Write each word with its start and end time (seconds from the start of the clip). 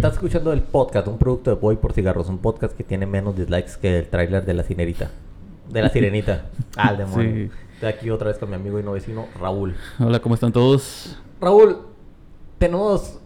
Estás 0.00 0.14
escuchando 0.14 0.50
el 0.54 0.62
podcast, 0.62 1.08
un 1.08 1.18
producto 1.18 1.50
de 1.50 1.60
Boy 1.60 1.76
por 1.76 1.92
Cigarros, 1.92 2.30
un 2.30 2.38
podcast 2.38 2.74
que 2.74 2.82
tiene 2.82 3.04
menos 3.04 3.36
dislikes 3.36 3.72
que 3.78 3.98
el 3.98 4.08
tráiler 4.08 4.46
de 4.46 4.54
La 4.54 4.62
Sirenita. 4.62 5.10
De 5.70 5.82
La 5.82 5.88
Sirenita. 5.90 6.46
el 6.88 6.96
demonio. 6.96 7.34
Sí. 7.34 7.50
Estoy 7.74 7.88
aquí 7.90 8.08
otra 8.08 8.28
vez 8.28 8.38
con 8.38 8.48
mi 8.48 8.54
amigo 8.54 8.80
y 8.80 8.82
no 8.82 8.92
vecino, 8.92 9.26
Raúl. 9.38 9.74
Hola, 9.98 10.18
¿cómo 10.20 10.34
están 10.36 10.52
todos? 10.54 11.18
Raúl, 11.38 11.80
tenemos 12.56 13.20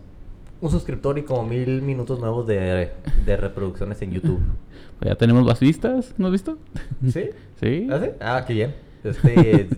un 0.60 0.68
suscriptor 0.68 1.16
y 1.16 1.22
como 1.22 1.44
mil 1.44 1.80
minutos 1.80 2.18
nuevos 2.18 2.44
de, 2.48 2.90
de 3.24 3.36
reproducciones 3.36 4.02
en 4.02 4.10
YouTube. 4.10 4.40
Ya 5.00 5.14
tenemos 5.14 5.46
las 5.46 5.60
vistas, 5.60 6.12
¿no 6.18 6.26
has 6.26 6.32
visto? 6.32 6.58
¿Sí? 7.06 7.30
Sí. 7.60 7.86
¿Ah, 7.88 8.00
sí? 8.02 8.10
Ah, 8.20 8.44
qué 8.44 8.52
bien. 8.52 8.74
Este... 9.04 9.68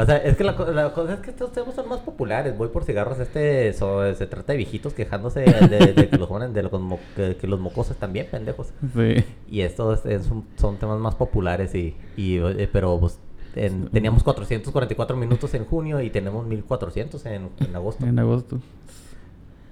O 0.00 0.06
sea, 0.06 0.16
es 0.18 0.36
que 0.36 0.44
la, 0.44 0.52
la 0.52 0.92
cosa 0.94 1.14
es 1.14 1.20
que 1.20 1.30
estos 1.30 1.52
temas 1.52 1.74
son 1.74 1.88
más 1.88 1.98
populares. 2.00 2.56
Voy 2.56 2.68
por 2.68 2.84
cigarros. 2.84 3.18
Este 3.18 3.72
so- 3.72 4.14
se 4.14 4.26
trata 4.26 4.52
de 4.52 4.58
viejitos 4.58 4.94
quejándose 4.94 5.40
de, 5.40 5.92
de 5.94 6.08
que, 6.08 6.16
los 6.16 6.28
jóvenes, 6.28 6.54
de 6.54 6.62
los 6.62 6.72
mo- 6.80 7.00
que, 7.16 7.36
que 7.36 7.46
los 7.48 7.58
mocosos 7.58 7.96
también 7.96 8.26
pendejos. 8.30 8.68
Sí. 8.94 9.24
Y 9.50 9.62
estos 9.62 10.06
es- 10.06 10.24
son, 10.26 10.44
son 10.56 10.76
temas 10.76 11.00
más 11.00 11.14
populares 11.16 11.74
y, 11.74 11.96
y, 12.16 12.38
eh, 12.38 12.68
pero 12.72 12.98
pues, 13.00 13.18
en- 13.56 13.88
teníamos 13.88 14.22
444 14.22 15.16
minutos 15.16 15.52
en 15.54 15.64
junio 15.64 16.00
y 16.00 16.10
tenemos 16.10 16.46
1400 16.46 17.26
en, 17.26 17.48
en 17.58 17.74
agosto. 17.74 18.06
En 18.06 18.18
agosto. 18.18 18.60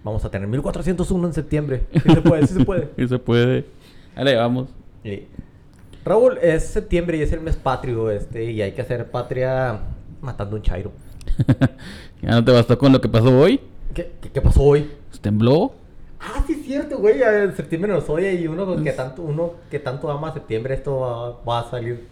Vamos 0.03 0.25
a 0.25 0.31
tener 0.31 0.49
1401 0.49 1.27
en 1.29 1.35
septiembre. 1.35 1.83
Sí 1.93 2.01
se 2.15 2.21
puede, 2.23 2.47
sí 2.47 2.55
se 2.55 2.65
puede. 2.65 2.89
Y 2.97 3.07
se 3.09 3.19
puede. 3.19 3.65
Ahora 4.17 4.37
vamos. 4.39 4.69
Sí. 5.03 5.27
Raúl, 6.05 6.39
es 6.41 6.65
septiembre 6.67 7.17
y 7.17 7.23
es 7.23 7.33
el 7.33 7.41
mes 7.41 7.57
patrio, 7.57 8.11
este, 8.13 8.51
y 8.53 8.63
hay 8.63 8.73
que 8.73 8.83
hacer 8.83 9.11
patria 9.11 9.81
matando 10.27 10.57
un 10.57 10.63
chairo. 10.63 10.93
¿Ya 12.23 12.31
no 12.31 12.45
te 12.45 12.53
bastó 12.53 12.77
con 12.79 12.93
lo 12.93 13.01
que 13.01 13.09
pasó 13.09 13.37
hoy? 13.39 13.61
¿Qué, 13.95 14.13
qué, 14.21 14.31
qué 14.31 14.41
pasó 14.41 14.63
hoy? 14.63 14.91
Tembló. 15.21 15.73
Ah, 16.21 16.43
sí 16.47 16.55
es 16.55 16.67
cierto, 16.67 16.99
güey. 16.99 17.23
En 17.23 17.55
septiembre 17.57 17.93
nos 17.93 18.09
oye 18.09 18.35
y 18.35 18.47
uno 18.47 18.83
que 18.83 18.93
tanto, 18.93 19.23
uno 19.23 19.53
que 19.71 19.79
tanto 19.79 20.11
ama 20.11 20.33
septiembre, 20.33 20.75
esto 20.75 20.99
va, 21.01 21.43
va 21.45 21.61
a 21.67 21.71
salir. 21.71 22.07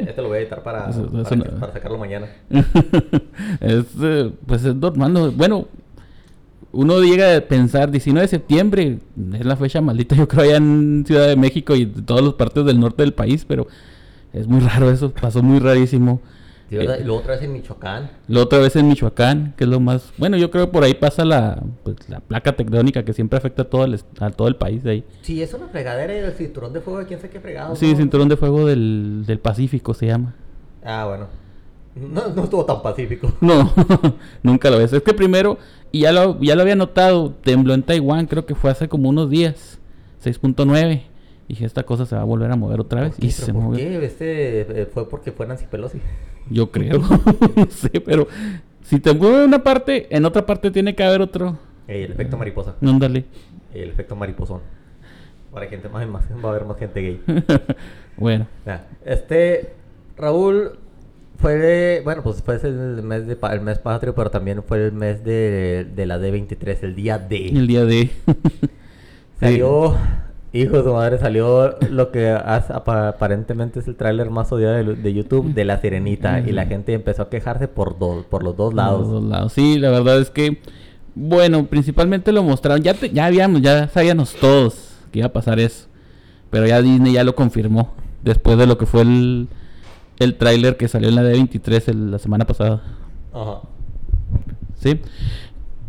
Este 0.00 0.22
lo 0.22 0.28
voy 0.28 0.38
a 0.38 0.40
editar 0.42 0.62
para, 0.62 0.90
Eso- 0.90 1.06
eso 1.06 1.22
para, 1.24 1.36
no- 1.36 1.58
para 1.60 1.72
sacarlo 1.72 1.98
mañana. 1.98 2.28
es, 3.60 3.84
eh, 4.00 4.30
pues 4.46 4.64
es 4.64 4.74
normal. 4.76 5.12
¿no? 5.12 5.30
Bueno, 5.32 5.66
uno 6.72 7.00
llega 7.02 7.36
a 7.36 7.40
pensar 7.40 7.90
19 7.90 8.22
de 8.22 8.28
septiembre, 8.28 8.98
es 9.34 9.44
la 9.44 9.56
fecha 9.56 9.80
maldita, 9.80 10.14
yo 10.14 10.26
creo, 10.28 10.44
allá 10.44 10.56
en 10.56 11.04
Ciudad 11.06 11.26
de 11.26 11.36
México 11.36 11.74
y 11.74 11.84
de 11.86 12.02
todas 12.02 12.24
las 12.24 12.34
partes 12.34 12.64
del 12.64 12.78
norte 12.80 13.02
del 13.02 13.12
país, 13.12 13.44
pero 13.46 13.66
es 14.32 14.46
muy 14.46 14.60
raro 14.60 14.90
eso, 14.90 15.10
pasó 15.12 15.42
muy 15.42 15.58
rarísimo. 15.58 16.20
Eh, 16.80 17.02
luego 17.04 17.20
otra 17.20 17.34
vez 17.34 17.42
en 17.42 17.52
Michoacán. 17.52 18.10
La 18.28 18.40
otra 18.40 18.58
vez 18.58 18.76
en 18.76 18.88
Michoacán, 18.88 19.54
que 19.56 19.64
es 19.64 19.70
lo 19.70 19.80
más... 19.80 20.12
Bueno, 20.16 20.36
yo 20.36 20.50
creo 20.50 20.66
que 20.66 20.72
por 20.72 20.84
ahí 20.84 20.94
pasa 20.94 21.24
la, 21.24 21.62
pues, 21.82 22.08
la 22.08 22.20
placa 22.20 22.54
tectónica 22.56 23.04
que 23.04 23.12
siempre 23.12 23.38
afecta 23.38 23.62
a 23.62 23.64
todo 23.66 23.84
el, 23.84 24.00
a 24.20 24.30
todo 24.30 24.48
el 24.48 24.56
país 24.56 24.82
de 24.82 24.90
ahí. 24.90 25.04
Sí, 25.22 25.42
es 25.42 25.52
una 25.54 25.68
fregadera 25.68 26.14
el 26.14 26.32
cinturón 26.32 26.72
de 26.72 26.80
fuego, 26.80 27.06
quién 27.06 27.20
sabe 27.20 27.30
qué 27.30 27.40
fregado. 27.40 27.76
Sí, 27.76 27.92
¿no? 27.92 27.98
cinturón 27.98 28.28
de 28.28 28.36
fuego 28.36 28.66
del, 28.66 29.24
del 29.26 29.38
Pacífico 29.38 29.94
se 29.94 30.06
llama. 30.06 30.34
Ah, 30.84 31.06
bueno. 31.06 31.26
No, 31.94 32.28
no 32.28 32.44
estuvo 32.44 32.64
tan 32.64 32.80
pacífico. 32.82 33.32
No, 33.40 33.72
nunca 34.42 34.70
lo 34.70 34.78
ves. 34.78 34.92
Es 34.92 35.02
que 35.02 35.12
primero, 35.12 35.58
y 35.90 36.00
ya 36.00 36.12
lo, 36.12 36.40
ya 36.40 36.54
lo 36.54 36.62
había 36.62 36.76
notado, 36.76 37.32
tembló 37.42 37.74
en 37.74 37.82
Taiwán, 37.82 38.26
creo 38.26 38.46
que 38.46 38.54
fue 38.54 38.70
hace 38.70 38.88
como 38.88 39.08
unos 39.08 39.28
días, 39.28 39.78
6.9. 40.24 41.02
Dije, 41.48 41.66
esta 41.66 41.82
cosa 41.82 42.06
se 42.06 42.14
va 42.16 42.22
a 42.22 42.24
volver 42.24 42.50
a 42.50 42.56
mover 42.56 42.80
otra 42.80 43.02
vez. 43.02 43.16
¿Por 43.16 43.24
Y 43.24 43.30
se 43.30 43.42
¿Pero 43.42 43.54
¿Por 43.54 43.62
movió. 43.64 43.78
qué? 43.78 44.06
Este 44.06 44.82
eh, 44.82 44.86
fue 44.86 45.08
porque 45.08 45.32
fue 45.32 45.46
Nancy 45.46 45.66
Pelosi. 45.66 46.00
Yo 46.52 46.70
creo. 46.70 46.98
no 47.56 47.66
sé, 47.70 48.00
pero 48.00 48.28
si 48.82 49.00
te 49.00 49.12
mueve 49.14 49.44
una 49.44 49.62
parte, 49.62 50.06
en 50.14 50.24
otra 50.24 50.44
parte 50.44 50.70
tiene 50.70 50.94
que 50.94 51.02
haber 51.02 51.20
otro. 51.22 51.58
El 51.88 52.12
efecto 52.12 52.36
mariposa. 52.36 52.74
Ándale. 52.82 53.24
El 53.74 53.90
efecto 53.90 54.14
mariposón. 54.16 54.60
Hay 55.54 55.68
gente 55.68 55.88
más, 55.88 56.06
más- 56.08 56.24
va 56.44 56.48
a 56.48 56.52
haber 56.52 56.64
más 56.64 56.78
gente 56.78 57.00
gay. 57.02 57.20
bueno. 58.16 58.46
Ya, 58.64 58.86
Este, 59.04 59.74
Raúl, 60.16 60.78
fue, 61.38 61.56
de- 61.56 62.00
bueno, 62.04 62.22
pues 62.22 62.42
fue 62.42 62.56
el 62.62 63.02
mes 63.02 63.26
de 63.26 63.36
el 63.50 63.60
mes 63.60 63.78
patrio, 63.78 64.14
pero 64.14 64.30
también 64.30 64.62
fue 64.62 64.86
el 64.86 64.92
mes 64.92 65.22
de, 65.24 65.86
de 65.94 66.06
la 66.06 66.18
D23, 66.18 66.78
el 66.82 66.94
día 66.94 67.18
D. 67.18 67.48
El 67.48 67.66
día 67.66 67.84
de... 67.84 68.10
Salió, 69.40 69.96
hijo 70.52 70.76
de 70.76 70.82
su 70.84 70.92
madre, 70.92 71.18
salió 71.18 71.76
lo 71.90 72.10
que 72.10 72.28
as- 72.30 72.70
apa- 72.70 73.08
aparentemente 73.08 73.80
es 73.80 73.88
el 73.88 73.96
tráiler 73.96 74.30
más 74.30 74.52
odiado 74.52 74.74
de, 74.74 74.94
de 74.96 75.14
YouTube 75.14 75.54
de 75.54 75.64
La 75.64 75.80
Sirenita. 75.80 76.40
Y 76.40 76.52
la 76.52 76.66
gente 76.66 76.92
empezó 76.92 77.22
a 77.22 77.30
quejarse 77.30 77.68
por, 77.68 77.98
dos 77.98 78.24
por 78.26 78.42
los 78.42 78.56
dos 78.56 78.74
lados. 78.74 79.00
Los 79.02 79.10
dos 79.10 79.24
lados. 79.24 79.52
Sí, 79.52 79.78
la 79.78 79.90
verdad 79.90 80.20
es 80.20 80.30
que, 80.30 80.60
bueno, 81.14 81.66
principalmente 81.66 82.32
lo 82.32 82.42
mostraron. 82.42 82.82
Ya, 82.82 82.94
te- 82.94 83.10
ya 83.10 83.26
habíamos, 83.26 83.62
ya 83.62 83.88
sabíamos 83.88 84.34
todos 84.34 84.90
que 85.10 85.20
iba 85.20 85.28
a 85.28 85.32
pasar 85.32 85.58
eso. 85.58 85.86
Pero 86.50 86.66
ya 86.66 86.82
Disney 86.82 87.14
ya 87.14 87.24
lo 87.24 87.34
confirmó. 87.34 87.92
Después 88.22 88.58
de 88.58 88.66
lo 88.66 88.76
que 88.78 88.84
fue 88.86 89.02
el, 89.02 89.48
el 90.18 90.34
tráiler 90.36 90.76
que 90.76 90.86
salió 90.88 91.08
en 91.08 91.14
la 91.14 91.22
D23 91.22 91.88
el- 91.88 92.10
la 92.10 92.18
semana 92.18 92.46
pasada. 92.46 92.82
Ajá. 93.32 93.60
¿Sí? 94.78 95.00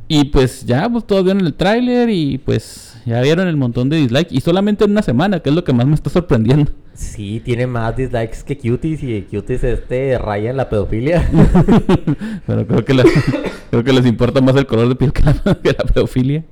Y 0.08 0.26
pues 0.26 0.66
ya, 0.66 0.88
pues 0.90 1.06
todos 1.06 1.24
vieron 1.24 1.46
el 1.46 1.54
tráiler 1.54 2.10
y 2.10 2.38
pues 2.38 2.93
ya 3.06 3.22
vieron 3.22 3.48
el 3.48 3.58
montón 3.58 3.90
de 3.90 3.98
dislikes. 3.98 4.34
Y 4.34 4.42
solamente 4.42 4.86
en 4.86 4.92
una 4.92 5.02
semana, 5.02 5.40
que 5.42 5.50
es 5.50 5.56
lo 5.56 5.64
que 5.64 5.74
más 5.74 5.86
me 5.86 5.96
está 5.96 6.10
sorprendiendo. 6.10 6.72
Sí, 6.94 7.42
tiene 7.44 7.66
más 7.68 7.96
dislikes 7.98 8.38
que 8.46 8.58
Cuties 8.58 9.04
y 9.04 9.22
Cuties 9.24 9.64
este 9.64 10.18
raya 10.18 10.50
en 10.52 10.58
la 10.58 10.70
pedofilia. 10.70 11.28
Pero 12.48 12.68
creo 12.68 12.86
que, 12.86 12.94
la- 12.94 13.04
creo 13.72 13.84
que 13.84 13.94
les 13.94 14.06
importa 14.06 14.42
más 14.42 14.56
el 14.56 14.66
color 14.68 14.88
de 14.90 14.96
piel 14.96 15.12
que 15.14 15.24
la, 15.24 15.34
que 15.34 15.70
la 15.70 15.84
pedofilia. 15.94 16.44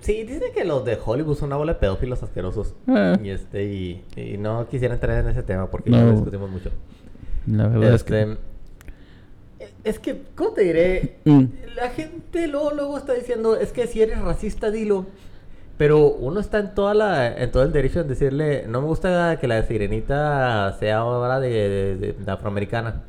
Sí, 0.00 0.22
dicen 0.22 0.52
que 0.54 0.64
los 0.64 0.84
de 0.84 0.96
Hollywood 1.04 1.36
son 1.36 1.48
una 1.48 1.56
bola 1.56 1.72
de 1.74 1.80
pedófilos 1.80 2.22
asquerosos. 2.22 2.74
Ah. 2.86 3.18
Y 3.22 3.30
este, 3.30 3.64
y, 3.64 4.04
y 4.16 4.38
no 4.38 4.68
quisiera 4.68 4.94
entrar 4.94 5.22
en 5.24 5.28
ese 5.30 5.42
tema 5.42 5.68
porque 5.70 5.90
ya 5.90 5.98
No. 5.98 6.06
lo 6.06 6.12
discutimos 6.12 6.50
mucho. 6.50 6.70
La 7.46 7.66
verdad 7.66 7.94
es 7.94 8.04
que... 8.04 8.22
Este, 8.22 8.38
es 9.84 9.98
que, 9.98 10.22
¿cómo 10.36 10.50
te 10.50 10.62
diré? 10.62 11.16
Mm. 11.24 11.44
La 11.76 11.90
gente 11.90 12.46
luego, 12.46 12.72
luego 12.74 12.96
está 12.98 13.14
diciendo, 13.14 13.56
es 13.56 13.72
que 13.72 13.86
si 13.86 14.00
eres 14.02 14.20
racista, 14.20 14.70
dilo. 14.70 15.06
Pero 15.78 16.08
uno 16.10 16.40
está 16.40 16.58
en 16.58 16.74
toda 16.74 16.92
la, 16.92 17.38
en 17.38 17.50
todo 17.52 17.62
el 17.62 17.72
derecho 17.72 18.00
en 18.00 18.08
decirle, 18.08 18.64
no 18.68 18.80
me 18.82 18.88
gusta 18.88 19.38
que 19.40 19.46
la 19.46 19.62
sirenita 19.62 20.76
sea 20.78 20.98
ahora 20.98 21.38
de, 21.40 21.48
de- 21.50 21.96
de- 21.96 22.12
de 22.14 22.30
afroamericana. 22.32 23.04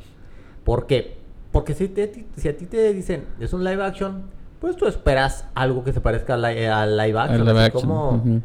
¿Por 0.63 0.85
qué? 0.85 1.17
Porque 1.51 1.73
si, 1.73 1.87
te- 1.87 2.25
si 2.37 2.47
a 2.47 2.55
ti 2.55 2.67
te 2.67 2.93
dicen, 2.93 3.23
es 3.39 3.53
un 3.53 3.63
live 3.63 3.83
action, 3.83 4.21
pues 4.61 4.75
tú 4.75 4.85
esperas 4.85 5.45
algo 5.55 5.83
que 5.83 5.93
se 5.93 5.99
parezca 5.99 6.35
a, 6.35 6.37
li- 6.37 6.63
a 6.65 6.85
live 6.85 7.19
action. 7.19 7.45
live 7.45 7.59
action, 7.65 7.81
Como, 7.81 8.41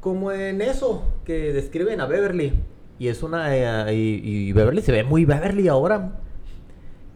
como 0.00 0.32
en 0.32 0.60
eso 0.60 1.02
que 1.24 1.52
describen 1.54 2.00
a 2.02 2.06
Beverly. 2.06 2.52
Y 2.98 3.08
es 3.08 3.22
una. 3.22 3.56
eh, 3.56 3.94
y, 3.94 4.20
y 4.48 4.52
Beverly 4.52 4.82
se 4.82 4.92
ve 4.92 5.02
muy 5.02 5.24
Beverly 5.24 5.68
ahora. 5.68 6.18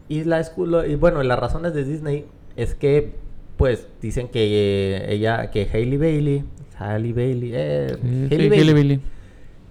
Y 0.09 0.23
la 0.23 0.41
y 0.87 0.95
bueno, 0.95 1.21
las 1.21 1.37
razones 1.37 1.73
de 1.75 1.83
Disney 1.83 2.25
es 2.55 2.73
que, 2.73 3.13
pues, 3.57 3.87
dicen 4.01 4.27
que 4.29 4.95
eh, 4.97 5.13
ella, 5.13 5.49
que 5.51 5.67
Hailey 5.71 5.97
Bailey, 5.97 6.43
Hailey 6.77 7.13
Bailey, 7.13 7.51
eh, 7.53 7.97
Sí, 8.01 8.07
Hailey 8.07 8.29
sí, 8.29 8.37
Bailey, 8.37 8.57
Hailey 8.59 8.73
Bailey. 8.73 8.99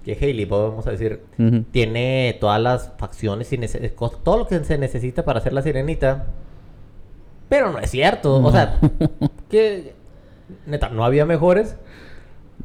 que 0.05 0.13
Hailey, 0.21 0.45
vamos 0.45 0.87
a 0.87 0.91
decir, 0.91 1.21
tiene 1.71 2.37
todas 2.41 2.61
las 2.61 2.93
facciones 2.99 3.53
y 3.53 3.59
todo 4.23 4.39
lo 4.39 4.47
que 4.47 4.63
se 4.65 4.79
necesita 4.79 5.25
para 5.25 5.39
hacer 5.41 5.53
la 5.53 5.63
sirenita. 5.63 6.27
Pero 7.49 7.73
no 7.73 7.79
es 7.79 7.91
cierto. 7.91 8.41
No. 8.41 8.49
O 8.49 8.53
sea, 8.53 8.79
que 9.51 9.95
neta, 10.67 10.89
no 10.91 11.05
había 11.05 11.25
mejores. 11.27 11.77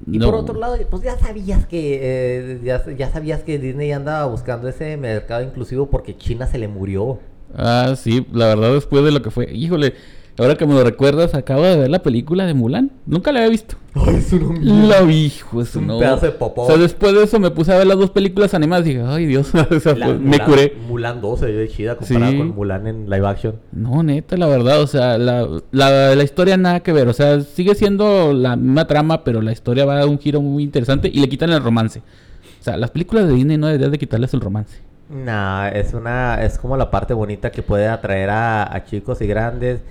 Y 0.08 0.18
No. 0.18 0.26
por 0.28 0.36
otro 0.36 0.58
lado, 0.58 0.76
pues 0.90 1.04
ya 1.04 1.18
sabías 1.20 1.68
que 1.68 2.00
eh, 2.02 2.60
ya, 2.64 2.84
ya 2.96 3.12
sabías 3.12 3.44
que 3.44 3.60
Disney 3.60 3.92
andaba 3.92 4.26
buscando 4.26 4.68
ese 4.68 4.98
mercado 4.98 5.44
inclusivo 5.44 5.88
porque 5.92 6.18
China 6.18 6.48
se 6.48 6.58
le 6.58 6.68
murió. 6.68 7.20
Ah, 7.56 7.94
sí, 7.96 8.26
la 8.32 8.48
verdad 8.48 8.74
después 8.74 9.04
de 9.04 9.12
lo 9.12 9.22
que 9.22 9.30
fue. 9.30 9.52
Híjole, 9.54 9.94
ahora 10.38 10.56
que 10.56 10.66
me 10.66 10.74
lo 10.74 10.84
recuerdas, 10.84 11.34
acabo 11.36 11.64
de 11.64 11.78
ver 11.78 11.90
la 11.90 12.02
película 12.02 12.46
de 12.46 12.54
Mulan. 12.54 12.92
Nunca 13.06 13.32
la 13.32 13.40
había 13.40 13.50
visto. 13.52 13.76
Ay, 13.94 14.16
es 14.16 14.32
La 14.62 15.02
vi, 15.02 15.26
hijo 15.26 15.58
de 15.58 15.64
Es 15.64 15.76
un 15.76 15.88
no. 15.88 16.00
pedazo 16.00 16.26
de 16.26 16.32
popó. 16.32 16.64
O 16.64 16.68
sea, 16.68 16.78
después 16.78 17.14
de 17.14 17.24
eso 17.24 17.40
me 17.40 17.52
puse 17.52 17.74
a 17.74 17.78
ver 17.78 17.88
las 17.88 17.98
dos 17.98 18.10
películas 18.12 18.54
animadas 18.54 18.86
y 18.88 18.94
dije, 18.94 19.04
ay 19.06 19.26
Dios, 19.26 19.52
o 19.72 19.80
sea, 19.80 19.94
La- 19.96 20.06
pues, 20.08 20.20
me 20.20 20.40
curé. 20.40 20.78
Mulan 20.88 21.20
2 21.22 21.40
se 21.40 21.46
ve 21.52 21.68
chida 21.68 21.96
comparada 21.98 22.32
Sí. 22.32 22.38
con 22.38 22.56
Mulan 22.56 22.88
en 22.88 23.10
live 23.10 23.28
action. 23.28 23.56
No, 23.74 24.02
neta, 24.04 24.38
la 24.38 24.48
verdad, 24.48 24.82
o 24.82 24.88
sea, 24.88 25.18
la, 25.18 25.48
la, 25.72 26.16
la 26.16 26.24
historia 26.24 26.56
nada 26.58 26.80
que 26.80 26.94
ver, 26.94 27.08
o 27.10 27.14
sea, 27.14 27.42
sigue 27.42 27.76
siendo 27.76 28.34
la 28.34 28.56
misma 28.56 28.88
trama, 28.88 29.24
pero 29.24 29.42
la 29.42 29.52
historia 29.52 29.86
va 29.86 29.94
a 29.94 29.98
dar 29.98 30.08
un 30.08 30.20
giro 30.20 30.42
muy 30.42 30.64
interesante 30.64 31.10
y 31.14 31.20
le 31.20 31.28
quitan 31.28 31.50
el 31.52 31.62
romance. 31.62 32.00
O 32.00 32.64
sea, 32.64 32.78
las 32.78 32.92
películas 32.92 33.28
de 33.28 33.34
Disney 33.34 33.58
no 33.58 33.68
deberían 33.68 33.92
de 33.92 33.98
quitarles 33.98 34.34
el 34.34 34.40
romance. 34.42 34.80
Nah, 35.10 35.68
es 35.68 35.94
una, 35.94 36.42
es 36.46 36.58
como 36.58 36.78
la 36.78 36.90
parte 36.90 37.14
bonita 37.14 37.52
que 37.52 37.62
puede 37.64 37.88
atraer 37.90 38.30
a, 38.30 38.74
a 38.74 38.86
chicos 38.86 39.20
y 39.22 39.28
grandes 39.28 39.82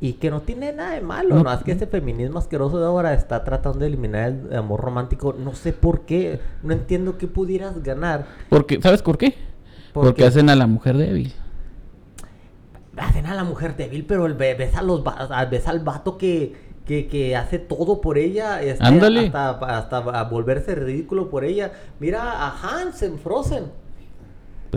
y 0.00 0.14
que 0.14 0.30
no 0.30 0.42
tiene 0.42 0.72
nada 0.72 0.90
de 0.92 1.00
malo, 1.00 1.42
No. 1.42 1.52
es 1.52 1.62
que 1.62 1.72
este 1.72 1.86
feminismo 1.86 2.38
asqueroso 2.38 2.78
de 2.78 2.86
ahora 2.86 3.14
está 3.14 3.44
tratando 3.44 3.78
de 3.78 3.86
eliminar 3.86 4.28
el 4.50 4.56
amor 4.56 4.80
romántico, 4.80 5.34
no 5.38 5.54
sé 5.54 5.72
por 5.72 6.02
qué, 6.02 6.38
no 6.62 6.72
entiendo 6.74 7.16
qué 7.16 7.26
pudieras 7.26 7.82
ganar. 7.82 8.26
Porque, 8.50 8.80
¿sabes 8.82 9.00
por 9.02 9.16
qué? 9.16 9.34
¿Por 9.94 10.04
Porque 10.04 10.22
qué? 10.22 10.28
hacen 10.28 10.50
a 10.50 10.56
la 10.56 10.66
mujer 10.66 10.96
débil. 10.98 11.32
Hacen 12.96 13.26
a 13.26 13.34
la 13.34 13.44
mujer 13.44 13.76
débil, 13.76 14.04
pero 14.06 14.26
el, 14.26 14.34
ve- 14.34 14.54
ves 14.54 14.74
a 14.74 14.82
los 14.82 15.02
ves 15.50 15.68
al 15.68 15.80
vato 15.80 16.16
que, 16.16 16.54
que, 16.86 17.06
que 17.08 17.36
hace 17.36 17.58
todo 17.58 18.00
por 18.00 18.16
ella, 18.16 18.62
este, 18.62 18.84
hasta, 18.84 19.50
hasta 19.50 20.22
volverse 20.24 20.74
ridículo 20.74 21.28
por 21.28 21.44
ella. 21.44 21.72
Mira 22.00 22.22
a 22.32 22.50
Hans 22.50 23.02
en 23.02 23.18
Frozen. 23.18 23.64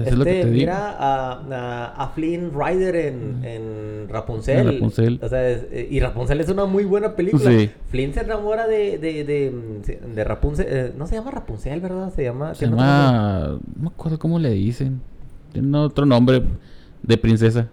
Pues 0.03 0.13
es 0.13 0.17
lo 0.17 0.23
que 0.25 0.29
Este, 0.31 0.41
te 0.43 0.49
digo. 0.51 0.59
mira 0.59 0.91
a, 0.97 1.31
a, 1.51 1.85
a 2.03 2.09
Flynn 2.09 2.51
Rider 2.53 2.95
en, 2.95 3.43
en 3.43 4.09
Rapunzel. 4.09 4.59
En 4.67 4.73
Rapunzel. 4.73 5.19
O 5.21 5.29
sea, 5.29 5.49
es- 5.49 5.65
eh, 5.71 5.87
y 5.89 5.99
Rapunzel 5.99 6.39
es 6.41 6.49
una 6.49 6.65
muy 6.65 6.85
buena 6.85 7.15
película. 7.15 7.43
Sí. 7.51 7.69
Flynn 7.89 8.13
se 8.13 8.21
enamora 8.21 8.67
de, 8.67 8.97
de, 8.97 9.23
de, 9.23 9.99
de 10.15 10.23
Rapunzel. 10.23 10.65
eh, 10.69 10.93
no 10.97 11.07
se 11.07 11.15
llama 11.15 11.31
Rapunzel, 11.31 11.79
¿verdad? 11.81 12.11
Se 12.13 12.23
llama. 12.23 12.53
Se 12.55 12.65
nombre. 12.67 12.85
llama... 12.85 13.59
No 13.75 13.81
me 13.81 13.87
acuerdo 13.87 14.19
cómo 14.19 14.39
le 14.39 14.51
dicen. 14.51 15.01
Tiene 15.53 15.77
otro 15.77 16.05
nombre 16.05 16.43
de 17.03 17.17
princesa. 17.17 17.67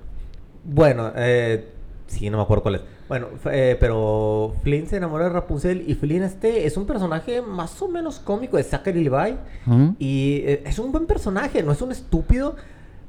Bueno, 0.65 1.13
eh, 1.17 1.65
sí, 2.07 2.29
no 2.31 2.39
me 2.39 2.43
acuerdo 2.43 2.63
cuál 2.63 2.75
es. 2.77 2.81
Bueno, 3.09 3.29
eh, 3.53 3.77
pero 3.79 4.55
Flynn 4.63 4.89
se 4.89 4.97
enamora 4.97 5.25
de 5.25 5.31
Rapunzel 5.31 5.85
y 5.87 5.95
Flynn 5.95 6.25
este 6.25 6.67
es 6.67 6.77
un 6.77 6.87
personaje 6.87 7.41
más 7.41 7.81
o 7.81 7.89
menos 7.89 8.19
cómico 8.19 8.57
de 8.57 8.65
Zachary 8.65 9.05
Levi. 9.05 9.37
Y 9.99 10.43
eh, 10.45 10.63
es 10.67 10.79
un 10.79 10.93
buen 10.93 11.07
personaje, 11.07 11.63
no 11.63 11.73
es 11.73 11.81
un 11.83 11.93
estúpido, 11.93 12.57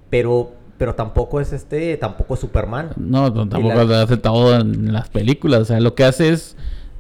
pero, 0.10 0.52
pero 0.78 0.94
tampoco 0.96 1.42
es 1.42 1.52
este, 1.52 1.98
tampoco 1.98 2.36
es 2.36 2.40
Superman. 2.40 2.92
No, 2.96 3.30
no, 3.30 3.50
tampoco 3.50 3.84
lo 3.84 3.96
hace 3.96 4.18
todo 4.18 4.60
en 4.60 4.94
las 4.94 5.10
películas. 5.10 5.62
O 5.62 5.66
sea, 5.66 5.80
lo 5.80 5.96
que 5.96 6.04
hace 6.04 6.30
es 6.30 6.56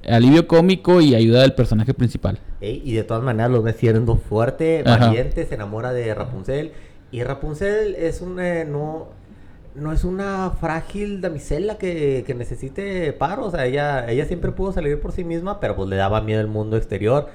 alivio 0.07 0.47
cómico 0.47 1.01
y 1.01 1.13
ayuda 1.13 1.43
al 1.43 1.53
personaje 1.53 1.93
principal. 1.93 2.39
Ey, 2.61 2.81
y 2.83 2.93
de 2.93 3.03
todas 3.03 3.23
maneras 3.23 3.51
lo 3.51 3.61
ves 3.61 3.75
siendo 3.75 4.15
fuerte, 4.15 4.83
Ajá. 4.85 5.07
valiente, 5.07 5.45
se 5.45 5.55
enamora 5.55 5.93
de 5.93 6.13
Rapunzel. 6.15 6.71
Y 7.11 7.23
Rapunzel 7.23 7.95
es 7.95 8.21
un, 8.21 8.39
eh, 8.39 8.65
no, 8.65 9.07
no 9.77 9.91
es 9.93 10.03
una 10.03 10.51
frágil 10.59 11.21
damisela 11.21 11.77
que, 11.77 12.23
que 12.25 12.33
necesite 12.33 13.13
paro. 13.13 13.45
O 13.45 13.51
sea, 13.51 13.65
ella, 13.65 14.09
ella 14.11 14.25
siempre 14.25 14.51
pudo 14.51 14.71
salir 14.73 14.99
por 14.99 15.11
sí 15.11 15.23
misma, 15.23 15.59
pero 15.59 15.75
pues 15.75 15.87
le 15.89 15.95
daba 15.95 16.19
miedo 16.21 16.41
el 16.41 16.47
mundo 16.47 16.77
exterior. 16.77 17.29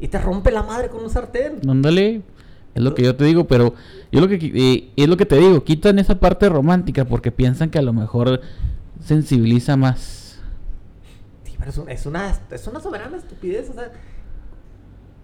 Y 0.00 0.08
te 0.08 0.18
rompe 0.18 0.50
la 0.50 0.62
madre 0.62 0.88
con 0.88 1.02
un 1.04 1.10
sartén. 1.10 1.60
Ándale, 1.68 2.22
es 2.74 2.82
lo 2.82 2.94
que 2.94 3.02
yo 3.02 3.14
te 3.14 3.24
digo, 3.24 3.46
pero 3.46 3.74
yo 4.10 4.20
lo 4.20 4.28
que 4.28 4.36
eh, 4.42 4.90
es 4.96 5.08
lo 5.08 5.16
que 5.16 5.26
te 5.26 5.36
digo, 5.36 5.62
quitan 5.64 5.98
esa 5.98 6.18
parte 6.18 6.48
romántica 6.48 7.04
porque 7.04 7.30
piensan 7.30 7.68
que 7.70 7.78
a 7.78 7.82
lo 7.82 7.92
mejor 7.92 8.40
sensibiliza 9.04 9.76
más. 9.76 10.40
Sí, 11.44 11.54
pero 11.58 11.70
es, 11.70 11.78
un- 11.78 11.90
es 11.90 12.06
una, 12.06 12.34
es 12.50 12.66
una 12.66 12.80
soberana 12.80 13.16
estupidez. 13.18 13.68
O 13.70 13.74
sea, 13.74 13.90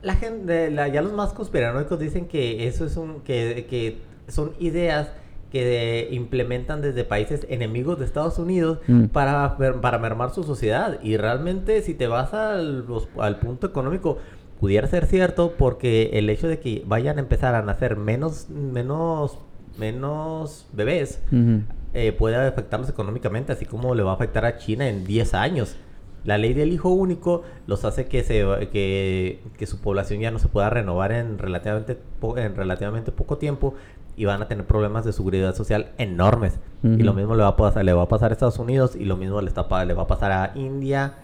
la 0.03 0.15
gente, 0.15 0.71
la- 0.71 0.89
ya 0.89 1.03
los 1.03 1.13
más 1.13 1.33
conspiranoicos 1.33 1.99
dicen 1.99 2.27
que 2.29 2.67
eso 2.69 2.85
es 2.87 2.97
un, 2.97 3.21
que, 3.23 3.67
que 3.71 3.99
son 4.31 4.53
ideas 4.61 5.09
que 5.51 6.09
implementan 6.11 6.83
desde 6.83 7.05
países 7.05 7.47
enemigos 7.49 7.99
de 7.99 8.05
Estados 8.05 8.39
Unidos 8.39 8.79
Mm. 8.87 9.05
para, 9.07 9.57
para 9.81 9.99
mermar 9.99 10.31
su 10.35 10.43
sociedad. 10.43 10.99
Y 11.03 11.17
realmente, 11.17 11.81
si 11.83 11.95
te 11.95 12.07
vas 12.07 12.35
al, 12.35 12.87
los- 12.87 13.09
al 13.19 13.39
punto 13.39 13.67
económico, 13.67 14.19
pudiera 14.61 14.87
ser 14.89 15.07
cierto 15.07 15.55
porque 15.57 16.11
el 16.15 16.29
hecho 16.31 16.49
de 16.49 16.59
que 16.59 16.83
vayan 16.87 17.17
a 17.17 17.21
empezar 17.21 17.55
a 17.55 17.63
nacer 17.63 17.97
menos, 17.97 18.49
menos, 18.51 19.39
menos 19.79 20.67
bebés 20.73 21.21
Ujú. 21.33 21.63
eh, 21.95 22.13
puede 22.13 22.37
afectarlos 22.37 22.89
económicamente, 22.91 23.53
así 23.53 23.65
como 23.65 23.95
le 23.95 24.03
va 24.03 24.11
a 24.13 24.15
afectar 24.15 24.45
a 24.45 24.59
China 24.59 24.89
en 24.89 25.05
10 25.05 25.35
años. 25.35 25.77
La 26.25 26.37
ley 26.37 26.53
del 26.53 26.73
hijo 26.73 26.91
único 26.91 27.43
los 27.67 27.85
hace 27.85 28.07
que, 28.07 28.23
se, 28.25 28.45
que, 28.73 29.41
que 29.57 29.67
su 29.67 29.81
población 29.81 30.21
ya 30.21 30.31
no 30.33 30.39
se 30.41 30.49
pueda 30.49 30.69
renovar 30.69 31.13
en 31.13 31.39
relativamente, 31.39 31.97
po- 32.21 32.37
en 32.37 32.55
relativamente 32.57 33.13
poco 33.13 33.39
tiempo 33.39 33.75
y 34.19 34.25
van 34.25 34.43
a 34.43 34.49
tener 34.49 34.67
problemas 34.67 35.05
de 35.05 35.13
seguridad 35.13 35.55
social 35.55 35.93
enormes. 35.97 36.59
Y 36.83 36.89
Ujú. 36.89 37.05
lo 37.05 37.15
mismo 37.15 37.35
le 37.37 37.43
va, 37.43 37.49
a 37.51 37.57
pasar, 37.57 37.85
le 37.85 37.93
va 37.93 38.03
a 38.03 38.09
pasar 38.09 38.31
a 38.31 38.35
Estados 38.35 38.59
Unidos 38.59 38.97
y 38.97 39.05
lo 39.05 39.17
mismo 39.17 39.41
le, 39.41 39.49
está, 39.49 39.85
le 39.85 39.95
va 39.95 40.03
a 40.03 40.07
pasar 40.07 40.33
a 40.33 40.53
India 40.57 41.15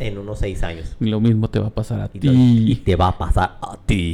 en 0.00 0.18
unos 0.18 0.38
6 0.40 0.62
años. 0.62 0.96
Y 1.00 1.06
lo 1.10 1.20
mismo 1.20 1.48
te 1.48 1.60
va 1.60 1.68
a 1.68 1.70
pasar 1.70 2.00
a 2.00 2.10
Y, 2.12 2.20
lo- 2.26 2.32
y 2.32 2.74
ti. 2.76 2.82
te 2.84 2.96
va 2.96 3.08
a 3.08 3.18
pasar 3.18 3.58
a 3.60 3.76
ti. 3.86 4.12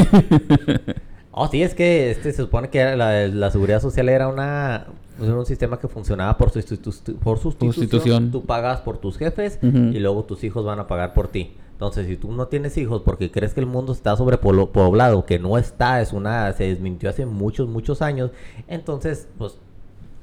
oh, 1.32 1.48
sí, 1.48 1.62
es 1.62 1.74
que 1.74 2.10
este 2.10 2.32
se 2.32 2.42
supone 2.42 2.68
que 2.68 2.96
la, 2.96 3.28
la 3.28 3.50
seguridad 3.50 3.80
social 3.80 4.08
era 4.08 4.28
una 4.28 4.86
era 5.22 5.34
un 5.34 5.44
sistema 5.44 5.78
que 5.78 5.86
funcionaba 5.86 6.36
por, 6.38 6.50
sustitu- 6.50 7.18
por 7.18 7.38
sustitución. 7.38 7.72
Sustitución. 7.74 8.30
Tú 8.30 8.42
pagas 8.44 8.80
por 8.80 8.96
tus 8.98 9.18
jefes 9.18 9.58
Ujú. 9.62 9.76
y 9.76 9.98
luego 10.00 10.24
tus 10.24 10.42
hijos 10.44 10.64
van 10.64 10.78
a 10.80 10.86
pagar 10.86 11.12
por 11.12 11.28
ti. 11.28 11.52
Entonces, 11.80 12.08
si 12.08 12.16
tú 12.18 12.30
no 12.30 12.46
tienes 12.46 12.76
hijos 12.76 13.00
porque 13.02 13.30
crees 13.30 13.54
que 13.54 13.60
el 13.60 13.64
mundo 13.64 13.94
está 13.94 14.14
sobrepoblado, 14.14 15.24
que 15.24 15.38
no 15.38 15.56
está, 15.56 16.02
es 16.02 16.12
una 16.12 16.52
se 16.52 16.64
desmintió 16.64 17.08
hace 17.08 17.24
muchos 17.24 17.68
muchos 17.70 18.02
años, 18.02 18.32
entonces, 18.68 19.26
pues 19.38 19.54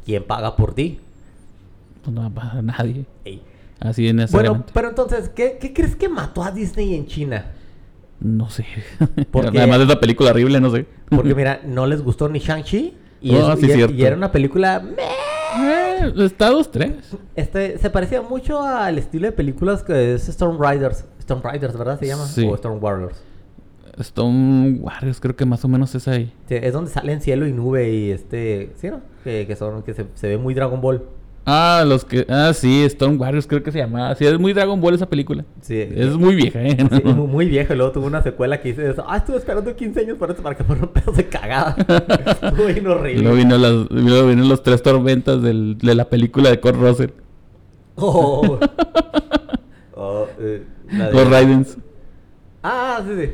¿quién 0.06 0.24
paga 0.24 0.56
por 0.56 0.76
ti? 0.76 1.00
Pues 2.04 2.14
no 2.14 2.22
va 2.22 2.28
a 2.28 2.30
pasar 2.30 2.58
a 2.60 2.62
nadie. 2.62 3.06
Ey. 3.26 3.42
Así 3.80 4.04
de 4.04 4.10
Bueno, 4.10 4.22
necesariamente. 4.22 4.72
pero 4.72 4.90
entonces, 4.90 5.30
¿qué, 5.30 5.58
¿qué 5.60 5.74
crees 5.74 5.96
que 5.96 6.08
mató 6.08 6.44
a 6.44 6.52
Disney 6.52 6.94
en 6.94 7.08
China? 7.08 7.48
No 8.20 8.52
sé. 8.52 8.68
Porque- 9.32 9.58
Además 9.58 9.80
de 9.80 9.86
esa 9.86 10.00
película 10.00 10.30
horrible, 10.30 10.62
no 10.62 10.70
sé. 10.70 10.86
Porque 11.10 11.34
mira, 11.36 11.62
no 11.66 11.88
les 11.88 12.04
gustó 12.04 12.30
ni 12.30 12.38
Shang-Chi. 12.38 12.94
Y, 13.20 13.34
Oh, 13.36 13.56
sí, 13.58 13.66
y- 13.66 13.94
y 14.00 14.04
era 14.06 14.16
una 14.16 14.32
película... 14.32 14.84
Eh, 15.60 16.14
está 16.18 16.52
dos, 16.52 16.70
tres. 16.72 16.92
Este, 17.36 17.80
se 17.80 17.90
parecía 17.90 18.22
mucho 18.22 18.62
al 18.62 19.00
estilo 19.00 19.26
de 19.26 19.32
películas 19.32 19.82
que 19.82 20.14
es 20.14 20.30
Storm 20.30 20.62
Riders. 20.64 21.04
Storm 21.28 21.42
Riders, 21.44 21.78
¿verdad? 21.78 22.00
Se 22.00 22.08
llama. 22.08 22.26
Sí. 22.26 22.46
O 22.50 22.56
Storm 22.56 22.82
Warriors. 22.82 23.22
Stone 24.00 24.78
Warriors, 24.80 25.20
creo 25.20 25.36
que 25.36 25.46
más 25.46 25.66
o 25.66 25.68
menos 25.68 25.94
es 25.96 26.08
ahí. 26.08 26.32
Sí, 26.48 26.56
es 26.56 26.72
donde 26.72 26.90
salen 26.92 27.20
cielo 27.20 27.48
y 27.48 27.52
nube 27.52 27.90
y 27.92 28.12
este... 28.12 28.72
¿Sí, 28.76 28.90
no? 28.90 29.02
Que, 29.24 29.46
que 29.48 29.56
son... 29.56 29.82
Que 29.84 29.94
se, 29.94 30.06
se 30.14 30.28
ve 30.28 30.38
muy 30.38 30.54
Dragon 30.54 30.80
Ball. 30.80 31.04
Ah, 31.50 31.84
los 31.88 32.04
que. 32.06 32.26
Ah, 32.30 32.52
sí, 32.54 32.84
Stone 32.84 33.16
Warriors 33.18 33.48
creo 33.48 33.64
que 33.64 33.72
se 33.72 33.80
llamaba. 33.80 34.14
Sí, 34.16 34.26
es 34.26 34.38
muy 34.38 34.52
Dragon 34.54 34.80
Ball 34.82 34.94
esa 34.96 35.08
película. 35.10 35.46
Sí. 35.62 35.80
Es 35.80 36.14
muy 36.16 36.36
vieja, 36.36 36.62
¿eh? 36.62 36.76
Sí, 36.78 37.02
muy, 37.06 37.28
muy 37.28 37.46
viejo. 37.48 37.74
Y 37.74 37.78
luego 37.78 37.92
tuvo 37.94 38.06
una 38.08 38.22
secuela 38.22 38.60
que 38.62 38.70
dice... 38.70 38.94
Ah, 39.08 39.18
estuve 39.18 39.38
esperando 39.38 39.74
15 39.76 40.00
años 40.02 40.18
para, 40.20 40.34
para 40.36 40.56
que 40.58 40.64
fuera 40.64 40.84
un 40.84 40.90
pedazo 40.90 41.14
de 41.14 41.28
cagada. 41.28 41.76
Estuvo 42.44 42.66
bien 42.68 42.84
Y 42.84 42.88
horrible. 42.88 43.22
luego 43.24 43.38
vino 43.38 43.58
las, 43.58 43.72
luego 43.90 44.28
vinieron 44.28 44.50
los 44.50 44.62
tres 44.62 44.84
tormentas 44.84 45.42
del- 45.42 45.78
de 45.78 45.96
la 45.96 46.06
película 46.10 46.50
de 46.50 46.60
Kurt 46.60 46.76
Russell. 46.76 47.10
Oh. 47.96 48.60
Eh, 50.40 50.64
la 50.92 51.08
de- 51.08 51.14
Los 51.14 51.30
Raidens. 51.30 51.78
Ah, 52.64 53.02
sí, 53.08 53.14
sí. 53.26 53.32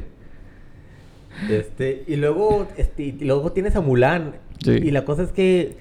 Este, 1.52 2.04
y 2.08 2.16
luego, 2.16 2.68
este, 2.78 3.04
y 3.04 3.12
luego 3.26 3.52
tienes 3.52 3.76
a 3.76 3.82
Mulan. 3.82 4.36
Sí. 4.64 4.72
Y 4.72 4.92
la 4.92 5.04
cosa 5.04 5.24
es 5.24 5.32
que 5.32 5.78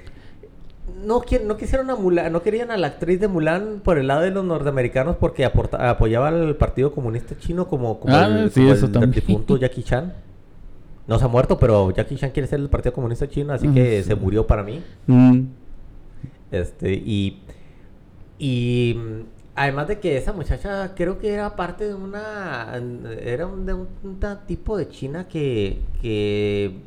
no, 1.05 1.23
no 1.47 1.57
quisieron 1.57 1.91
a 1.91 1.97
Mulan, 1.97 2.33
no 2.33 2.43
querían 2.43 2.71
a 2.71 2.76
la 2.76 2.87
actriz 2.88 3.21
de 3.21 3.29
Mulan 3.29 3.81
por 3.85 3.99
el 3.99 4.07
lado 4.09 4.23
de 4.23 4.31
los 4.31 4.45
norteamericanos 4.45 5.17
porque 5.17 5.45
aporta- 5.45 5.91
apoyaba 5.91 6.29
al 6.29 6.57
Partido 6.57 6.93
Comunista 6.93 7.37
Chino 7.38 7.69
como, 7.69 8.00
como 8.00 8.17
Ah, 8.17 8.26
el, 8.26 8.50
sí, 8.50 8.61
como 8.61 8.73
eso 8.73 8.87
el 8.87 8.93
también. 8.93 9.12
difunto 9.12 9.57
Jackie 9.57 9.83
Chan. 9.83 10.14
No 11.07 11.19
se 11.19 11.25
ha 11.25 11.29
muerto, 11.29 11.59
pero 11.59 11.91
Jackie 11.91 12.17
Chan 12.17 12.31
quiere 12.31 12.49
ser 12.49 12.61
el 12.61 12.69
Partido 12.69 12.93
Comunista 12.95 13.29
Chino, 13.29 13.52
así 13.52 13.69
que 13.69 13.99
Ah, 13.99 14.02
sí. 14.02 14.09
se 14.09 14.14
murió 14.14 14.47
para 14.47 14.62
mí. 14.62 14.81
Mm, 15.07 15.41
Este, 16.50 16.93
y. 16.95 17.41
Y. 18.38 18.97
Además 19.54 19.87
de 19.88 20.00
que 20.00 20.16
esa 20.16 20.32
muchacha 20.32 20.94
creo 20.94 21.18
que 21.18 21.32
era 21.35 21.54
parte 21.56 21.87
de 21.87 21.94
una. 21.94 22.73
Era 23.23 23.47
un, 23.47 23.66
de 23.66 23.75
un, 23.75 23.87
tipo 24.47 24.76
de 24.76 24.88
China 24.88 25.28
que. 25.28 25.78
que 26.00 26.80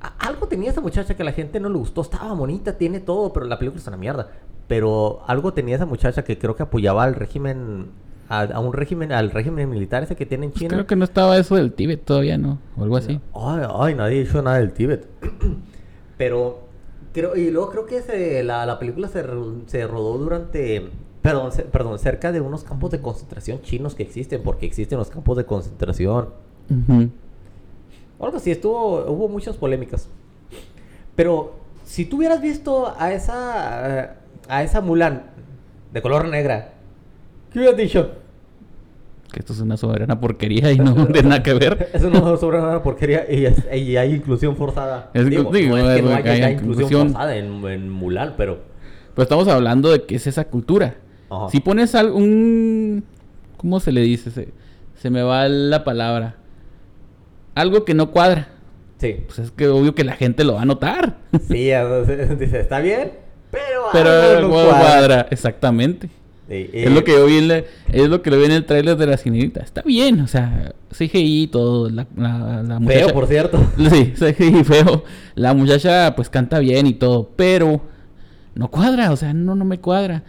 a- 0.00 0.14
algo 0.28 0.48
tenía 0.48 0.70
esa 0.70 0.80
muchacha 0.82 1.14
que 1.16 1.22
a 1.22 1.24
la 1.24 1.32
gente 1.32 1.60
no 1.60 1.68
le 1.70 1.78
gustó. 1.78 2.02
Estaba 2.02 2.34
bonita, 2.34 2.76
tiene 2.76 3.00
todo, 3.00 3.32
pero 3.32 3.46
la 3.46 3.58
película 3.58 3.80
es 3.80 3.86
una 3.88 3.96
mierda. 3.96 4.28
Pero 4.68 5.22
algo 5.26 5.52
tenía 5.54 5.76
esa 5.76 5.86
muchacha 5.86 6.24
que 6.24 6.38
creo 6.38 6.54
que 6.56 6.62
apoyaba 6.62 7.04
al 7.04 7.14
régimen. 7.14 7.86
A, 8.28 8.42
a 8.42 8.60
un 8.60 8.72
régimen, 8.72 9.12
al 9.12 9.30
régimen 9.30 9.68
militar 9.68 10.02
ese 10.02 10.16
que 10.16 10.24
tiene 10.24 10.46
en 10.46 10.52
pues 10.52 10.60
China. 10.60 10.74
creo 10.74 10.86
que 10.86 10.96
no 10.96 11.04
estaba 11.04 11.36
eso 11.36 11.56
del 11.56 11.72
Tíbet 11.72 12.02
todavía, 12.04 12.38
¿no? 12.38 12.58
O 12.78 12.82
algo 12.82 12.96
así. 12.96 13.20
Ay, 13.34 13.62
ay, 13.78 13.94
nadie 13.94 14.24
dicho 14.24 14.40
nada 14.40 14.58
del 14.58 14.72
Tíbet. 14.72 15.06
Pero, 16.16 16.60
creo, 17.12 17.36
y 17.36 17.50
luego 17.50 17.70
creo 17.70 17.86
que 17.86 18.00
se, 18.00 18.42
la, 18.42 18.64
la 18.64 18.78
película 18.78 19.08
se, 19.08 19.22
se 19.66 19.86
rodó 19.86 20.16
durante, 20.18 20.88
perdón, 21.22 21.50
perdón, 21.70 21.98
cerca 21.98 22.32
de 22.32 22.40
unos 22.40 22.64
campos 22.64 22.90
de 22.90 23.00
concentración 23.00 23.62
chinos 23.62 23.94
que 23.94 24.02
existen, 24.02 24.42
porque 24.42 24.66
existen 24.66 24.98
los 24.98 25.08
campos 25.10 25.36
de 25.36 25.44
concentración. 25.46 26.28
O 28.18 28.24
algo 28.26 28.36
así, 28.36 28.50
estuvo, 28.50 29.04
hubo 29.10 29.28
muchas 29.28 29.56
polémicas. 29.56 30.08
Pero, 31.16 31.54
si 31.84 32.04
tú 32.04 32.16
hubieras 32.18 32.40
visto 32.40 32.92
a 32.98 33.12
esa, 33.12 34.16
a 34.48 34.62
esa 34.62 34.80
Mulan 34.80 35.24
de 35.92 36.02
color 36.02 36.28
negra, 36.28 36.72
¿qué 37.52 37.58
hubieras 37.58 37.76
dicho? 37.76 38.10
Que 39.32 39.40
esto 39.40 39.52
es 39.54 39.60
una 39.60 39.76
soberana 39.76 40.20
porquería 40.20 40.70
y 40.72 40.78
no 40.78 41.06
tiene 41.12 41.28
nada 41.30 41.42
que 41.42 41.54
ver. 41.54 41.90
Es 41.92 42.02
una 42.04 42.36
sobre 42.36 42.58
una 42.60 42.82
porquería 42.82 43.24
y, 43.30 43.46
es- 43.46 43.64
y 43.74 43.96
hay 43.96 44.14
inclusión 44.14 44.56
forzada. 44.56 45.10
Es- 45.14 45.28
digo, 45.28 45.50
digo, 45.52 45.76
no 45.76 45.90
es 45.90 45.96
que 45.96 46.02
no 46.02 46.14
haya, 46.14 46.46
hay 46.46 46.52
inclusión. 46.54 47.08
forzada 47.08 47.36
en, 47.36 47.64
en 47.66 47.88
Mulan, 47.90 48.34
pero... 48.36 48.58
Pero 49.14 49.22
estamos 49.24 49.48
hablando 49.48 49.90
de 49.90 50.04
que 50.04 50.14
es 50.16 50.26
esa 50.26 50.44
cultura. 50.46 50.94
Ajá. 51.36 51.48
Si 51.50 51.60
pones 51.60 51.94
algún... 51.94 53.04
¿Cómo 53.56 53.80
se 53.80 53.92
le 53.92 54.00
dice? 54.02 54.30
Se, 54.30 54.48
se 54.96 55.10
me 55.10 55.22
va 55.22 55.48
la 55.48 55.84
palabra. 55.84 56.36
Algo 57.54 57.84
que 57.84 57.94
no 57.94 58.10
cuadra. 58.10 58.48
Sí, 58.98 59.16
Pues 59.26 59.38
es 59.40 59.50
que 59.50 59.68
obvio 59.68 59.94
que 59.94 60.04
la 60.04 60.12
gente 60.14 60.44
lo 60.44 60.54
va 60.54 60.62
a 60.62 60.64
notar. 60.64 61.18
sí, 61.48 61.70
dice, 62.38 62.60
está 62.60 62.80
bien, 62.80 63.12
pero, 63.50 63.82
Pero 63.92 64.10
algo 64.10 64.48
no 64.48 64.68
cuadra. 64.68 64.80
cuadra". 64.80 65.26
Exactamente. 65.30 66.08
Sí, 66.48 66.68
Es 66.72 66.90
lo 66.92 67.02
que 67.04 67.12
yo 67.12 67.26
vi 67.26 67.38
en 67.38 67.48
la- 67.48 67.62
es 67.92 68.08
lo 68.08 68.20
que 68.20 68.30
lo 68.30 68.36
vi 68.38 68.44
en 68.44 68.52
el 68.52 68.64
tráiler 68.66 68.96
de 68.96 69.06
la 69.06 69.16
sirenita. 69.16 69.60
Está 69.60 69.82
bien, 69.82 70.20
o 70.20 70.26
sea, 70.26 70.72
CGI 70.90 71.42
y 71.44 71.46
todo, 71.46 71.88
la, 71.88 72.06
la, 72.16 72.62
la 72.62 72.78
muchacha... 72.78 73.06
Feo, 73.06 73.14
por 73.14 73.26
cierto. 73.26 73.58
Sí, 73.90 74.12
CGI 74.16 74.62
feo. 74.64 75.04
La 75.34 75.54
muchacha 75.54 76.14
pues 76.14 76.28
canta 76.28 76.58
bien 76.58 76.86
y 76.86 76.92
todo, 76.94 77.30
pero 77.36 77.80
no 78.54 78.68
cuadra, 78.70 79.12
o 79.12 79.16
sea, 79.16 79.32
no, 79.32 79.54
no 79.54 79.64
me 79.64 79.78
cuadra. 79.80 80.24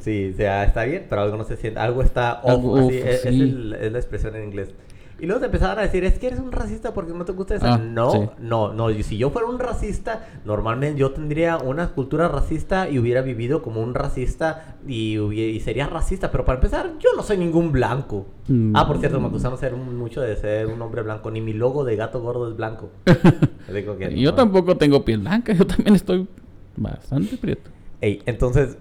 Sí, 0.00 0.30
o 0.32 0.36
sea, 0.36 0.64
está 0.64 0.84
bien, 0.84 1.06
pero 1.08 1.22
algo 1.22 1.36
no 1.36 1.44
se 1.44 1.56
siente. 1.56 1.80
Algo 1.80 2.02
está 2.02 2.40
off. 2.42 2.50
Algo 2.50 2.76
así, 2.76 2.86
off, 2.98 3.06
es, 3.06 3.24
es 3.24 3.34
sí. 3.34 3.40
el- 3.42 3.72
es 3.80 3.92
la 3.92 3.98
expresión 3.98 4.36
en 4.36 4.44
inglés. 4.44 4.74
Y 5.18 5.24
luego 5.24 5.40
te 5.40 5.46
empezaban 5.46 5.78
a 5.78 5.82
decir, 5.82 6.04
es 6.04 6.18
que 6.18 6.26
eres 6.26 6.40
un 6.40 6.52
racista 6.52 6.92
porque 6.92 7.14
no 7.14 7.24
te 7.24 7.32
gusta 7.32 7.54
esa. 7.54 7.72
Ah, 7.74 7.78
no, 7.78 8.10
sí. 8.10 8.18
no, 8.38 8.74
no. 8.74 8.90
Si 9.02 9.16
yo 9.16 9.30
fuera 9.30 9.48
un 9.48 9.58
racista, 9.58 10.26
normalmente 10.44 11.00
yo 11.00 11.12
tendría 11.12 11.56
una 11.56 11.88
cultura 11.92 12.28
racista 12.28 12.90
y 12.90 12.98
hubiera 12.98 13.22
vivido 13.22 13.62
como 13.62 13.80
un 13.80 13.94
racista 13.94 14.76
y, 14.86 15.16
y 15.18 15.58
sería 15.60 15.86
racista. 15.86 16.30
Pero 16.30 16.44
para 16.44 16.56
empezar, 16.56 16.92
yo 16.98 17.08
no 17.16 17.22
soy 17.22 17.38
ningún 17.38 17.72
blanco. 17.72 18.26
Mm. 18.48 18.76
Ah, 18.76 18.86
por 18.86 18.98
cierto, 18.98 19.18
me 19.18 19.28
acusaron 19.28 19.56
ser 19.56 19.72
un- 19.72 19.96
mucho 19.96 20.20
de 20.20 20.36
ser 20.36 20.66
un 20.66 20.82
hombre 20.82 21.00
blanco. 21.00 21.30
Ni 21.30 21.40
mi 21.40 21.54
logo 21.54 21.84
de 21.86 21.96
gato 21.96 22.20
gordo 22.20 22.50
es 22.50 22.56
blanco. 22.58 22.90
Digo 23.72 23.96
que 23.96 24.14
Yo 24.20 24.32
no. 24.32 24.36
tampoco 24.36 24.76
tengo 24.76 25.02
piel 25.02 25.20
blanca, 25.20 25.54
yo 25.54 25.66
también 25.66 25.94
estoy 25.96 26.28
bastante 26.76 27.38
prieto. 27.38 27.70
Ey, 28.02 28.20
entonces, 28.26 28.76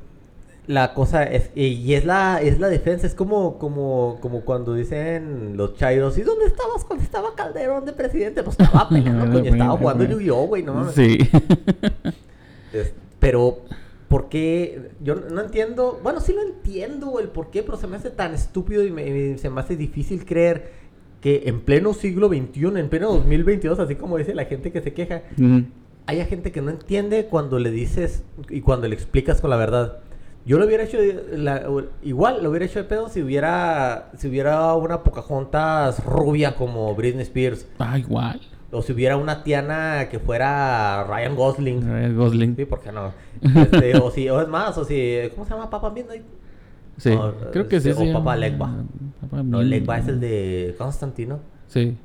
la 0.68 0.94
cosa 0.94 1.24
es, 1.24 1.52
y 1.56 1.94
es 1.94 2.06
la, 2.06 2.42
es 2.42 2.60
la 2.60 2.68
defensa, 2.70 3.06
es 3.08 3.14
como, 3.16 3.58
como, 3.60 4.18
como 4.22 4.42
cuando 4.42 4.74
dicen 4.74 5.58
los 5.58 5.76
chairos, 5.76 6.18
¿y 6.18 6.22
dónde 6.24 6.46
estabas 6.46 6.84
cuando 6.86 7.04
estaba 7.04 7.36
Calderón 7.36 7.86
de 7.86 7.94
presidente? 7.94 8.42
Pues 8.44 8.58
estaba 8.60 8.90
peleando, 8.90 9.32
coño, 9.32 9.52
estaba 9.52 9.78
jugando 9.78 10.04
Yu-Gi-Oh, 10.06 10.48
güey, 10.48 10.64
no 10.64 10.74
mames. 10.74 10.96
Sí. 10.96 11.18
Es- 12.74 12.94
pero, 13.20 13.60
¿por 14.08 14.30
qué? 14.30 14.92
Yo 15.02 15.16
no 15.16 15.42
entiendo, 15.42 16.00
bueno, 16.04 16.20
sí 16.20 16.34
lo 16.34 16.42
entiendo 16.42 17.20
el 17.20 17.30
por 17.30 17.50
qué, 17.50 17.64
pero 17.64 17.78
se 17.78 17.88
me 17.88 17.98
hace 17.98 18.10
tan 18.10 18.34
estúpido 18.34 18.84
y, 18.84 18.92
me- 18.92 19.38
se 19.38 19.50
me 19.50 19.62
hace 19.62 19.76
difícil 19.76 20.26
creer 20.26 20.72
que 21.22 21.44
en 21.46 21.62
pleno 21.62 21.94
siglo 21.94 22.28
XXI, 22.28 22.66
en 22.80 22.90
pleno 22.90 23.12
2022, 23.14 23.80
así 23.80 23.96
como 23.96 24.18
dice 24.18 24.36
la 24.36 24.46
gente 24.46 24.72
que 24.72 24.82
se 24.82 24.94
queja, 24.94 25.24
Mm. 25.38 25.60
hay 26.06 26.24
gente 26.26 26.52
que 26.52 26.62
no 26.62 26.70
entiende 26.70 27.26
cuando 27.26 27.58
le 27.58 27.72
dices 27.72 28.24
y 28.50 28.62
cuando 28.62 28.88
le 28.88 28.94
explicas 28.96 29.42
con 29.42 29.50
la 29.50 29.58
verdad. 29.58 30.00
Yo 30.46 30.60
lo 30.60 30.66
hubiera 30.66 30.84
hecho 30.84 30.98
la- 31.36 31.64
o- 31.70 31.84
igual, 32.04 32.44
lo 32.44 32.50
hubiera 32.52 32.66
hecho 32.66 32.80
de 32.80 32.86
pedo 32.86 33.10
si 33.10 33.22
hubiera 33.24 34.12
si 34.18 34.28
hubiera 34.28 34.74
una 34.76 35.02
Pocahontas 35.04 36.04
rubia 36.06 36.56
como 36.56 36.94
Britney 36.96 37.24
Spears 37.24 37.66
Ah, 37.80 37.98
igual. 37.98 38.40
o 38.72 38.82
si 38.84 38.94
hubiera 38.94 39.18
una 39.18 39.44
Tiana 39.44 40.08
que 40.12 40.20
fuera 40.20 41.04
Ryan 41.10 41.36
Gosling. 41.36 41.82
Ryan 41.82 42.16
Gosling. 42.16 42.56
Sí, 42.56 42.66
¿por 42.66 42.80
qué 42.82 42.92
no? 42.92 43.12
Este, 43.42 43.98
o 43.98 44.12
si 44.12 44.30
o 44.30 44.40
es 44.42 44.48
más, 44.48 44.78
o 44.78 44.86
si 44.86 45.18
¿cómo 45.34 45.46
se 45.46 45.52
llama 45.52 45.70
Papa 45.70 45.90
Midnight? 45.90 46.24
Sí, 46.98 47.10
O, 47.12 47.34
creo 47.52 47.68
que 47.68 47.80
sí. 47.82 47.90
este, 47.90 48.04
o 48.04 48.06
se 48.06 48.14
Papá 48.14 48.20
llama- 48.20 48.36
Legba. 48.38 48.72
Papá 49.22 49.44
No, 49.44 49.62
Legba 49.64 49.98
es 49.98 50.08
el 50.08 50.20
de 50.20 50.76
Constantino. 50.78 51.40
Sí. 51.68 51.98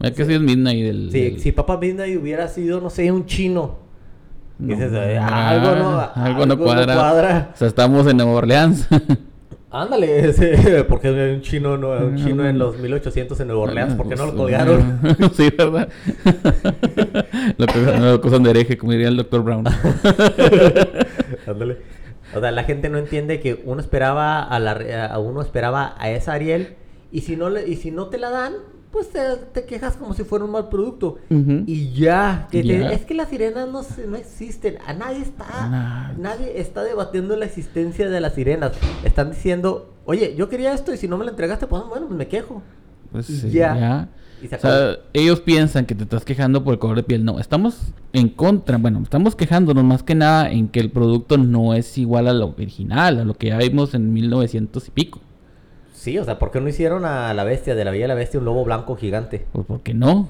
Es 0.00 0.10
que 0.12 0.24
sí 0.24 0.32
es 0.34 0.40
Midnight 0.40 0.82
del... 0.84 1.10
Sí, 1.12 1.20
del- 1.20 1.40
si 1.40 1.52
Papa 1.52 1.76
Midnight 1.78 2.18
hubiera 2.20 2.48
sido, 2.48 2.80
no 2.80 2.90
sé, 2.90 3.12
un 3.12 3.26
chino. 3.26 3.76
No, 4.62 4.76
dices, 4.76 4.92
algo 4.92 5.74
no, 5.74 6.10
algo 6.14 6.46
no 6.46 6.56
cuadra. 6.56 6.94
cuadra. 6.94 7.50
O 7.52 7.56
sea, 7.56 7.66
estamos 7.66 8.06
en 8.06 8.16
Nueva 8.16 8.32
Orleans. 8.32 8.86
Ándale, 9.72 10.28
ese, 10.28 10.84
porque 10.88 11.10
un 11.10 11.40
chino, 11.40 11.76
no, 11.76 11.90
un 11.90 12.16
chino 12.16 12.46
en 12.46 12.58
los 12.58 12.78
1800 12.78 13.40
en 13.40 13.48
Nueva 13.48 13.62
Orleans, 13.62 13.94
¿por 13.94 14.08
qué 14.08 14.14
no 14.14 14.26
lo 14.26 14.36
colgaron? 14.36 15.00
sí, 15.34 15.52
¿verdad? 15.56 15.88
lo, 17.56 17.66
que, 17.66 17.78
lo 17.80 18.10
acusan 18.12 18.44
de 18.44 18.50
hereje, 18.50 18.78
como 18.78 18.92
diría 18.92 19.08
el 19.08 19.16
doctor 19.16 19.42
Brown. 19.42 19.64
Ándale. 21.46 21.78
O 22.32 22.40
sea, 22.40 22.52
la 22.52 22.62
gente 22.62 22.88
no 22.88 22.98
entiende 22.98 23.40
que 23.40 23.62
uno 23.64 23.80
esperaba 23.80 24.42
a 24.44 24.60
la 24.60 25.06
a 25.06 25.18
uno 25.18 25.42
esperaba 25.42 25.96
a 25.98 26.10
esa 26.10 26.34
Ariel 26.34 26.76
y 27.10 27.22
si 27.22 27.34
no 27.34 27.50
le, 27.50 27.66
y 27.66 27.74
si 27.74 27.90
no 27.90 28.06
te 28.06 28.18
la 28.18 28.30
dan, 28.30 28.52
pues 28.92 29.08
te, 29.10 29.20
te 29.52 29.64
quejas 29.64 29.96
como 29.96 30.12
si 30.14 30.22
fuera 30.22 30.44
un 30.44 30.50
mal 30.52 30.68
producto. 30.68 31.16
Y 31.30 31.92
ya, 31.92 32.46
que 32.50 32.62
te- 32.62 32.68
Ya. 32.78 32.92
es 32.92 33.04
que 33.06 33.14
las 33.14 33.28
sirenas 33.30 33.68
no, 33.68 33.80
no 34.08 34.16
existen. 34.16 34.76
A 34.86 34.92
nadie 34.92 35.22
está, 35.22 35.68
Nah. 35.68 36.12
nadie 36.18 36.60
está 36.60 36.84
debatiendo 36.84 37.34
la 37.36 37.46
existencia 37.46 38.08
de 38.10 38.20
las 38.20 38.34
sirenas. 38.34 38.72
Están 39.04 39.30
diciendo, 39.30 39.92
oye, 40.04 40.34
yo 40.36 40.48
quería 40.48 40.72
esto 40.74 40.92
y 40.92 40.98
si 40.98 41.08
no 41.08 41.16
me 41.16 41.24
lo 41.24 41.30
entregaste, 41.30 41.66
pues 41.66 41.82
bueno, 41.88 42.06
pues 42.06 42.18
me 42.18 42.28
quejo. 42.28 42.62
Pues 43.10 43.26
sí, 43.26 43.50
ya. 43.50 43.76
ya. 43.76 44.08
Y 44.42 44.48
se 44.48 44.56
O 44.56 44.58
sea, 44.58 44.96
ellos 45.12 45.40
piensan 45.40 45.86
que 45.86 45.94
te 45.94 46.02
estás 46.02 46.24
quejando 46.24 46.64
por 46.64 46.72
el 46.74 46.78
color 46.80 46.96
de 46.96 47.02
piel. 47.04 47.24
No, 47.24 47.38
estamos 47.38 47.78
en 48.12 48.28
contra. 48.28 48.76
Bueno, 48.76 49.00
estamos 49.02 49.36
quejándonos 49.36 49.84
más 49.84 50.02
que 50.02 50.14
nada 50.16 50.50
en 50.50 50.66
que 50.68 50.80
el 50.80 50.90
producto 50.90 51.38
no 51.38 51.74
es 51.74 51.96
igual 51.96 52.26
a 52.28 52.32
lo 52.32 52.48
original, 52.48 53.20
a 53.20 53.24
lo 53.24 53.34
que 53.34 53.48
ya 53.48 53.58
vimos 53.58 53.94
en 53.94 54.12
1900 54.12 54.88
y 54.88 54.90
pico. 54.90 55.20
Sí, 56.02 56.18
o 56.18 56.24
sea, 56.24 56.36
¿por 56.40 56.50
qué 56.50 56.60
no 56.60 56.68
hicieron 56.68 57.04
a 57.04 57.32
la 57.32 57.44
bestia 57.44 57.76
de 57.76 57.84
la 57.84 57.92
Bella 57.92 58.06
y 58.06 58.08
la 58.08 58.14
Bestia 58.14 58.40
un 58.40 58.44
lobo 58.44 58.64
blanco 58.64 58.96
gigante? 58.96 59.46
Pues 59.52 59.64
porque 59.64 59.94
no. 59.94 60.28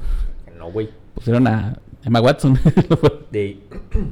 No, 0.58 0.70
güey. 0.70 0.90
Pusieron 1.14 1.46
a 1.46 1.78
Emma 2.04 2.20
Watson. 2.20 2.58
De... 3.30 3.58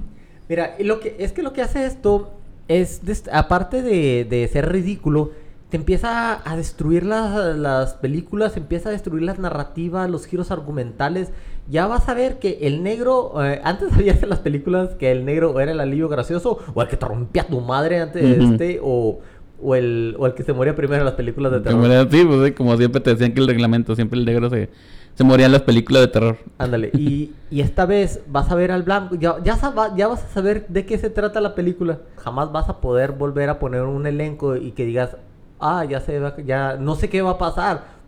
Mira, 0.48 0.76
lo 0.80 1.00
que 1.00 1.16
es 1.18 1.32
que 1.32 1.42
lo 1.42 1.52
que 1.52 1.60
hace 1.60 1.84
esto 1.84 2.32
es, 2.66 3.02
aparte 3.30 3.82
de, 3.82 4.24
de 4.24 4.48
ser 4.48 4.72
ridículo, 4.72 5.32
te 5.68 5.76
empieza 5.76 6.40
a 6.50 6.56
destruir 6.56 7.04
las, 7.04 7.56
las 7.56 7.92
películas, 7.92 8.56
empieza 8.56 8.88
a 8.88 8.92
destruir 8.92 9.24
las 9.24 9.38
narrativas, 9.38 10.08
los 10.08 10.24
giros 10.24 10.50
argumentales. 10.50 11.30
Ya 11.68 11.86
vas 11.86 12.08
a 12.08 12.14
ver 12.14 12.38
que 12.38 12.60
el 12.62 12.82
negro, 12.82 13.34
eh, 13.44 13.60
antes 13.64 13.90
sabías 13.94 14.22
en 14.22 14.30
las 14.30 14.38
películas 14.38 14.94
que 14.94 15.12
el 15.12 15.26
negro 15.26 15.60
era 15.60 15.72
el 15.72 15.80
alivio 15.80 16.08
gracioso, 16.08 16.58
o 16.72 16.80
el 16.80 16.88
que 16.88 16.96
te 16.96 17.04
rompía 17.04 17.46
tu 17.46 17.60
madre 17.60 18.00
antes 18.00 18.22
de 18.22 18.44
este, 18.44 18.80
o, 18.82 19.20
o, 19.62 19.74
el, 19.74 20.14
o 20.18 20.26
el 20.26 20.34
que 20.34 20.42
se 20.42 20.52
moría 20.52 20.74
primero 20.74 21.00
en 21.00 21.06
las 21.06 21.14
películas 21.14 21.52
de 21.52 21.60
terror. 21.60 22.08
sí, 22.10 22.24
pues, 22.24 22.46
sí, 22.46 22.52
como 22.52 22.76
siempre 22.76 23.00
te 23.00 23.10
decían 23.10 23.32
que 23.32 23.40
el 23.40 23.46
reglamento, 23.48 23.94
siempre 23.94 24.18
el 24.18 24.24
negro 24.24 24.48
se, 24.50 24.68
se 25.14 25.24
moría 25.24 25.46
en 25.46 25.52
las 25.52 25.62
películas 25.62 26.02
de 26.02 26.08
terror. 26.08 26.36
Ándale, 26.58 26.90
y, 26.94 27.32
y 27.50 27.60
esta 27.60 27.86
vez 27.86 28.20
vas 28.28 28.50
a 28.50 28.54
ver 28.54 28.72
al 28.72 28.82
blanco, 28.82 29.14
ya, 29.16 29.36
ya, 29.42 29.56
sab- 29.56 29.94
ya 29.96 30.08
vas 30.08 30.24
a 30.24 30.28
saber 30.28 30.66
de 30.68 30.86
qué 30.86 30.98
se 30.98 31.10
trata 31.10 31.40
la 31.40 31.54
película. 31.54 31.98
Jamás 32.16 32.52
vas 32.52 32.68
a 32.68 32.80
poder 32.80 33.12
volver 33.12 33.48
a 33.48 33.58
poner 33.58 33.82
un 33.82 34.06
elenco 34.06 34.56
y 34.56 34.72
que 34.72 34.84
digas, 34.86 35.16
ah, 35.58 35.84
ya 35.84 36.00
sé, 36.00 36.20
ya 36.46 36.76
no 36.76 36.94
sé 36.94 37.08
qué 37.08 37.22
va 37.22 37.30
a 37.32 37.38
pasar. 37.38 38.00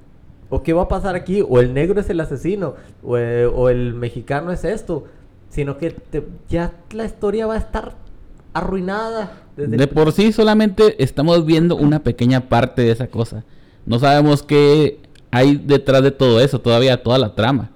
O 0.50 0.62
qué 0.62 0.74
va 0.74 0.82
a 0.82 0.88
pasar 0.88 1.14
aquí, 1.14 1.42
o 1.46 1.60
el 1.60 1.72
negro 1.72 1.98
es 2.00 2.10
el 2.10 2.20
asesino, 2.20 2.74
o, 3.02 3.16
eh, 3.16 3.46
o 3.46 3.70
el 3.70 3.94
mexicano 3.94 4.52
es 4.52 4.64
esto. 4.64 5.04
Sino 5.48 5.76
que 5.78 5.90
te- 5.90 6.26
ya 6.48 6.72
la 6.92 7.04
historia 7.04 7.46
va 7.46 7.54
a 7.54 7.58
estar 7.58 7.94
arruinada. 8.54 9.32
Desde 9.56 9.76
De 9.76 9.86
por 9.86 10.12
sí 10.12 10.32
solamente 10.32 11.02
estamos 11.02 11.44
viendo 11.44 11.76
una 11.76 12.00
pequeña 12.02 12.48
parte 12.48 12.82
de 12.82 12.90
esa 12.90 13.06
cosa. 13.08 13.44
No 13.86 13.98
sabemos 13.98 14.42
qué 14.42 15.00
hay 15.30 15.56
detrás 15.56 16.02
de 16.02 16.10
todo 16.10 16.40
eso, 16.40 16.60
todavía 16.60 17.02
toda 17.02 17.18
la 17.18 17.34
trama. 17.34 17.70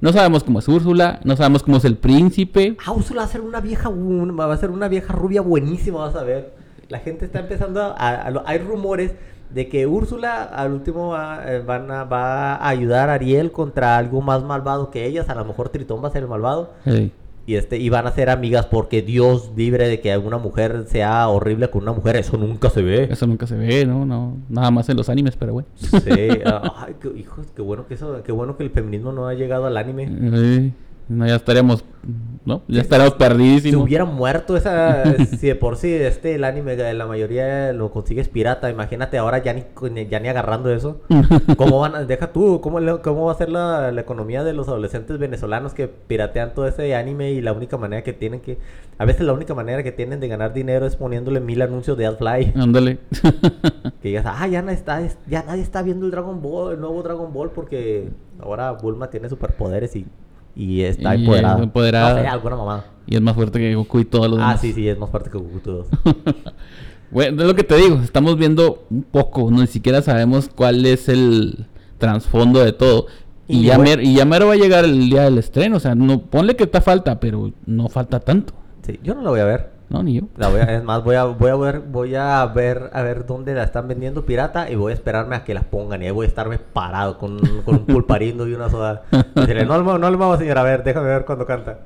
No 0.00 0.12
sabemos 0.12 0.42
cómo 0.42 0.58
es 0.58 0.66
Úrsula, 0.66 1.20
no 1.24 1.36
sabemos 1.36 1.62
cómo 1.62 1.76
es 1.76 1.84
el 1.84 1.96
príncipe. 1.96 2.76
Ah, 2.84 2.92
Úrsula 2.92 3.20
va 3.22 3.26
a 3.26 3.30
ser 3.30 3.40
una 3.40 3.60
vieja, 3.60 3.88
va 3.90 4.52
a 4.52 4.56
ser 4.56 4.70
una 4.70 4.88
vieja 4.88 5.12
rubia 5.12 5.42
buenísima, 5.42 6.00
vas 6.00 6.16
a 6.16 6.24
ver. 6.24 6.54
La 6.88 6.98
gente 6.98 7.24
está 7.24 7.38
empezando 7.38 7.80
a, 7.80 7.92
a- 7.92 8.28
a- 8.28 8.42
hay 8.46 8.58
rumores 8.58 9.12
de 9.50 9.68
que 9.68 9.86
Úrsula 9.86 10.42
al 10.42 10.72
último 10.72 11.10
va, 11.10 11.42
eh, 11.46 11.62
van 11.64 11.88
a, 11.90 12.04
va 12.04 12.54
a 12.56 12.68
ayudar 12.68 13.10
a 13.10 13.14
Ariel 13.14 13.52
contra 13.52 13.96
algo 13.96 14.20
más 14.22 14.42
malvado 14.42 14.90
que 14.90 15.06
ellas. 15.06 15.28
A 15.28 15.34
lo 15.36 15.44
mejor 15.44 15.68
Tritón 15.68 16.02
va 16.02 16.08
a 16.08 16.10
ser 16.10 16.22
el 16.22 16.28
malvado. 16.28 16.72
Ey, 16.84 17.12
Y 17.44 17.56
este, 17.56 17.76
y 17.78 17.88
van 17.88 18.06
a 18.06 18.12
ser 18.12 18.30
amigas 18.30 18.66
porque 18.66 19.02
Dios 19.02 19.50
libre 19.56 19.88
de 19.88 20.00
que 20.00 20.16
una 20.16 20.38
mujer 20.38 20.84
sea 20.86 21.28
horrible 21.28 21.70
con 21.70 21.82
una 21.82 21.92
mujer. 21.92 22.16
Eso 22.16 22.36
nunca 22.36 22.70
se 22.70 22.82
ve. 22.82 23.08
Eso 23.10 23.26
nunca 23.26 23.46
se 23.46 23.56
ve, 23.56 23.84
¿no? 23.84 24.04
no 24.06 24.36
Nada 24.48 24.70
más 24.70 24.88
en 24.88 24.96
los 24.96 25.08
animes, 25.08 25.36
pero 25.36 25.54
bueno. 25.54 25.68
Sí, 25.74 25.90
ah, 26.46 26.84
ay, 26.86 26.94
qué, 27.00 27.08
hijos, 27.18 27.46
qué 27.54 27.62
bueno 27.62 27.86
que 27.86 27.94
eso, 27.94 28.22
qué 28.22 28.32
bueno 28.32 28.56
que 28.56 28.62
el 28.62 28.70
feminismo 28.70 29.12
no 29.12 29.26
ha 29.26 29.34
llegado 29.34 29.66
al 29.66 29.76
anime. 29.76 30.04
Ey, 30.04 30.72
no, 31.12 31.26
ya 31.26 31.36
estaríamos, 31.36 31.84
¿no? 32.44 32.62
Ya 32.68 32.80
estaríamos 32.80 33.14
Si 33.14 33.18
perdidísimos. 33.18 33.84
hubiera 33.84 34.04
muerto 34.04 34.56
esa, 34.56 35.04
si 35.26 35.46
de 35.46 35.54
por 35.54 35.76
sí 35.76 35.92
este 35.92 36.34
el 36.34 36.44
anime 36.44 36.76
la 36.94 37.06
mayoría 37.06 37.72
lo 37.72 37.90
consigues 37.90 38.28
pirata, 38.28 38.70
imagínate 38.70 39.18
ahora 39.18 39.38
ya 39.38 39.52
ni 39.52 39.64
ya 40.08 40.20
ni 40.20 40.28
agarrando 40.28 40.70
eso. 40.70 41.00
¿Cómo 41.56 41.80
van 41.80 41.94
a, 41.94 42.04
deja 42.04 42.32
tú, 42.32 42.60
cómo, 42.60 42.80
cómo 43.02 43.26
va 43.26 43.32
a 43.32 43.36
ser 43.36 43.50
la, 43.50 43.92
la 43.92 44.00
economía 44.00 44.42
de 44.42 44.52
los 44.52 44.68
adolescentes 44.68 45.18
venezolanos 45.18 45.74
que 45.74 45.88
piratean 45.88 46.54
todo 46.54 46.66
ese 46.66 46.94
anime 46.94 47.32
y 47.32 47.40
la 47.40 47.52
única 47.52 47.76
manera 47.76 48.02
que 48.02 48.12
tienen 48.12 48.40
que 48.40 48.58
a 48.98 49.04
veces 49.04 49.22
la 49.22 49.32
única 49.32 49.54
manera 49.54 49.82
que 49.82 49.92
tienen 49.92 50.20
de 50.20 50.28
ganar 50.28 50.52
dinero 50.54 50.86
es 50.86 50.96
poniéndole 50.96 51.40
mil 51.40 51.60
anuncios 51.60 51.96
de 51.98 52.06
AdFly. 52.06 52.52
Ándale. 52.56 52.98
Que 54.02 54.08
digas, 54.08 54.24
ah, 54.26 54.48
ya, 54.48 54.62
no 54.62 54.72
está, 54.72 55.00
ya 55.28 55.44
nadie 55.44 55.62
está 55.62 55.80
viendo 55.80 56.06
el 56.06 56.10
Dragon 56.10 56.42
Ball, 56.42 56.74
el 56.74 56.80
nuevo 56.80 57.04
Dragon 57.04 57.32
Ball 57.32 57.50
porque 57.50 58.08
ahora 58.40 58.72
Bulma 58.72 59.10
tiene 59.10 59.28
superpoderes 59.28 59.94
y, 59.94 60.06
y 60.54 60.82
está 60.82 61.14
Y 61.16 61.20
empoderada. 61.20 61.56
es 61.56 61.62
empoderada. 61.62 62.14
No 62.14 62.20
sé, 62.22 62.26
alguna 62.28 62.56
mamada. 62.56 62.84
y 63.06 63.14
es 63.16 63.20
más 63.22 63.34
fuerte 63.34 63.58
que 63.58 63.74
Goku 63.74 64.00
y 64.00 64.04
todos 64.04 64.28
los 64.28 64.38
Ah, 64.38 64.42
demás. 64.48 64.60
sí, 64.60 64.72
sí, 64.72 64.88
es 64.88 64.98
más 64.98 65.10
fuerte 65.10 65.30
que 65.30 65.38
Goku 65.38 65.58
todos. 65.60 65.86
Bueno, 67.10 67.42
es 67.42 67.46
lo 67.48 67.54
que 67.54 67.62
te 67.62 67.76
digo, 67.76 67.96
estamos 68.02 68.38
viendo 68.38 68.86
un 68.90 69.02
poco, 69.02 69.50
no 69.50 69.60
ni 69.60 69.66
siquiera 69.66 70.00
sabemos 70.00 70.48
cuál 70.54 70.86
es 70.86 71.10
el 71.10 71.66
trasfondo 71.98 72.64
de 72.64 72.72
todo. 72.72 73.06
Y, 73.48 73.58
Y 73.58 73.62
ya 73.64 73.76
bueno- 73.76 73.90
mero, 73.90 74.02
y 74.02 74.14
ya 74.14 74.24
mero 74.24 74.46
va 74.46 74.54
a 74.54 74.56
llegar 74.56 74.84
el 74.86 75.10
día 75.10 75.24
del 75.24 75.36
estreno, 75.36 75.76
o 75.76 75.80
sea, 75.80 75.94
no 75.94 76.22
ponle 76.22 76.56
que 76.56 76.64
está 76.64 76.80
falta, 76.80 77.20
pero 77.20 77.52
no 77.66 77.88
falta 77.90 78.18
tanto. 78.20 78.54
Sí, 78.86 78.98
yo 79.02 79.14
no 79.14 79.20
la 79.20 79.28
voy 79.28 79.40
a 79.40 79.44
ver. 79.44 79.72
No, 79.92 80.02
ni 80.02 80.14
yo. 80.14 80.22
La 80.38 80.48
voy 80.48 80.60
a- 80.60 80.74
es 80.76 80.82
más, 80.82 81.04
voy 81.04 81.16
a, 81.16 81.24
voy 81.24 81.50
a 81.50 81.54
ver, 81.56 81.80
voy 81.80 82.14
a 82.14 82.44
ver, 82.46 82.90
a 82.94 83.02
ver 83.02 83.26
dónde 83.26 83.54
la 83.54 83.64
están 83.64 83.88
vendiendo 83.88 84.24
pirata 84.24 84.70
y 84.70 84.74
voy 84.74 84.92
a 84.92 84.94
esperarme 84.94 85.36
a 85.36 85.44
que 85.44 85.52
la 85.52 85.60
pongan 85.62 86.02
y 86.02 86.06
ahí 86.06 86.10
voy 86.12 86.24
a 86.24 86.28
estarme 86.28 86.58
parado 86.58 87.18
con, 87.18 87.38
con 87.64 87.74
un 87.76 87.84
pulparindo 87.86 88.48
y 88.48 88.54
una 88.54 88.70
soda. 88.70 89.02
Y 89.34 89.40
decirle, 89.40 89.66
no, 89.66 89.82
no, 89.82 89.98
no 89.98 90.10
le 90.10 90.16
vamos, 90.16 90.38
señora, 90.38 90.62
a 90.62 90.64
ver, 90.64 90.82
déjame 90.82 91.08
ver 91.08 91.24
cuando 91.26 91.44
canta. 91.46 91.80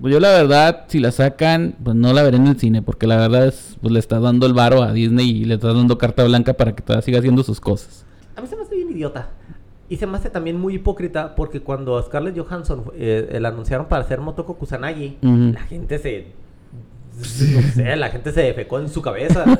Pues 0.00 0.12
yo 0.12 0.20
la 0.20 0.28
verdad, 0.30 0.84
si 0.88 0.98
la 1.00 1.10
sacan, 1.12 1.74
pues 1.82 1.96
no 1.96 2.12
la 2.12 2.22
veré 2.22 2.36
en 2.38 2.46
el 2.48 2.58
cine, 2.58 2.82
porque 2.82 3.06
la 3.06 3.16
verdad 3.16 3.46
es, 3.46 3.76
pues 3.80 3.92
le 3.92 3.98
está 3.98 4.20
dando 4.20 4.46
el 4.46 4.52
varo 4.52 4.82
a 4.82 4.92
Disney 4.92 5.28
y 5.30 5.44
le 5.44 5.54
está 5.54 5.72
dando 5.72 5.96
carta 5.98 6.24
blanca 6.24 6.54
para 6.54 6.72
que 6.74 6.82
todavía 6.82 7.02
siga 7.02 7.18
haciendo 7.18 7.42
sus 7.42 7.60
cosas. 7.60 8.04
A 8.36 8.40
mí 8.40 8.46
se 8.46 8.56
me 8.56 8.62
hace 8.62 8.74
bien 8.76 8.90
idiota. 8.90 9.28
Y 9.88 9.96
se 9.96 10.06
me 10.06 10.16
hace 10.18 10.28
también 10.28 10.60
muy 10.60 10.74
hipócrita 10.74 11.34
porque 11.34 11.60
cuando 11.62 11.96
a 11.96 12.02
Scarlett 12.02 12.38
Johansson 12.38 12.84
eh, 12.94 13.38
la 13.40 13.48
anunciaron 13.48 13.86
para 13.86 14.02
hacer 14.02 14.20
Motoko 14.20 14.54
Kusanagi, 14.56 15.18
la 15.22 15.60
gente 15.60 15.98
se... 15.98 16.26
No 17.18 17.24
sé, 17.74 17.96
la 17.96 18.08
gente 18.10 18.32
se 18.32 18.42
defecó 18.42 18.78
en 18.78 18.88
su 18.88 19.02
cabeza. 19.02 19.44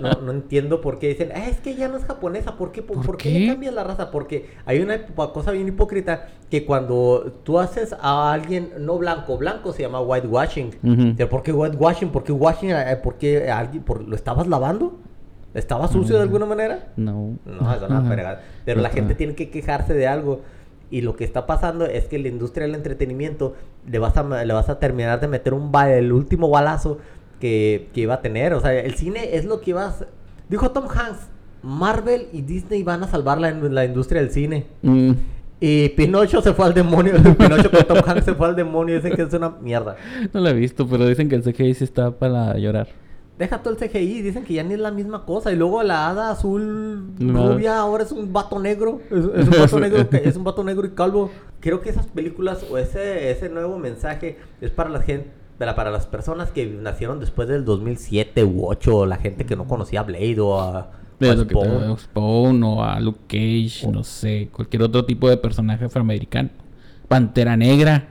No, 0.00 0.12
no 0.22 0.32
entiendo 0.32 0.80
por 0.80 0.98
qué 0.98 1.08
dicen, 1.08 1.30
"Ah, 1.34 1.48
es 1.48 1.58
que 1.60 1.70
ella 1.70 1.88
no 1.88 1.96
es 1.96 2.04
japonesa, 2.04 2.56
¿por 2.56 2.72
qué, 2.72 2.82
por, 2.82 2.96
¿Por 2.96 3.06
por 3.06 3.16
qué? 3.16 3.32
qué? 3.32 3.38
le 3.40 3.46
cambias 3.48 3.74
la 3.74 3.84
raza? 3.84 4.10
Porque 4.10 4.50
hay 4.64 4.80
una 4.80 5.04
cosa 5.06 5.50
bien 5.52 5.68
hipócrita 5.68 6.28
que 6.50 6.64
cuando 6.64 7.40
tú 7.44 7.58
haces 7.58 7.94
a 8.00 8.32
alguien 8.32 8.70
no 8.80 8.98
blanco, 8.98 9.36
blanco 9.38 9.72
se 9.72 9.82
llama 9.82 10.00
whitewashing. 10.00 10.68
Ujú. 10.82 11.14
Pero 11.16 11.28
¿por 11.28 11.42
qué 11.42 11.52
whitewashing? 11.52 12.10
¿Por 12.10 12.24
qué 12.24 12.32
washing? 12.32 12.70
¿Por 13.02 13.14
qué 13.16 13.50
alguien, 13.50 13.82
por, 13.82 14.06
lo 14.06 14.14
estabas 14.14 14.46
lavando? 14.46 14.98
¿Estaba 15.54 15.88
sucio 15.88 16.16
de 16.16 16.22
alguna 16.22 16.46
manera? 16.46 16.92
No. 16.96 17.36
No, 17.44 17.74
eso 17.74 17.88
no. 17.88 18.04
Pero 18.64 18.80
la 18.80 18.90
gente 18.90 19.14
tiene 19.14 19.34
que 19.34 19.50
quejarse 19.50 19.94
de 19.94 20.06
algo. 20.06 20.42
Y 20.90 21.02
lo 21.02 21.16
que 21.16 21.24
está 21.24 21.46
pasando 21.46 21.84
es 21.84 22.06
que 22.06 22.18
la 22.18 22.28
industria 22.28 22.66
del 22.66 22.74
entretenimiento 22.74 23.54
le 23.90 23.98
vas 23.98 24.16
a, 24.16 24.44
le 24.44 24.52
vas 24.54 24.68
a 24.68 24.78
terminar 24.78 25.20
de 25.20 25.28
meter 25.28 25.54
un 25.54 25.72
ba- 25.72 25.92
el 25.92 26.12
último 26.12 26.48
balazo 26.50 26.98
que, 27.40 27.88
que 27.94 28.02
iba 28.02 28.14
a 28.14 28.20
tener. 28.22 28.54
O 28.54 28.60
sea, 28.60 28.72
el 28.78 28.94
cine 28.94 29.36
es 29.36 29.44
lo 29.44 29.60
que 29.60 29.70
iba 29.70 29.84
a... 29.84 29.88
hacer. 29.88 30.08
Dijo 30.48 30.70
Tom 30.70 30.84
Hanks, 30.88 31.28
Marvel 31.62 32.28
y 32.32 32.42
Disney 32.42 32.82
van 32.82 33.02
a 33.02 33.08
salvar 33.08 33.40
la, 33.40 33.50
la 33.50 33.84
industria 33.84 34.20
del 34.20 34.30
cine. 34.30 34.66
Mm, 34.82 35.12
Y 35.60 35.88
Pinocho 35.90 36.40
se 36.40 36.52
fue 36.52 36.66
al 36.66 36.74
demonio. 36.74 37.14
Pinocho 37.38 37.70
con 37.70 37.84
Tom 37.84 37.98
Hanks 38.06 38.24
se 38.24 38.34
fue 38.34 38.46
al 38.48 38.56
demonio. 38.56 38.94
Dicen 38.96 39.14
que 39.16 39.22
es 39.22 39.32
una 39.34 39.50
mierda. 39.50 39.96
no 40.32 40.40
la 40.40 40.50
he 40.50 40.54
visto, 40.54 40.86
pero 40.88 41.06
dicen 41.06 41.28
que 41.28 41.34
el 41.34 41.42
CGI 41.42 41.74
sí 41.74 41.84
está 41.84 42.10
para 42.12 42.56
llorar. 42.58 42.88
Deja 43.38 43.62
todo 43.62 43.72
el 43.72 43.78
CGI, 43.78 44.20
dicen 44.22 44.44
que 44.44 44.54
ya 44.54 44.64
ni 44.64 44.74
es 44.74 44.80
la 44.80 44.90
misma 44.90 45.24
cosa. 45.24 45.52
Y 45.52 45.56
luego 45.56 45.82
la 45.84 46.08
hada 46.08 46.30
azul 46.30 47.14
No. 47.18 47.52
rubia 47.52 47.78
ahora 47.78 48.02
es 48.04 48.10
un 48.12 48.32
vato 48.32 48.58
negro. 48.58 49.00
Es, 49.10 49.24
es 49.36 49.46
un 49.48 49.58
vato 49.60 49.78
negro 49.80 50.08
que- 50.10 50.28
es 50.28 50.36
un 50.36 50.44
vato 50.44 50.64
negro 50.64 50.86
y 50.86 50.90
calvo. 50.90 51.30
Creo 51.60 51.80
que 51.80 51.90
esas 51.90 52.06
películas 52.06 52.64
o 52.70 52.78
ese, 52.78 53.30
ese 53.30 53.48
nuevo 53.48 53.78
mensaje 53.78 54.38
es 54.60 54.70
para 54.70 54.90
la 54.90 55.02
gente, 55.02 55.30
para, 55.56 55.76
para 55.76 55.90
las 55.92 56.06
personas 56.06 56.50
que 56.50 56.66
nacieron 56.66 57.20
después 57.20 57.46
del 57.48 57.64
2007 57.64 58.42
u 58.44 58.66
8, 58.66 59.06
la 59.06 59.16
gente 59.18 59.46
que 59.46 59.54
no 59.56 59.66
conocía 59.68 60.00
a 60.00 60.02
Blade 60.04 60.40
o 60.40 60.60
a, 60.60 60.90
o 61.20 61.92
a. 61.94 61.98
Spawn 61.98 62.62
o 62.64 62.84
a 62.84 62.98
Luke 63.00 63.20
Cage, 63.28 63.86
no 63.92 64.02
sé, 64.04 64.48
cualquier 64.52 64.82
otro 64.82 65.04
tipo 65.04 65.28
de 65.28 65.36
personaje 65.36 65.84
afroamericano. 65.84 66.50
Pantera 67.08 67.56
Negra. 67.56 68.08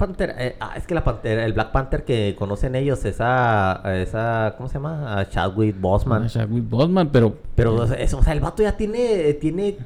Panther, 0.00 0.34
eh, 0.38 0.56
ah, 0.60 0.72
es 0.76 0.86
que 0.86 0.94
la 0.94 1.04
Pantera, 1.04 1.44
el 1.44 1.52
Black 1.52 1.72
Panther 1.72 2.04
que 2.04 2.34
conocen 2.36 2.74
ellos, 2.74 3.04
esa, 3.04 3.82
esa 4.00 4.54
¿cómo 4.56 4.68
se 4.68 4.74
llama? 4.74 5.20
A 5.20 5.28
Chadwick 5.28 5.78
Boseman. 5.78 6.24
a 6.24 6.28
Chadwick 6.28 6.68
Boseman, 6.68 7.10
pero 7.10 7.36
Pero, 7.54 7.84
eso, 7.84 8.18
o 8.18 8.22
sea, 8.22 8.32
el 8.32 8.40
vato 8.40 8.62
ya 8.62 8.76
tiene, 8.76 9.34
tiene 9.34 9.76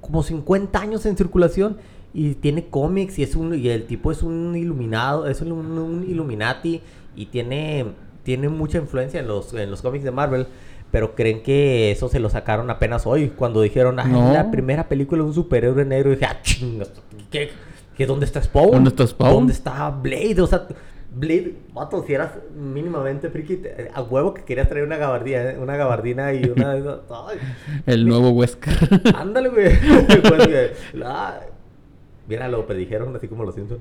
como 0.00 0.22
50 0.22 0.78
años 0.80 1.06
en 1.06 1.16
circulación 1.16 1.76
y 2.12 2.34
tiene 2.34 2.66
cómics 2.66 3.18
y 3.18 3.22
es 3.22 3.36
un 3.36 3.54
y 3.54 3.68
el 3.68 3.86
tipo 3.86 4.10
es 4.10 4.22
un 4.22 4.54
iluminado, 4.56 5.28
es 5.28 5.40
un, 5.40 5.52
un 5.52 6.04
Illuminati 6.06 6.82
y 7.14 7.26
tiene, 7.26 7.86
tiene 8.24 8.48
mucha 8.48 8.78
influencia 8.78 9.20
en 9.20 9.28
los, 9.28 9.54
en 9.54 9.70
los 9.70 9.80
cómics 9.80 10.04
de 10.04 10.10
Marvel. 10.10 10.46
Pero 10.90 11.14
creen 11.14 11.42
que 11.42 11.90
eso 11.90 12.10
se 12.10 12.20
lo 12.20 12.28
sacaron 12.28 12.68
apenas 12.68 13.06
hoy, 13.06 13.28
cuando 13.30 13.62
dijeron, 13.62 13.98
ah, 13.98 14.04
No. 14.04 14.28
es 14.28 14.34
la 14.34 14.50
primera 14.50 14.88
película 14.88 15.22
de 15.22 15.28
un 15.28 15.34
superhéroe 15.34 15.86
negro. 15.86 16.10
Y 16.10 16.16
dije, 16.16 16.26
ah, 16.26 16.38
chingas, 16.42 16.90
¿qué, 17.30 17.50
qué, 17.96 18.06
¿dónde 18.06 18.26
está 18.26 18.42
Spawn? 18.42 18.70
¿Dónde 18.72 18.90
está 18.90 19.06
Spawn? 19.06 19.32
¿Dónde 19.34 19.52
está 19.52 19.90
Blade? 19.90 20.40
O 20.40 20.46
sea, 20.46 20.66
Blade, 21.14 21.54
vato, 21.74 22.02
si 22.06 22.14
eras 22.14 22.30
mínimamente 22.56 23.28
friki, 23.28 23.60
a 23.92 24.00
huevo 24.02 24.32
que 24.32 24.44
querías 24.44 24.68
traer 24.68 24.86
una 24.86 24.96
gabardina, 24.96 25.54
una 25.60 25.76
gabardina 25.76 26.32
y 26.32 26.44
una... 26.44 26.72
ay, 27.10 27.38
el 27.86 28.06
nuevo 28.08 28.30
Wesker. 28.30 28.74
ándale, 29.14 29.48
güey. 29.50 29.78
Pues, 30.22 30.94
la- 30.94 31.40
Mira, 32.28 32.48
lo 32.48 32.64
predijeron 32.66 33.14
así 33.16 33.28
como 33.28 33.44
los 33.44 33.54
Simpsons. 33.54 33.80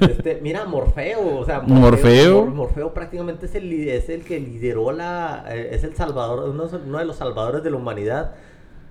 Este, 0.00 0.38
mira, 0.42 0.64
Morfeo, 0.64 1.36
o 1.40 1.44
sea, 1.44 1.60
Morfeo. 1.60 2.46
Mor- 2.46 2.54
Morfeo 2.54 2.94
prácticamente 2.94 3.44
es 3.44 3.54
el, 3.54 3.70
es 3.90 4.08
el 4.08 4.22
que 4.24 4.40
lideró 4.40 4.92
la, 4.92 5.44
eh, 5.50 5.70
es 5.72 5.84
el 5.84 5.94
salvador, 5.94 6.48
uno, 6.48 6.64
uno 6.86 6.98
de 6.98 7.04
los 7.04 7.16
salvadores 7.16 7.62
de 7.62 7.70
la 7.70 7.76
humanidad. 7.76 8.32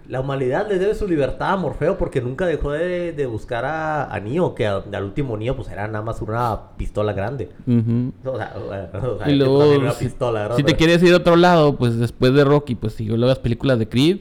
La 0.08 0.22
humanidad 0.22 0.68
le 0.70 0.80
debe 0.80 0.96
su 0.96 1.08
libertad 1.08 1.52
a 1.52 1.58
Morfeo 1.58 1.98
porque 1.98 2.22
nunca 2.22 2.46
dejó 2.46 2.72
de, 2.72 3.12
de 3.12 3.26
buscar 3.26 3.66
a, 3.66 4.06
a 4.14 4.20
Neo, 4.20 4.56
que 4.56 4.66
al, 4.66 4.84
al 4.94 5.04
último 5.04 5.36
Neo 5.36 5.56
pues 5.56 5.70
era 5.70 5.88
nada 5.88 6.02
más 6.04 6.22
una 6.22 6.72
pistola 6.78 7.12
grande. 7.14 7.50
Ujú. 7.68 8.14
O 8.24 8.38
sea, 8.38 8.56
o 8.56 8.70
sea, 8.70 8.90
o 9.10 9.18
sea, 9.18 9.30
Y 9.30 9.36
luego, 9.36 9.70
una 9.78 9.92
si, 9.92 10.06
pistola, 10.06 10.56
si 10.56 10.64
te 10.64 10.76
quieres 10.76 11.04
ir 11.04 11.14
a 11.14 11.18
otro 11.18 11.36
lado, 11.36 11.76
pues 11.76 11.98
después 11.98 12.34
de 12.34 12.44
Rocky, 12.46 12.76
pues 12.76 12.94
siguió 12.94 13.18
las 13.18 13.40
películas 13.40 13.80
de 13.80 13.90
Creed. 13.90 14.20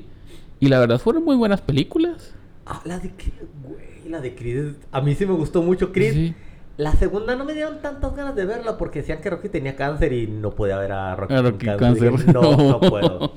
Y 0.59 0.69
la 0.69 0.81
verdad 0.81 0.99
fueron 0.99 1.25
muy 1.25 1.37
buenas 1.37 1.61
películas. 1.61 2.35
Ah, 2.65 2.81
la 2.85 2.99
de 2.99 3.11
Creed, 3.11 3.47
güey, 3.63 4.09
la 4.09 4.21
de 4.21 4.35
Creed. 4.35 4.73
A 4.91 5.01
mí 5.01 5.15
sí 5.15 5.25
me 5.27 5.35
gustó 5.35 5.63
mucho 5.63 5.93
Creed. 5.93 6.13
Sí. 6.15 6.35
La 6.79 6.93
segunda 6.93 7.37
no 7.37 7.45
me 7.45 7.55
dieron 7.55 7.81
tantas 7.81 8.15
ganas 8.17 8.35
de 8.35 8.45
verla 8.45 8.77
porque 8.77 8.99
decían 9.01 9.21
que 9.21 9.31
Rocky 9.31 9.49
tenía 9.49 9.77
cáncer 9.77 10.13
y 10.13 10.27
no 10.27 10.51
podía 10.51 10.77
ver 10.79 10.93
a 10.93 11.15
Rocky, 11.17 11.35
A 11.35 11.37
con 11.43 11.47
Rocky 11.53 11.67
cáncer. 11.67 11.79
cáncer. 11.79 12.13
Dije, 12.13 12.33
no, 12.35 12.57
no 12.57 12.81
puedo. 12.81 13.33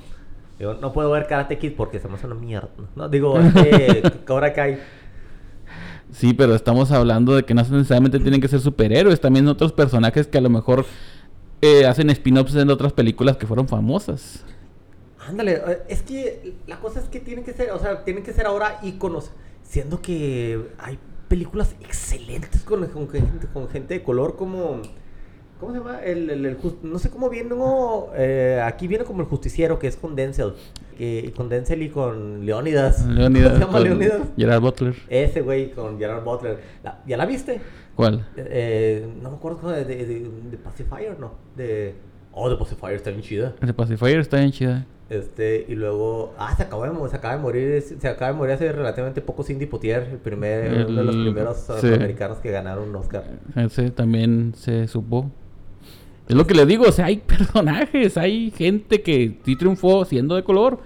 Digo, 0.60 0.74
no 0.74 0.92
puedo 0.92 1.10
ver 1.10 1.26
Karate 1.26 1.58
Kid 1.58 1.74
porque 1.78 2.02
me 2.08 2.16
hace 2.16 2.28
una 2.28 2.36
mierda. 2.36 2.70
No, 2.96 3.08
digo, 3.08 3.40
este, 3.40 4.04
Cobra 4.28 4.52
Kai. 4.52 4.78
Sí, 6.12 6.34
pero 6.34 6.54
estamos 6.54 6.92
hablando 6.92 7.36
de 7.36 7.44
que 7.44 7.54
no 7.54 7.62
necesariamente 7.62 8.20
tienen 8.20 8.42
que 8.42 8.50
ser 8.50 8.60
superhéroes, 8.60 9.22
también 9.22 9.48
otros 9.48 9.72
personajes 9.72 10.28
que 10.28 10.38
a 10.38 10.42
lo 10.42 10.50
mejor 10.50 10.86
eh, 11.62 11.86
hacen 11.86 12.10
spin-offs 12.10 12.56
en 12.56 12.70
otras 12.70 12.92
películas 12.92 13.38
que 13.38 13.48
fueron 13.48 13.68
famosas. 13.70 14.44
Ándale, 15.26 15.62
eh, 15.66 15.84
es 15.88 16.02
que 16.02 16.56
la 16.68 16.80
cosa 16.80 17.00
es 17.00 17.06
que 17.06 17.22
tienen 17.22 17.46
que 17.46 17.54
ser, 17.54 17.72
o 17.72 17.80
sea, 17.80 18.04
tienen 18.04 18.24
que 18.24 18.34
ser 18.34 18.46
ahora 18.46 18.80
íconos, 18.82 19.32
siendo 19.64 20.02
que 20.02 20.72
hay 20.78 21.00
películas 21.30 21.76
excelentes 21.80 22.64
con, 22.64 22.86
con 22.88 23.08
gente, 23.08 23.48
con 23.54 23.70
gente 23.70 23.94
de 23.94 24.04
color 24.04 24.36
como... 24.36 24.82
¿Cómo 25.60 25.74
se 25.74 25.80
llama? 25.80 26.00
El, 26.04 26.30
el- 26.30 26.58
no 26.84 27.00
sé 27.00 27.10
cómo 27.10 27.30
viene, 27.30 27.50
no, 27.50 28.08
eh, 28.16 28.62
aquí 28.64 28.88
viene 28.88 29.04
como 29.04 29.22
el 29.22 29.28
justiciero, 29.28 29.78
que 29.78 29.88
es 29.88 29.98
con 29.98 30.16
Denzel, 30.16 30.54
que, 30.98 31.34
con 31.36 31.50
Denzel 31.50 31.82
y 31.84 31.90
con 31.90 32.46
Leónidas. 32.46 33.06
Leonidas. 33.06 33.52
¿Cómo 33.54 33.60
se 33.60 33.66
llama 33.66 33.80
Leónidas? 33.82 34.22
Gerard 34.38 34.62
Butler. 34.62 34.96
Ese 35.10 35.42
güey 35.42 35.72
con 35.72 35.98
Gerard 36.00 36.24
Butler. 36.24 36.60
La- 36.84 37.00
¿Ya 37.06 37.18
la 37.18 37.26
viste? 37.26 37.60
¿Cuál? 37.96 38.26
Eh, 38.38 39.06
no 39.22 39.32
me 39.32 39.36
acuerdo 39.36 39.70
de, 39.70 39.84
de, 39.84 40.06
de, 40.06 40.20
de 40.52 40.58
Pacifier, 40.58 41.20
no. 41.20 41.34
De... 41.58 41.94
Oh, 42.32 42.50
de 42.50 42.56
Pacifier 42.56 42.94
está 42.94 43.10
bien 43.10 43.22
chida. 43.22 43.54
De 43.60 43.74
Pacifier 43.74 44.20
está 44.20 44.38
bien 44.38 44.52
chida. 44.52 44.86
Este, 45.10 45.66
y 45.68 45.74
luego, 45.74 46.34
ah, 46.38 46.56
se 46.56 46.64
acabó 46.64 46.84
de, 46.84 47.10
se 47.10 47.16
acaba 47.16 47.36
de 47.36 47.42
morir, 47.42 47.82
se 47.82 48.08
acaba 48.08 48.32
de 48.32 48.38
morir 48.38 48.54
hace 48.54 48.72
relativamente 48.72 49.22
poco 49.22 49.44
Cindy 49.44 49.66
Potier, 49.66 50.04
el 50.12 50.18
primer, 50.20 50.86
uno 50.88 51.00
de 51.00 51.04
los 51.04 51.16
primeros 51.16 51.58
sí. 51.58 51.72
afroamericanos 51.74 52.38
que 52.38 52.52
ganaron 52.52 52.90
un 52.90 52.96
Oscar. 52.96 53.24
Ese 53.56 53.90
también 53.90 54.54
se 54.56 54.88
supo. 54.88 55.32
Es 56.30 56.36
lo 56.36 56.48
que 56.48 56.54
le 56.54 56.66
digo, 56.66 56.86
o 56.88 56.92
sea, 56.92 57.06
hay 57.08 57.18
personajes, 57.28 58.16
hay 58.18 58.52
gente 58.52 59.02
que 59.02 59.40
sí 59.44 59.56
triunfó 59.58 60.06
siendo 60.06 60.36
de 60.36 60.44
color. 60.44 60.80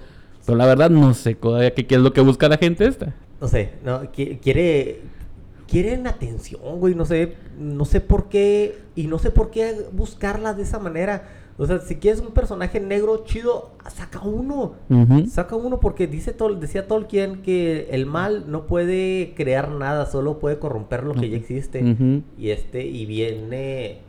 Pero 0.46 0.58
la 0.58 0.66
verdad 0.66 0.90
no 0.90 1.14
sé 1.14 1.36
todavía 1.36 1.74
qué, 1.74 1.86
qué 1.86 1.96
es 1.96 2.02
lo 2.02 2.12
que 2.12 2.22
busca 2.22 2.50
la 2.50 2.58
gente 2.58 2.86
esta. 2.86 3.14
No 3.40 3.48
sé, 3.48 3.72
no, 3.86 4.04
qui- 4.12 4.40
quiere, 4.42 5.02
quieren 5.68 6.06
atención, 6.08 6.62
güey, 6.80 6.96
no 6.96 7.06
sé, 7.06 7.36
no 7.60 7.86
sé 7.86 8.02
por 8.02 8.28
qué, 8.30 8.78
y 8.96 9.08
no 9.08 9.20
sé 9.20 9.32
por 9.32 9.52
qué 9.52 9.74
buscarla 9.94 10.54
de 10.54 10.64
esa 10.64 10.80
manera. 10.80 11.30
O 11.58 11.66
sea, 11.68 11.80
si 11.80 11.96
quieres 11.98 12.20
un 12.20 12.32
personaje 12.34 12.80
negro 12.80 13.24
chido, 13.26 13.72
saca 13.94 14.22
uno. 14.22 14.74
Saca 15.30 15.56
uno 15.56 15.80
porque 15.80 16.08
dice 16.08 16.36
Tol- 16.36 16.60
decía 16.60 16.88
Tolkien 16.88 17.42
que 17.42 17.88
el 17.92 18.06
mal 18.06 18.46
no 18.48 18.66
puede 18.66 19.34
crear 19.36 19.70
nada, 19.72 20.08
solo 20.08 20.40
puede 20.40 20.58
corromper 20.58 21.04
lo 21.04 21.14
que 21.14 21.30
ya 21.30 21.38
existe. 21.38 21.82
Y 22.38 22.50
este, 22.50 22.86
y 22.86 23.06
viene. 23.06 24.00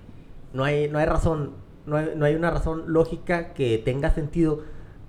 No 0.55 0.65
hay, 0.65 0.89
no 0.89 0.99
hay 0.99 1.05
razón, 1.07 1.51
no 1.87 1.97
hay, 1.97 2.13
no 2.17 2.25
hay 2.25 2.35
una 2.35 2.51
razón 2.51 2.85
lógica 2.87 3.53
que 3.53 3.77
tenga 3.85 4.11
sentido 4.11 4.61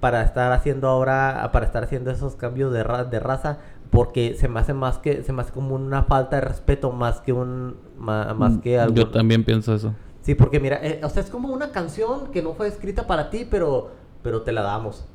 para 0.01 0.21
estar 0.23 0.51
haciendo 0.51 0.87
ahora, 0.89 1.49
para 1.53 1.65
estar 1.65 1.83
haciendo 1.83 2.11
esos 2.11 2.35
cambios 2.35 2.73
de, 2.73 2.83
ra- 2.83 3.05
de 3.05 3.19
raza, 3.19 3.59
porque 3.91 4.35
se 4.35 4.47
me 4.49 4.59
hace 4.59 4.73
más 4.73 4.97
que, 4.97 5.23
se 5.23 5.31
me 5.31 5.41
hace 5.41 5.51
como 5.53 5.73
una 5.75 6.03
falta 6.03 6.35
de 6.37 6.41
respeto 6.41 6.91
más 6.91 7.21
que 7.21 7.31
un, 7.31 7.77
ma- 7.97 8.33
más, 8.33 8.57
que 8.57 8.77
algo. 8.79 8.93
Mm, 8.93 8.97
Yo 8.97 9.09
también 9.09 9.43
pienso 9.45 9.73
eso. 9.73 9.93
Sí, 10.21 10.33
porque 10.35 10.59
mira, 10.59 10.79
eh, 10.81 10.99
o 11.03 11.09
sea, 11.09 11.21
es 11.23 11.29
como 11.29 11.49
una 11.53 11.69
canción 11.71 12.31
que 12.31 12.41
no 12.41 12.53
fue 12.55 12.67
escrita 12.67 13.05
para 13.07 13.29
ti, 13.29 13.47
pero, 13.49 13.91
pero 14.23 14.41
te 14.41 14.51
la 14.51 14.63
damos. 14.63 15.07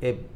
Eh, 0.00 0.26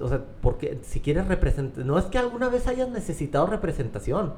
o 0.00 0.08
sea, 0.08 0.20
porque 0.42 0.78
si 0.82 1.00
quieres 1.00 1.26
representar, 1.26 1.84
no 1.86 1.98
es 1.98 2.04
que 2.04 2.18
alguna 2.18 2.50
vez 2.50 2.66
hayas 2.66 2.90
necesitado 2.90 3.46
representación, 3.46 4.34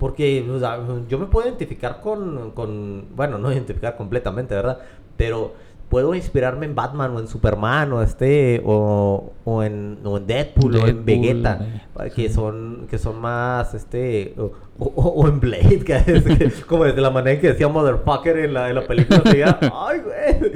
Porque 0.00 0.44
o 0.50 0.58
sea, 0.58 0.80
yo 1.08 1.18
me 1.18 1.26
puedo 1.26 1.46
identificar 1.46 2.00
con, 2.00 2.50
con, 2.52 3.04
bueno, 3.14 3.38
no 3.38 3.52
identificar 3.52 3.96
completamente, 3.96 4.54
¿verdad? 4.54 4.78
Pero 5.16 5.52
puedo 5.90 6.14
inspirarme 6.14 6.64
en 6.66 6.74
Batman 6.74 7.14
o 7.16 7.20
en 7.20 7.28
Superman 7.28 7.92
o 7.92 8.02
este 8.02 8.62
o, 8.64 9.32
o 9.44 9.62
en, 9.62 9.98
o 10.04 10.16
en 10.16 10.26
Deadpool, 10.26 10.76
o 10.76 10.86
en 10.86 11.04
Vegeta 11.04 11.82
eh, 11.98 12.10
que 12.14 12.28
sí. 12.28 12.34
son 12.34 12.86
que 12.88 12.96
son 12.96 13.20
más 13.20 13.74
este 13.74 14.34
o, 14.38 14.52
o- 14.78 14.84
o 14.86 15.28
en 15.28 15.40
Blade 15.40 15.80
que 15.84 15.94
es 15.96 16.24
que- 16.24 16.50
como 16.66 16.84
desde 16.84 17.00
la 17.00 17.10
manera 17.10 17.34
en 17.34 17.40
que 17.40 17.48
decía 17.48 17.68
motherfucker 17.68 18.38
en 18.38 18.54
la, 18.54 18.68
en 18.70 18.76
la 18.76 18.86
película 18.86 19.18
decía 19.24 19.58
ay 19.74 20.00
güey 20.00 20.52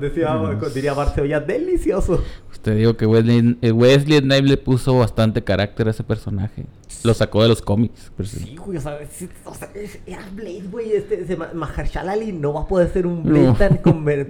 decía 0.00 0.38
diría 0.74 0.92
Bart 0.94 1.14
se 1.14 1.20
oía 1.22 1.40
delicioso 1.40 2.22
Te 2.62 2.74
digo 2.74 2.96
que 2.96 3.06
Wesley, 3.06 3.56
eh, 3.62 3.70
Wesley 3.72 4.18
Snipes 4.18 4.50
le 4.50 4.56
puso 4.56 4.98
bastante 4.98 5.42
carácter 5.44 5.86
a 5.86 5.90
ese 5.92 6.02
personaje. 6.02 6.66
Lo 7.04 7.14
sacó 7.14 7.40
de 7.44 7.48
los 7.48 7.62
cómics. 7.62 8.10
pero 8.16 8.28
sí. 8.28 8.40
Sí, 8.40 8.56
güey, 8.56 8.76
o 8.78 8.80
sea, 8.80 8.98
sí, 9.10 9.28
o 9.44 9.54
sea, 9.54 9.70
era 10.04 10.28
Blade, 10.34 10.64
güey. 10.68 10.92
Este, 10.92 11.36
Ma- 11.36 11.50
Mahershala 11.54 12.12
Ali 12.12 12.32
no 12.32 12.52
va 12.54 12.62
a 12.62 12.66
poder 12.66 12.92
ser 12.92 13.06
un 13.06 13.22
Blade 13.22 13.46
No. 13.46 13.54
tan, 13.54 13.80
conven- 13.80 14.26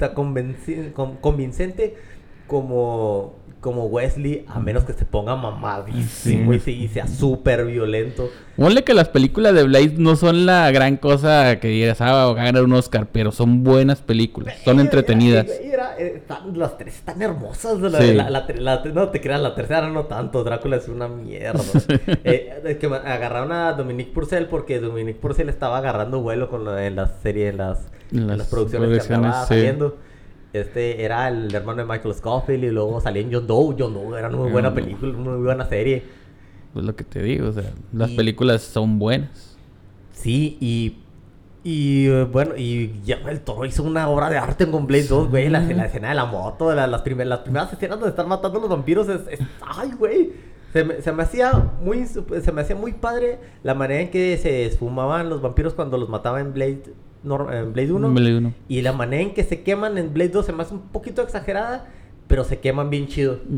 convincente 1.21 1.97
como, 2.47 3.35
como 3.61 3.87
Wesley, 3.87 4.45
a 4.49 4.61
menos 4.61 4.85
que 4.85 4.93
se 4.93 5.05
ponga 5.05 5.35
mamadísimo 5.37 6.55
y, 6.55 6.61
se- 6.61 6.71
y 6.73 6.89
sea 6.89 7.07
súper 7.07 7.65
violento. 7.67 8.31
Ponle 8.57 8.83
que 8.85 8.95
las 8.95 9.09
películas 9.09 9.55
de 9.55 9.63
Blade 9.65 9.95
no 9.99 10.17
son 10.17 10.47
la 10.47 10.71
gran 10.71 10.97
cosa 10.97 11.59
que 11.61 11.69
digas, 11.69 12.01
ah, 12.01 12.13
va 12.13 12.31
a 12.31 12.35
ganar 12.35 12.63
un 12.65 12.73
Oscar, 12.73 13.07
pero 13.13 13.31
son 13.33 13.63
buenas 13.65 14.01
películas, 14.01 14.57
son 14.65 14.79
Eh, 14.79 14.83
entretenidas. 14.83 15.47
eh, 15.47 15.71
era- 15.73 15.97
eh, 15.99 16.15
están- 16.17 16.59
las 16.59 16.77
tres 16.79 16.97
están 16.97 17.21
hermosas. 17.23 17.81
La, 17.81 18.01
Sí. 18.01 18.15
la- 18.15 18.31
la 18.31 18.47
la- 18.59 18.83
no 18.93 19.09
te 19.11 19.21
creas, 19.21 19.41
la 19.41 19.55
tercera 19.55 19.89
no 19.89 20.05
tanto. 20.07 20.43
Drácula 20.45 20.77
es 20.77 20.89
una 20.89 21.09
mierda. 21.09 21.63
Eh, 22.25 22.61
es 22.65 22.77
que 22.79 22.87
agarraron 22.87 23.53
a 23.53 23.73
Dominique 23.75 24.13
Purcell 24.13 24.47
porque 24.47 24.81
Dominique 24.81 25.19
Purcell 25.21 25.49
estaba 25.49 25.79
agarrando 25.79 26.21
vuelo 26.21 26.49
con 26.51 26.67
en 26.79 26.97
las 26.97 27.11
series, 27.23 27.51
en 27.53 27.59
las, 27.59 27.79
en 28.13 28.27
las, 28.27 28.39
Las 28.39 28.47
producciones, 28.49 28.89
que 28.89 28.95
producciones, 28.95 29.25
andaba 29.27 29.47
sí. 29.47 29.55
saliendo. 29.55 29.97
Este 30.53 31.03
era 31.05 31.29
el 31.29 31.55
hermano 31.55 31.85
de 31.85 31.89
Michael 31.93 32.15
Scofield 32.15 32.65
y 32.65 32.71
luego 32.71 33.01
salía 33.01 33.23
en 33.23 33.33
John 33.33 33.47
Doe. 33.47 33.77
John 33.79 33.93
Doe 33.95 34.19
era 34.19 34.29
una 34.29 34.39
muy 34.39 34.51
buena 34.51 34.73
película, 34.75 35.13
una 35.17 35.31
muy 35.31 35.45
buena 35.45 35.65
serie. 35.67 36.03
Pues 36.73 36.85
lo 36.85 36.95
que 36.97 37.05
te 37.05 37.23
digo, 37.23 37.49
o 37.49 37.53
sea, 37.53 37.71
las 37.93 38.11
Y- 38.11 38.17
películas 38.17 38.63
son 38.63 38.99
buenas. 38.99 39.57
Sí, 40.13 40.57
y. 40.61 40.97
Y 41.65 42.07
eh, 42.07 42.25
bueno, 42.25 42.57
y 42.57 43.01
ya 43.05 43.17
el 43.29 43.41
toro 43.41 43.65
hizo 43.67 43.83
una 43.83 44.09
obra 44.09 44.31
de 44.31 44.39
arte 44.39 44.71
con 44.71 44.87
Blade 44.87 45.05
2, 45.09 45.29
güey. 45.29 45.49
La, 45.51 45.61
la 45.61 45.85
escena 45.87 46.11
de 46.11 46.15
la 46.15 46.25
moto, 46.25 46.73
la- 46.75 46.87
las, 46.87 47.03
primer- 47.03 47.27
las 47.27 47.41
primeras 47.41 47.71
escenas 47.73 47.99
donde 47.99 48.11
están 48.11 48.29
matando 48.29 48.59
a 48.59 48.61
los 48.63 48.71
vampiros 48.71 49.09
es. 49.09 49.21
es- 49.29 49.41
¡Ay, 49.61 49.91
güey! 49.99 50.33
Se 50.73 50.85
me, 50.85 51.03
se 51.03 51.13
me 51.13 51.23
hacía 51.23 51.53
muy 51.83 52.07
se 52.07 52.53
me 52.53 52.61
hacía 52.61 52.77
muy 52.77 52.93
padre 52.93 53.39
la 53.63 53.75
manera 53.75 54.03
en 54.03 54.11
que 54.11 54.37
se 54.37 54.67
esfumaban 54.67 55.29
los 55.31 55.41
vampiros 55.43 55.73
cuando 55.75 55.97
los 55.99 56.09
mataba 56.11 56.41
en 56.41 56.53
Blade, 56.53 56.83
en 56.85 56.93
Blade 57.23 57.93
1. 57.93 58.11
Blade 58.11 58.37
uno. 58.37 58.55
Y 58.69 58.83
la 58.83 58.93
manera 58.93 59.23
en 59.23 59.35
que 59.35 59.45
se 59.45 59.63
queman 59.63 59.99
en 59.99 60.13
Blade 60.13 60.31
2 60.31 60.47
se 60.47 60.53
me 60.53 60.63
hace 60.63 60.75
un 60.75 60.81
poquito 60.81 61.23
exagerada, 61.23 61.87
pero 62.27 62.45
se 62.45 62.61
queman 62.61 62.91
bien 62.91 63.07
chido. 63.09 63.41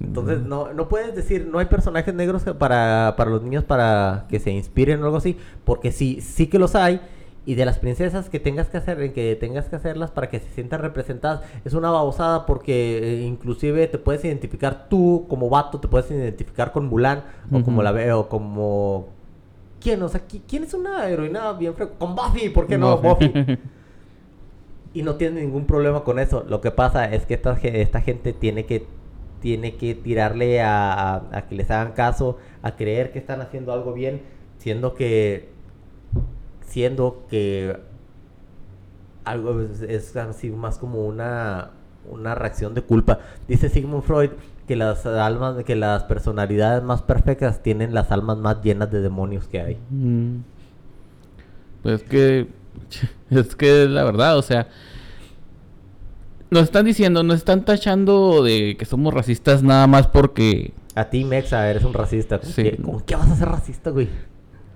Entonces, 0.00 0.40
no, 0.40 0.72
no 0.72 0.88
puedes 0.88 1.14
decir, 1.14 1.46
no 1.50 1.58
hay 1.58 1.66
personajes 1.66 2.14
negros 2.14 2.44
para, 2.58 3.14
para 3.16 3.30
los 3.30 3.42
niños 3.42 3.64
para 3.64 4.26
que 4.30 4.40
se 4.40 4.50
inspiren 4.50 5.02
o 5.02 5.04
algo 5.04 5.18
así, 5.18 5.36
porque 5.64 5.92
sí, 5.92 6.20
sí 6.22 6.46
que 6.46 6.58
los 6.58 6.74
hay. 6.74 7.00
Y 7.46 7.54
de 7.54 7.64
las 7.64 7.78
princesas 7.78 8.28
que 8.28 8.38
tengas 8.38 8.68
que 8.68 8.76
hacer, 8.76 9.00
en 9.00 9.12
que 9.12 9.34
tengas 9.34 9.68
que 9.68 9.76
hacerlas 9.76 10.10
para 10.10 10.28
que 10.28 10.40
se 10.40 10.48
sientan 10.50 10.80
representadas, 10.80 11.40
es 11.64 11.72
una 11.72 11.90
babosada 11.90 12.44
porque 12.46 12.98
eh, 12.98 13.22
inclusive 13.22 13.86
te 13.88 13.98
puedes 13.98 14.24
identificar 14.24 14.88
tú 14.88 15.26
como 15.28 15.48
vato, 15.48 15.80
te 15.80 15.88
puedes 15.88 16.10
identificar 16.10 16.70
con 16.72 16.86
Mulan, 16.86 17.24
o 17.50 17.62
como 17.62 17.82
la 17.82 17.92
veo, 17.92 18.28
como... 18.28 19.19
¿Quién? 19.80 20.02
O 20.02 20.08
sea, 20.08 20.26
¿qui- 20.28 20.42
¿quién 20.46 20.64
es 20.64 20.74
una 20.74 21.08
heroína 21.08 21.52
bien 21.54 21.74
fre... 21.74 21.88
Con 21.98 22.14
Buffy, 22.14 22.50
¿por 22.50 22.66
qué 22.66 22.76
no? 22.78 22.96
Buffy. 22.98 23.32
Y 24.92 25.02
no 25.02 25.14
tiene 25.14 25.40
ningún 25.42 25.66
problema 25.66 26.02
con 26.02 26.18
eso. 26.18 26.44
Lo 26.48 26.60
que 26.60 26.72
pasa 26.72 27.04
es 27.12 27.24
que 27.24 27.34
esta, 27.34 27.54
ge- 27.54 27.80
esta 27.80 28.00
gente 28.00 28.32
tiene 28.32 28.66
que, 28.66 28.86
tiene 29.40 29.76
que 29.76 29.94
tirarle 29.94 30.60
a, 30.62 30.92
a- 30.92 31.22
a 31.32 31.46
que 31.46 31.54
les 31.54 31.70
hagan 31.70 31.92
caso, 31.92 32.38
a 32.62 32.74
creer 32.74 33.12
que 33.12 33.20
están 33.20 33.40
haciendo 33.40 33.72
algo 33.72 33.92
bien, 33.92 34.20
siendo 34.58 34.94
que, 34.94 35.48
siendo 36.66 37.24
que 37.30 37.76
algo 39.24 39.60
es, 39.60 39.80
es 39.82 40.16
así 40.16 40.50
más 40.50 40.78
como 40.78 41.06
una, 41.06 41.70
una 42.08 42.34
reacción 42.34 42.74
de 42.74 42.82
culpa. 42.82 43.18
Dice 43.48 43.68
Sigmund 43.68 44.02
Freud 44.02 44.30
que 44.66 44.76
las 44.76 45.04
almas, 45.04 45.64
que 45.64 45.74
las 45.74 46.04
personalidades 46.04 46.82
más 46.82 47.02
perfectas 47.02 47.62
tienen 47.62 47.92
las 47.92 48.12
almas 48.12 48.38
más 48.38 48.62
llenas 48.62 48.90
de 48.90 49.00
demonios 49.00 49.48
que 49.48 49.60
hay. 49.60 49.78
Mm. 49.90 50.36
Pues 51.82 52.02
que 52.04 52.48
es 53.30 53.56
que 53.56 53.86
la 53.88 54.04
verdad, 54.04 54.38
o 54.38 54.42
sea, 54.42 54.68
nos 56.50 56.64
están 56.64 56.84
diciendo, 56.84 57.22
nos 57.22 57.36
están 57.36 57.64
tachando 57.64 58.42
de 58.42 58.76
que 58.78 58.84
somos 58.84 59.14
racistas 59.14 59.62
nada 59.62 59.86
más 59.86 60.06
porque, 60.06 60.72
A 60.94 61.04
ti, 61.06 61.24
Mexa, 61.24 61.68
eres 61.70 61.84
un 61.84 61.92
racista. 61.94 62.38
¿Con, 62.38 62.50
Sí. 62.50 62.62
qué, 62.62 62.76
con 62.76 63.00
qué 63.00 63.16
vas 63.16 63.30
a 63.30 63.36
ser 63.36 63.48
racista, 63.48 63.90
güey? 63.90 64.08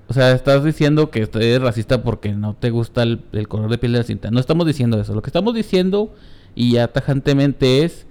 o 0.06 0.12
sea, 0.12 0.32
estás 0.32 0.62
diciendo 0.64 1.10
que 1.10 1.28
eres 1.34 1.62
racista 1.62 2.02
porque 2.02 2.32
no 2.32 2.54
te 2.54 2.70
gusta 2.70 3.02
el, 3.02 3.22
el 3.32 3.48
color 3.48 3.70
de 3.70 3.78
piel 3.78 3.92
de 3.92 3.98
la 3.98 4.04
cinta. 4.04 4.30
No 4.30 4.38
estamos 4.38 4.66
diciendo 4.66 5.00
eso. 5.00 5.14
Lo 5.14 5.22
que 5.22 5.30
estamos 5.30 5.54
diciendo 5.54 6.12
y 6.54 6.72
ya 6.72 6.88
tajantemente 6.88 7.84
es 7.84 8.06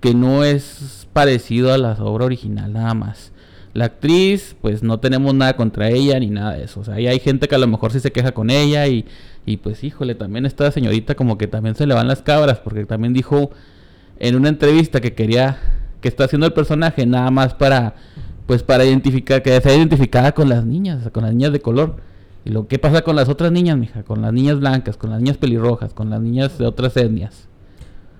que 0.00 0.14
no 0.14 0.44
es 0.44 1.06
parecido 1.12 1.72
a 1.72 1.78
la 1.78 1.92
obra 1.92 2.24
original 2.24 2.72
nada 2.72 2.94
más. 2.94 3.32
La 3.72 3.84
actriz, 3.84 4.56
pues 4.60 4.82
no 4.82 4.98
tenemos 4.98 5.34
nada 5.34 5.54
contra 5.54 5.90
ella 5.90 6.18
ni 6.18 6.28
nada 6.28 6.54
de 6.54 6.64
eso. 6.64 6.80
O 6.80 6.84
sea, 6.84 6.94
ahí 6.94 7.06
hay 7.06 7.20
gente 7.20 7.46
que 7.46 7.54
a 7.54 7.58
lo 7.58 7.68
mejor 7.68 7.92
sí 7.92 8.00
se 8.00 8.10
queja 8.10 8.32
con 8.32 8.50
ella 8.50 8.86
y, 8.88 9.04
y 9.46 9.58
pues 9.58 9.84
híjole, 9.84 10.14
también 10.14 10.44
esta 10.46 10.70
señorita 10.72 11.14
como 11.14 11.38
que 11.38 11.46
también 11.46 11.74
se 11.76 11.86
le 11.86 11.94
van 11.94 12.08
las 12.08 12.22
cabras 12.22 12.58
porque 12.58 12.84
también 12.84 13.12
dijo 13.12 13.50
en 14.18 14.36
una 14.36 14.48
entrevista 14.48 15.00
que 15.00 15.14
quería, 15.14 15.58
que 16.00 16.08
está 16.08 16.24
haciendo 16.24 16.46
el 16.46 16.52
personaje 16.52 17.06
nada 17.06 17.30
más 17.30 17.54
para, 17.54 17.94
pues 18.46 18.62
para 18.62 18.84
identificar, 18.84 19.42
que 19.42 19.60
sea 19.60 19.74
identificada 19.74 20.32
con 20.32 20.48
las 20.48 20.64
niñas, 20.64 21.08
con 21.12 21.22
las 21.22 21.32
niñas 21.32 21.52
de 21.52 21.60
color. 21.60 21.96
Y 22.44 22.50
lo 22.50 22.66
que 22.66 22.78
pasa 22.78 23.02
con 23.02 23.16
las 23.16 23.28
otras 23.28 23.52
niñas, 23.52 23.76
mija, 23.76 24.02
con 24.02 24.22
las 24.22 24.32
niñas 24.32 24.58
blancas, 24.58 24.96
con 24.96 25.10
las 25.10 25.20
niñas 25.20 25.36
pelirrojas, 25.36 25.92
con 25.92 26.08
las 26.10 26.20
niñas 26.20 26.56
de 26.58 26.66
otras 26.66 26.96
etnias. 26.96 27.49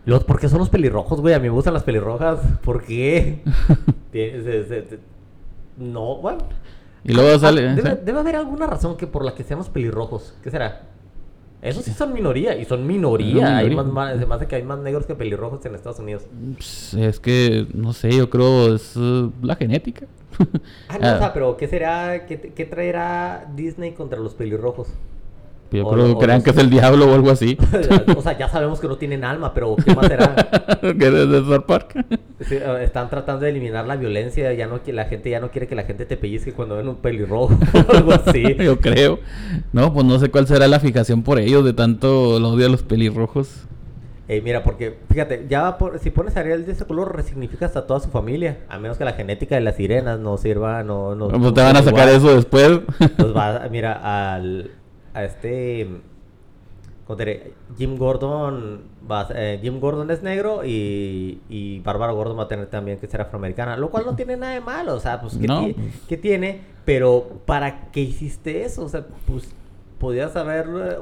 Los, 0.07 0.25
¿Por 0.25 0.41
qué 0.41 0.49
son 0.49 0.59
los 0.61 0.71
pelirrojos, 0.71 1.21
güey? 1.21 1.35
A 1.35 1.39
mí 1.39 1.45
me 1.45 1.55
gustan 1.55 1.75
las 1.75 1.83
pelirrojas. 1.85 2.41
¿Por 2.63 2.83
qué? 2.85 3.43
No, 5.77 6.17
bueno. 6.17 6.39
Y 7.05 7.13
luego 7.13 7.31
Ah, 7.37 7.39
sale... 7.39 7.63
debe, 7.75 7.97
debe 7.97 8.19
haber 8.21 8.37
alguna 8.37 8.67
razón 8.67 8.97
que 8.97 9.07
por 9.07 9.25
la 9.25 9.35
que 9.35 9.45
seamos 9.45 9.69
pelirrojos. 9.71 10.35
¿Qué 10.43 10.51
será? 10.51 10.83
Esos 11.63 11.85
sí 11.85 11.93
son 11.93 12.13
minoría. 12.13 12.57
Y 12.57 12.65
son 12.65 12.87
minoría. 12.87 13.47
Son 13.47 13.55
Hay 13.57 13.69
minoría. 13.71 13.93
más, 13.93 14.11
más, 14.13 14.19
se 14.19 14.27
me 14.27 14.35
hace 14.35 14.47
que 14.47 14.57
hay 14.57 14.63
más 14.63 14.79
negros 14.81 15.07
que 15.07 15.15
pelirrojos 15.15 15.65
en 15.67 15.75
Estados 15.75 15.99
Unidos. 16.01 16.25
Pues, 16.57 16.95
es 16.95 17.21
que, 17.21 17.67
no 17.75 17.93
sé, 17.93 18.11
yo 18.13 18.29
creo 18.31 18.75
es 18.75 18.97
uh, 18.97 19.33
la 19.43 19.57
genética. 19.57 20.07
Ah, 20.89 20.99
no, 21.01 21.07
Ah. 21.09 21.15
o 21.15 21.19
sea, 21.19 21.33
pero 21.35 21.57
¿qué 21.57 21.69
será? 21.69 22.27
¿Qué, 22.27 22.39
qué 22.55 22.65
traerá 22.67 23.51
Disney 23.55 23.93
contra 23.93 24.19
los 24.19 24.35
pelirrojos? 24.35 24.89
Yo 25.73 25.87
O 25.87 25.93
creo 25.93 26.07
que 26.19 26.25
crean 26.25 26.43
que 26.43 26.51
es 26.51 26.57
el 26.57 26.69
diablo 26.69 27.11
o 27.11 27.15
algo 27.15 27.31
así. 27.31 27.57
o 28.17 28.23
sea, 28.23 28.37
ya 28.37 28.49
sabemos 28.49 28.81
que 28.81 28.89
no 28.89 28.97
tienen 28.97 29.23
alma, 29.25 29.55
pero 29.55 29.77
¿qué 29.77 29.95
más 29.95 30.07
será? 30.07 30.35
que 30.81 30.89
es 31.07 31.29
de 31.31 31.45
South 31.45 31.65
Park. 31.67 32.05
Sí, 32.41 32.57
están 32.81 33.09
tratando 33.09 33.45
de 33.45 33.51
eliminar 33.51 33.87
la 33.87 33.97
violencia, 33.97 34.53
ya 34.53 34.67
no 34.67 34.83
que 34.83 34.93
la 34.93 35.05
gente 35.05 35.31
ya 35.31 35.39
no 35.41 35.51
quiere 35.51 35.69
que 35.69 35.75
la 35.77 35.85
gente 35.85 36.07
te 36.07 36.17
pellizque 36.17 36.53
cuando 36.53 36.77
ven 36.77 36.89
un 36.89 36.97
pelirrojo 36.97 37.57
o 37.89 37.93
algo 37.97 38.13
así. 38.13 38.43
Yo 38.57 38.81
creo. 38.81 39.21
No, 39.73 39.93
pues 39.95 40.05
no 40.07 40.19
sé 40.19 40.31
cuál 40.31 40.47
será 40.47 40.67
la 40.67 40.81
fijación 40.81 41.23
por 41.23 41.39
ellos 41.39 41.65
de 41.65 41.73
tanto 41.73 42.39
el 42.39 42.45
odio 42.45 42.67
a 42.67 42.71
los 42.71 42.83
pelirrojos. 42.83 43.67
Eh, 44.27 44.41
mira, 44.45 44.63
porque 44.63 44.97
fíjate, 45.11 45.47
ya 45.49 45.77
por- 45.77 45.99
si 45.99 46.11
pones 46.11 46.37
a 46.37 46.41
Ariel 46.41 46.65
de 46.65 46.73
ese 46.73 46.85
color 46.85 47.17
resignificas 47.17 47.77
a 47.77 47.87
toda 47.87 47.99
su 47.99 48.11
familia, 48.11 48.59
a 48.69 48.79
menos 48.79 48.97
que 48.97 49.05
la 49.05 49.13
genética 49.15 49.57
de 49.57 49.61
las 49.61 49.75
sirenas 49.75 50.21
no 50.21 50.37
sirva, 50.37 50.85
no, 50.85 51.17
no. 51.17 51.29
Pues 51.29 51.53
te 51.55 51.61
van 51.61 51.77
a 51.77 51.83
sacar 51.83 52.09
igual. 52.09 52.17
eso 52.17 52.35
después. 52.37 52.81
Pues 53.17 53.37
va, 53.37 53.67
mira, 53.73 54.35
al, 54.35 54.71
a 55.15 55.25
este, 55.25 55.89
¿cómo 57.07 57.17
te 57.17 57.25
diré? 57.25 57.53
Jim 57.77 57.97
Gordon, 57.97 58.83
va, 59.11 59.23
a- 59.23 59.29
eh, 59.35 59.59
Jim 59.63 59.81
Gordon 59.81 60.11
es 60.11 60.23
negro 60.23 60.65
y, 60.65 61.41
y 61.49 61.81
Bárbara 61.81 62.13
Gordon 62.13 62.39
va 62.39 62.45
a 62.45 62.49
tener 62.49 62.67
también 62.67 62.99
que 62.99 63.07
ser 63.07 63.21
afroamericana, 63.21 63.77
lo 63.77 63.91
cual 63.91 64.05
no 64.07 64.15
tiene 64.17 64.37
nada 64.37 64.55
de 64.55 64.61
malo, 64.61 64.95
o 64.95 65.01
sea, 65.01 65.21
pues, 65.21 65.37
¿qué, 65.37 65.47
No, 65.47 65.67
qué 66.09 66.17
tiene? 66.17 66.61
Pero, 66.85 67.41
¿para 67.47 67.91
qué 67.91 68.01
hiciste 68.01 68.65
eso? 68.65 68.85
O 68.85 68.89
sea, 68.89 69.07
pues, 69.27 69.53
podías 69.99 70.35
haber, 70.37 70.67
eh, 70.69 70.97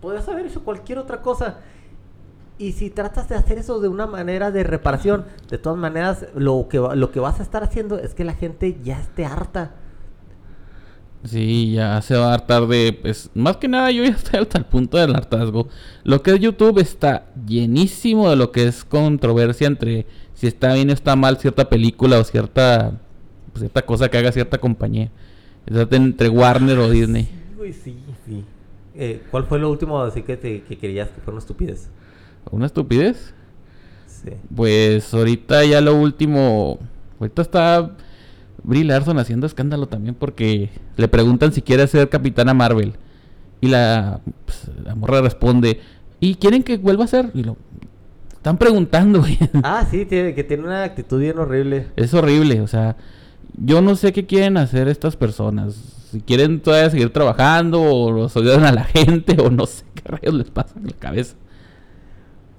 podías 0.00 0.28
haber 0.28 0.46
hecho 0.46 0.62
cualquier 0.62 0.98
otra 0.98 1.20
cosa. 1.22 1.58
Y 2.58 2.72
si 2.72 2.88
tratas 2.88 3.28
de 3.28 3.34
hacer 3.34 3.58
eso 3.58 3.80
de 3.80 3.88
una 3.88 4.06
manera 4.06 4.50
de 4.50 4.62
reparación, 4.62 5.26
de 5.50 5.58
todas 5.58 5.78
maneras, 5.78 6.26
lo 6.34 6.68
que, 6.70 6.78
lo 6.78 7.10
que 7.10 7.20
vas 7.20 7.38
a 7.38 7.42
estar 7.42 7.62
haciendo 7.62 7.98
es 7.98 8.14
que 8.14 8.24
la 8.24 8.32
gente 8.32 8.78
ya 8.82 8.98
esté 8.98 9.26
harta. 9.26 9.72
Sí, 11.26 11.72
ya 11.72 12.00
se 12.02 12.16
va 12.16 12.30
a 12.30 12.34
hartar 12.34 12.66
de, 12.66 12.92
pues, 12.92 13.30
más 13.34 13.56
que 13.56 13.68
nada 13.68 13.90
yo 13.90 14.04
ya 14.04 14.10
estoy 14.16 14.40
hasta 14.40 14.58
el 14.58 14.64
punto 14.64 14.96
del 14.96 15.14
hartazgo. 15.14 15.68
Lo 16.04 16.22
que 16.22 16.32
es 16.32 16.40
YouTube 16.40 16.78
está 16.78 17.26
llenísimo 17.46 18.30
de 18.30 18.36
lo 18.36 18.52
que 18.52 18.66
es 18.66 18.84
controversia 18.84 19.66
entre 19.66 20.06
si 20.34 20.46
está 20.46 20.74
bien 20.74 20.90
o 20.90 20.92
está 20.92 21.16
mal 21.16 21.38
cierta 21.38 21.68
película 21.68 22.18
o 22.18 22.24
cierta, 22.24 22.92
pues, 23.52 23.60
cierta 23.60 23.82
cosa 23.82 24.08
que 24.08 24.18
haga 24.18 24.32
cierta 24.32 24.58
compañía. 24.58 25.10
Está 25.66 25.96
entre 25.96 26.28
Warner 26.28 26.78
o 26.78 26.90
Disney. 26.90 27.24
Sí, 27.24 27.54
güey, 27.56 27.72
sí, 27.72 27.96
sí. 28.26 28.44
Eh, 28.94 29.22
¿Cuál 29.30 29.44
fue 29.44 29.58
lo 29.58 29.70
último 29.70 30.00
así 30.02 30.22
que, 30.22 30.36
te, 30.36 30.62
que 30.62 30.78
querías 30.78 31.08
que 31.08 31.16
fuera 31.16 31.32
una 31.32 31.40
estupidez? 31.40 31.88
¿Una 32.50 32.66
estupidez? 32.66 33.34
Sí. 34.06 34.30
Pues 34.54 35.12
ahorita 35.12 35.64
ya 35.64 35.80
lo 35.80 35.94
último. 35.94 36.78
Ahorita 37.18 37.42
está 37.42 37.96
Brie 38.66 38.84
Larson 38.84 39.18
haciendo 39.18 39.46
escándalo 39.46 39.86
también 39.86 40.16
porque 40.16 40.70
le 40.96 41.06
preguntan 41.06 41.52
si 41.52 41.62
quiere 41.62 41.86
ser 41.86 42.08
Capitana 42.08 42.52
Marvel. 42.52 42.94
Y 43.60 43.68
la, 43.68 44.20
pues, 44.44 44.70
la 44.84 44.94
morra 44.96 45.22
responde: 45.22 45.80
¿Y 46.18 46.34
quieren 46.34 46.64
que 46.64 46.76
vuelva 46.76 47.04
a 47.04 47.08
ser? 47.08 47.30
Y 47.32 47.44
lo. 47.44 47.56
Están 48.32 48.58
preguntando, 48.58 49.20
güey. 49.22 49.38
Ah, 49.62 49.86
sí, 49.88 50.04
tiene, 50.04 50.34
que 50.34 50.44
tiene 50.44 50.64
una 50.64 50.82
actitud 50.82 51.20
bien 51.20 51.38
horrible. 51.38 51.86
Es 51.96 52.12
horrible, 52.12 52.60
o 52.60 52.66
sea. 52.66 52.96
Yo 53.58 53.80
no 53.80 53.96
sé 53.96 54.12
qué 54.12 54.26
quieren 54.26 54.56
hacer 54.56 54.88
estas 54.88 55.16
personas. 55.16 55.74
Si 56.10 56.20
quieren 56.20 56.60
todavía 56.60 56.90
seguir 56.90 57.12
trabajando 57.12 57.80
o 57.80 58.10
los 58.10 58.36
odian 58.36 58.64
a 58.64 58.72
la 58.72 58.84
gente 58.84 59.40
o 59.40 59.48
no 59.48 59.66
sé 59.66 59.84
qué 59.94 60.02
rayos 60.04 60.34
les 60.34 60.50
pasa 60.50 60.74
en 60.78 60.88
la 60.88 60.92
cabeza. 60.92 61.36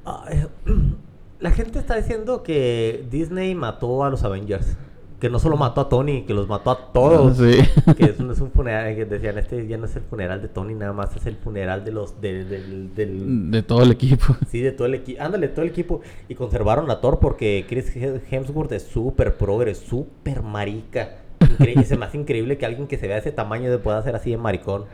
Ay, 0.06 0.48
la 1.40 1.52
gente 1.52 1.80
está 1.80 1.98
diciendo 1.98 2.44
que 2.44 3.06
Disney 3.12 3.54
mató 3.56 4.06
a 4.06 4.10
los 4.10 4.24
Avengers. 4.24 4.78
Que 5.20 5.32
no 5.32 5.40
solo 5.40 5.58
mató 5.58 5.82
a 5.82 5.90
Tony, 5.90 6.24
que 6.26 6.34
los 6.36 6.48
mató 6.48 6.70
a 6.70 6.92
todos. 6.94 7.38
Sí. 7.38 7.58
Que 7.98 8.04
es 8.06 8.20
un, 8.20 8.30
es 8.32 8.40
un 8.40 8.52
funeral, 8.52 8.96
que 8.96 9.06
decían, 9.06 9.38
este 9.40 9.66
ya 9.68 9.78
no 9.78 9.86
es 9.86 9.96
el 9.96 10.04
funeral 10.04 10.42
de 10.44 10.48
Tony, 10.48 10.76
nada 10.76 10.94
más 10.94 11.16
es 11.16 11.26
el 11.26 11.36
funeral 11.38 11.84
de 11.84 11.92
los, 11.92 12.22
de- 12.22 12.44
del, 12.46 12.94
del- 12.94 13.50
De 13.52 13.64
todo 13.64 13.82
el 13.82 13.92
equipo. 13.92 14.36
sí, 14.48 14.62
de 14.62 14.72
todo 14.72 14.86
el 14.86 14.94
equipo, 14.94 15.22
ándale, 15.24 15.48
todo 15.48 15.64
el 15.64 15.70
equipo. 15.72 16.02
Y 16.30 16.36
conservaron 16.36 16.92
a 16.92 17.02
Thor 17.02 17.18
porque 17.20 17.66
Chris 17.68 17.92
Hemsworth 17.96 18.72
es 18.74 18.84
súper 18.84 19.38
progre, 19.38 19.74
súper 19.74 20.44
marica. 20.44 21.16
Increíble, 21.40 21.86
se 21.86 21.98
me 21.98 22.06
hace 22.06 22.18
increíble 22.18 22.58
que 22.60 22.66
alguien 22.68 22.88
que 22.88 22.98
se 22.98 23.08
vea 23.08 23.16
de 23.16 23.22
ese 23.22 23.32
tamaño 23.32 23.72
de 23.72 23.80
pueda 23.80 24.02
ser 24.04 24.16
así 24.16 24.30
de 24.32 24.38
maricón. 24.38 24.86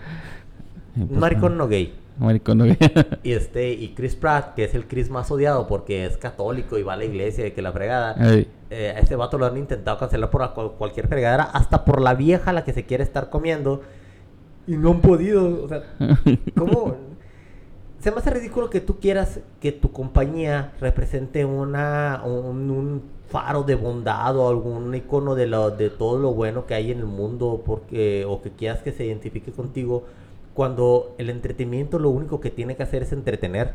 Pues, 0.95 1.09
Un 1.09 1.19
maricón 1.19 1.57
no 1.57 1.67
gay. 1.67 1.93
Maricón, 2.17 2.59
no. 2.59 2.65
Y 3.23 3.31
este, 3.31 3.71
y 3.71 3.93
Chris 3.95 4.15
Pratt, 4.15 4.53
que 4.55 4.65
es 4.65 4.75
el 4.75 4.87
Chris 4.87 5.09
más 5.09 5.31
odiado 5.31 5.67
porque 5.67 6.05
es 6.05 6.17
católico 6.17 6.77
y 6.77 6.83
va 6.83 6.93
a 6.93 6.97
la 6.97 7.05
iglesia 7.05 7.47
y 7.47 7.51
que 7.51 7.61
la 7.61 7.71
fregada. 7.71 8.15
Eh, 8.69 8.93
a 8.95 8.99
este 8.99 9.15
vato 9.15 9.37
lo 9.37 9.45
han 9.45 9.57
intentado 9.57 9.97
cancelar 9.97 10.29
por 10.29 10.73
cualquier 10.73 11.07
fregadera, 11.07 11.43
hasta 11.43 11.85
por 11.85 12.01
la 12.01 12.15
vieja 12.15 12.49
a 12.49 12.53
la 12.53 12.63
que 12.63 12.73
se 12.73 12.85
quiere 12.85 13.03
estar 13.03 13.29
comiendo. 13.29 13.81
Y 14.67 14.77
no 14.77 14.91
han 14.91 15.01
podido. 15.01 15.65
O 15.65 15.67
sea, 15.67 15.83
¿cómo? 16.57 16.95
Se 17.99 18.11
me 18.11 18.17
hace 18.17 18.31
ridículo 18.31 18.69
que 18.69 18.81
tú 18.81 18.99
quieras 18.99 19.39
que 19.61 19.71
tu 19.71 19.91
compañía 19.91 20.73
represente 20.81 21.45
una, 21.45 22.21
un, 22.25 22.69
un 22.69 23.01
faro 23.29 23.63
de 23.63 23.75
bondad 23.75 24.37
o 24.37 24.49
algún 24.49 24.93
icono 24.93 25.35
de, 25.35 25.47
lo, 25.47 25.71
de 25.71 25.89
todo 25.89 26.19
lo 26.19 26.33
bueno 26.33 26.65
que 26.65 26.73
hay 26.73 26.91
en 26.91 26.99
el 26.99 27.05
mundo 27.05 27.63
porque, 27.65 28.25
o 28.27 28.41
que 28.41 28.51
quieras 28.51 28.83
que 28.83 28.91
se 28.91 29.05
identifique 29.05 29.51
contigo 29.51 30.03
cuando 30.53 31.15
el 31.17 31.29
entretenimiento 31.29 31.99
lo 31.99 32.09
único 32.09 32.39
que 32.39 32.51
tiene 32.51 32.75
que 32.75 32.83
hacer 32.83 33.03
es 33.03 33.11
entretener. 33.11 33.73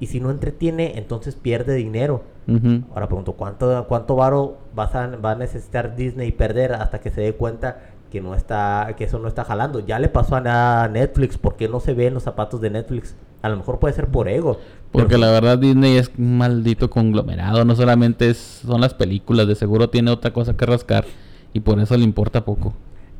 Y 0.00 0.06
si 0.06 0.20
no 0.20 0.30
entretiene, 0.30 0.98
entonces 0.98 1.34
pierde 1.36 1.74
dinero. 1.74 2.22
Ahora 2.92 3.06
pregunto, 3.06 3.32
¿cuánto, 3.34 3.86
cuánto 3.88 4.16
varo 4.16 4.58
vas 4.74 4.94
a, 4.94 5.06
va 5.16 5.30
a 5.30 5.34
necesitar 5.34 5.96
Disney 5.96 6.30
perder 6.32 6.74
hasta 6.74 7.00
que 7.00 7.10
se 7.10 7.22
dé 7.22 7.32
cuenta 7.34 7.80
que 8.10 8.20
no 8.20 8.34
está, 8.34 8.94
que 8.98 9.04
eso 9.04 9.18
no 9.18 9.28
está 9.28 9.44
jalando? 9.44 9.80
Ya 9.80 9.98
le 9.98 10.08
pasó 10.08 10.36
a 10.36 10.88
Netflix, 10.88 11.38
¿por 11.38 11.56
qué 11.56 11.68
no 11.68 11.80
se 11.80 11.94
ve 11.94 12.08
en 12.08 12.14
los 12.14 12.24
zapatos 12.24 12.60
de 12.60 12.70
Netflix? 12.70 13.14
A 13.40 13.48
lo 13.48 13.56
mejor 13.56 13.78
puede 13.78 13.94
ser 13.94 14.08
por 14.08 14.28
ego. 14.28 14.58
Porque 14.92 15.08
pero- 15.14 15.20
la 15.20 15.30
verdad 15.30 15.58
Disney 15.58 15.96
es 15.96 16.10
un 16.18 16.36
maldito 16.38 16.90
conglomerado, 16.90 17.64
no 17.64 17.74
solamente 17.74 18.28
es, 18.28 18.36
son 18.66 18.80
las 18.80 18.94
películas, 18.94 19.46
de 19.46 19.54
seguro 19.54 19.88
tiene 19.88 20.10
otra 20.10 20.32
cosa 20.32 20.54
que 20.54 20.66
rascar 20.66 21.04
y 21.52 21.60
por 21.60 21.78
eso 21.80 21.96
le 21.96 22.04
importa 22.04 22.44
poco. 22.44 22.74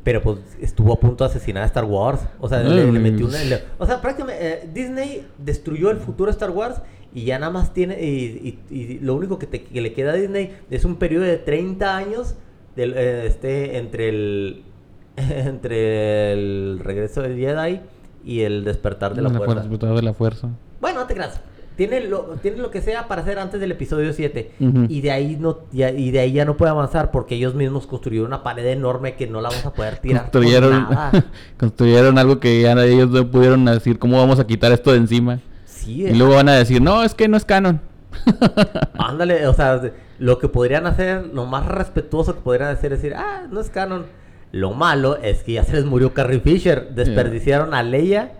Pero 0.05 0.21
pues 0.21 0.37
estuvo 0.61 0.93
a 0.93 0.99
punto 1.01 1.25
de 1.25 1.31
asesinar 1.31 1.63
a 1.63 1.65
Star 1.65 1.83
Wars. 1.83 2.21
O 2.39 2.47
sea, 2.47 2.59
le, 2.63 2.85
metió 2.85 3.25
una... 3.25 3.43
le- 3.43 3.61
o 3.77 3.85
sea, 3.85 4.01
prácticamente 4.01 4.47
eh, 4.47 4.69
Disney 4.73 5.27
destruyó 5.37 5.89
el 5.91 5.97
futuro 5.97 6.27
de 6.27 6.31
Star 6.33 6.51
Wars 6.51 6.81
y 7.13 7.25
ya 7.25 7.39
nada 7.39 7.51
más 7.51 7.73
tiene... 7.73 8.01
Y, 8.01 8.59
y- 8.69 8.73
y 8.75 8.99
lo 8.99 9.15
único 9.15 9.37
que, 9.39 9.47
te- 9.47 9.63
que 9.63 9.81
le 9.81 9.91
queda 9.93 10.11
a 10.11 10.15
Disney 10.15 10.55
es 10.69 10.85
un 10.85 10.95
periodo 10.97 11.25
de 11.25 11.37
30 11.37 11.97
años 11.97 12.35
del, 12.77 12.93
eh, 12.95 13.25
este, 13.25 13.77
entre 13.77 14.07
el... 14.09 14.63
entre 15.17 16.33
el 16.33 16.79
regreso 16.83 17.21
del 17.21 17.37
Jedi 17.37 17.81
y 18.23 18.41
el 18.41 18.63
despertar 18.63 19.15
de 19.15 19.21
la, 19.21 19.29
fuerza. 19.29 19.63
fuerza, 19.63 19.87
de 19.93 20.01
la 20.01 20.13
fuerza. 20.13 20.49
Bueno, 20.81 20.99
no 21.01 21.07
te 21.07 21.13
creas. 21.15 21.41
Tiene 21.75 22.01
lo, 22.01 22.37
tiene 22.41 22.57
lo 22.57 22.71
que 22.71 22.81
sea 22.81 23.07
para 23.07 23.21
hacer 23.21 23.37
antes 23.37 23.59
del 23.59 23.71
episodio 23.71 24.13
7. 24.13 24.51
Ujú. 24.59 24.85
Y 24.87 25.01
de 25.01 25.11
ahí 25.11 25.37
no 25.39 25.59
ya, 25.71 25.91
y 25.91 26.11
de 26.11 26.19
ahí 26.19 26.31
ya 26.31 26.45
no 26.45 26.55
puede 26.55 26.71
avanzar 26.71 27.11
porque 27.11 27.35
ellos 27.35 27.53
mismos 27.53 27.85
construyeron 27.85 28.27
una 28.27 28.43
pared 28.43 28.65
enorme 28.67 29.15
que 29.15 29.27
no 29.27 29.41
la 29.41 29.49
vamos 29.49 29.65
a 29.65 29.73
poder 29.73 29.97
tirar. 29.97 30.23
con 30.23 30.31
Construyeron, 30.31 30.71
nada. 30.89 31.25
construyeron 31.57 32.17
algo 32.17 32.39
que 32.39 32.61
ya 32.61 32.71
ellos 32.83 33.09
no 33.09 33.29
pudieron 33.29 33.65
decir 33.65 33.99
cómo 33.99 34.17
vamos 34.17 34.39
a 34.39 34.47
quitar 34.47 34.71
esto 34.71 34.91
de 34.91 34.97
encima. 34.97 35.39
Sí, 35.65 36.05
Y 36.05 36.13
luego 36.15 36.35
van 36.35 36.49
a 36.49 36.53
decir, 36.53 36.81
no, 36.81 37.03
es 37.03 37.13
que 37.13 37.27
no 37.27 37.35
es 37.35 37.45
canon. 37.45 37.81
ándale, 38.97 39.45
o 39.47 39.53
sea, 39.53 39.81
lo 40.19 40.39
que 40.39 40.47
podrían 40.47 40.87
hacer, 40.87 41.27
lo 41.33 41.45
más 41.45 41.65
respetuoso 41.65 42.35
que 42.35 42.41
podrían 42.41 42.69
hacer 42.69 42.93
es 42.93 43.01
decir, 43.01 43.17
ah, 43.17 43.43
no 43.51 43.59
es 43.59 43.69
canon. 43.69 44.05
Lo 44.51 44.71
malo 44.71 45.17
es 45.17 45.43
que 45.43 45.53
ya 45.53 45.65
se 45.65 45.73
les 45.73 45.83
murió 45.83 46.13
Carrie 46.13 46.39
Fisher, 46.39 46.89
desperdiciaron 46.95 47.73
a 47.73 47.83
Leia 47.83 48.31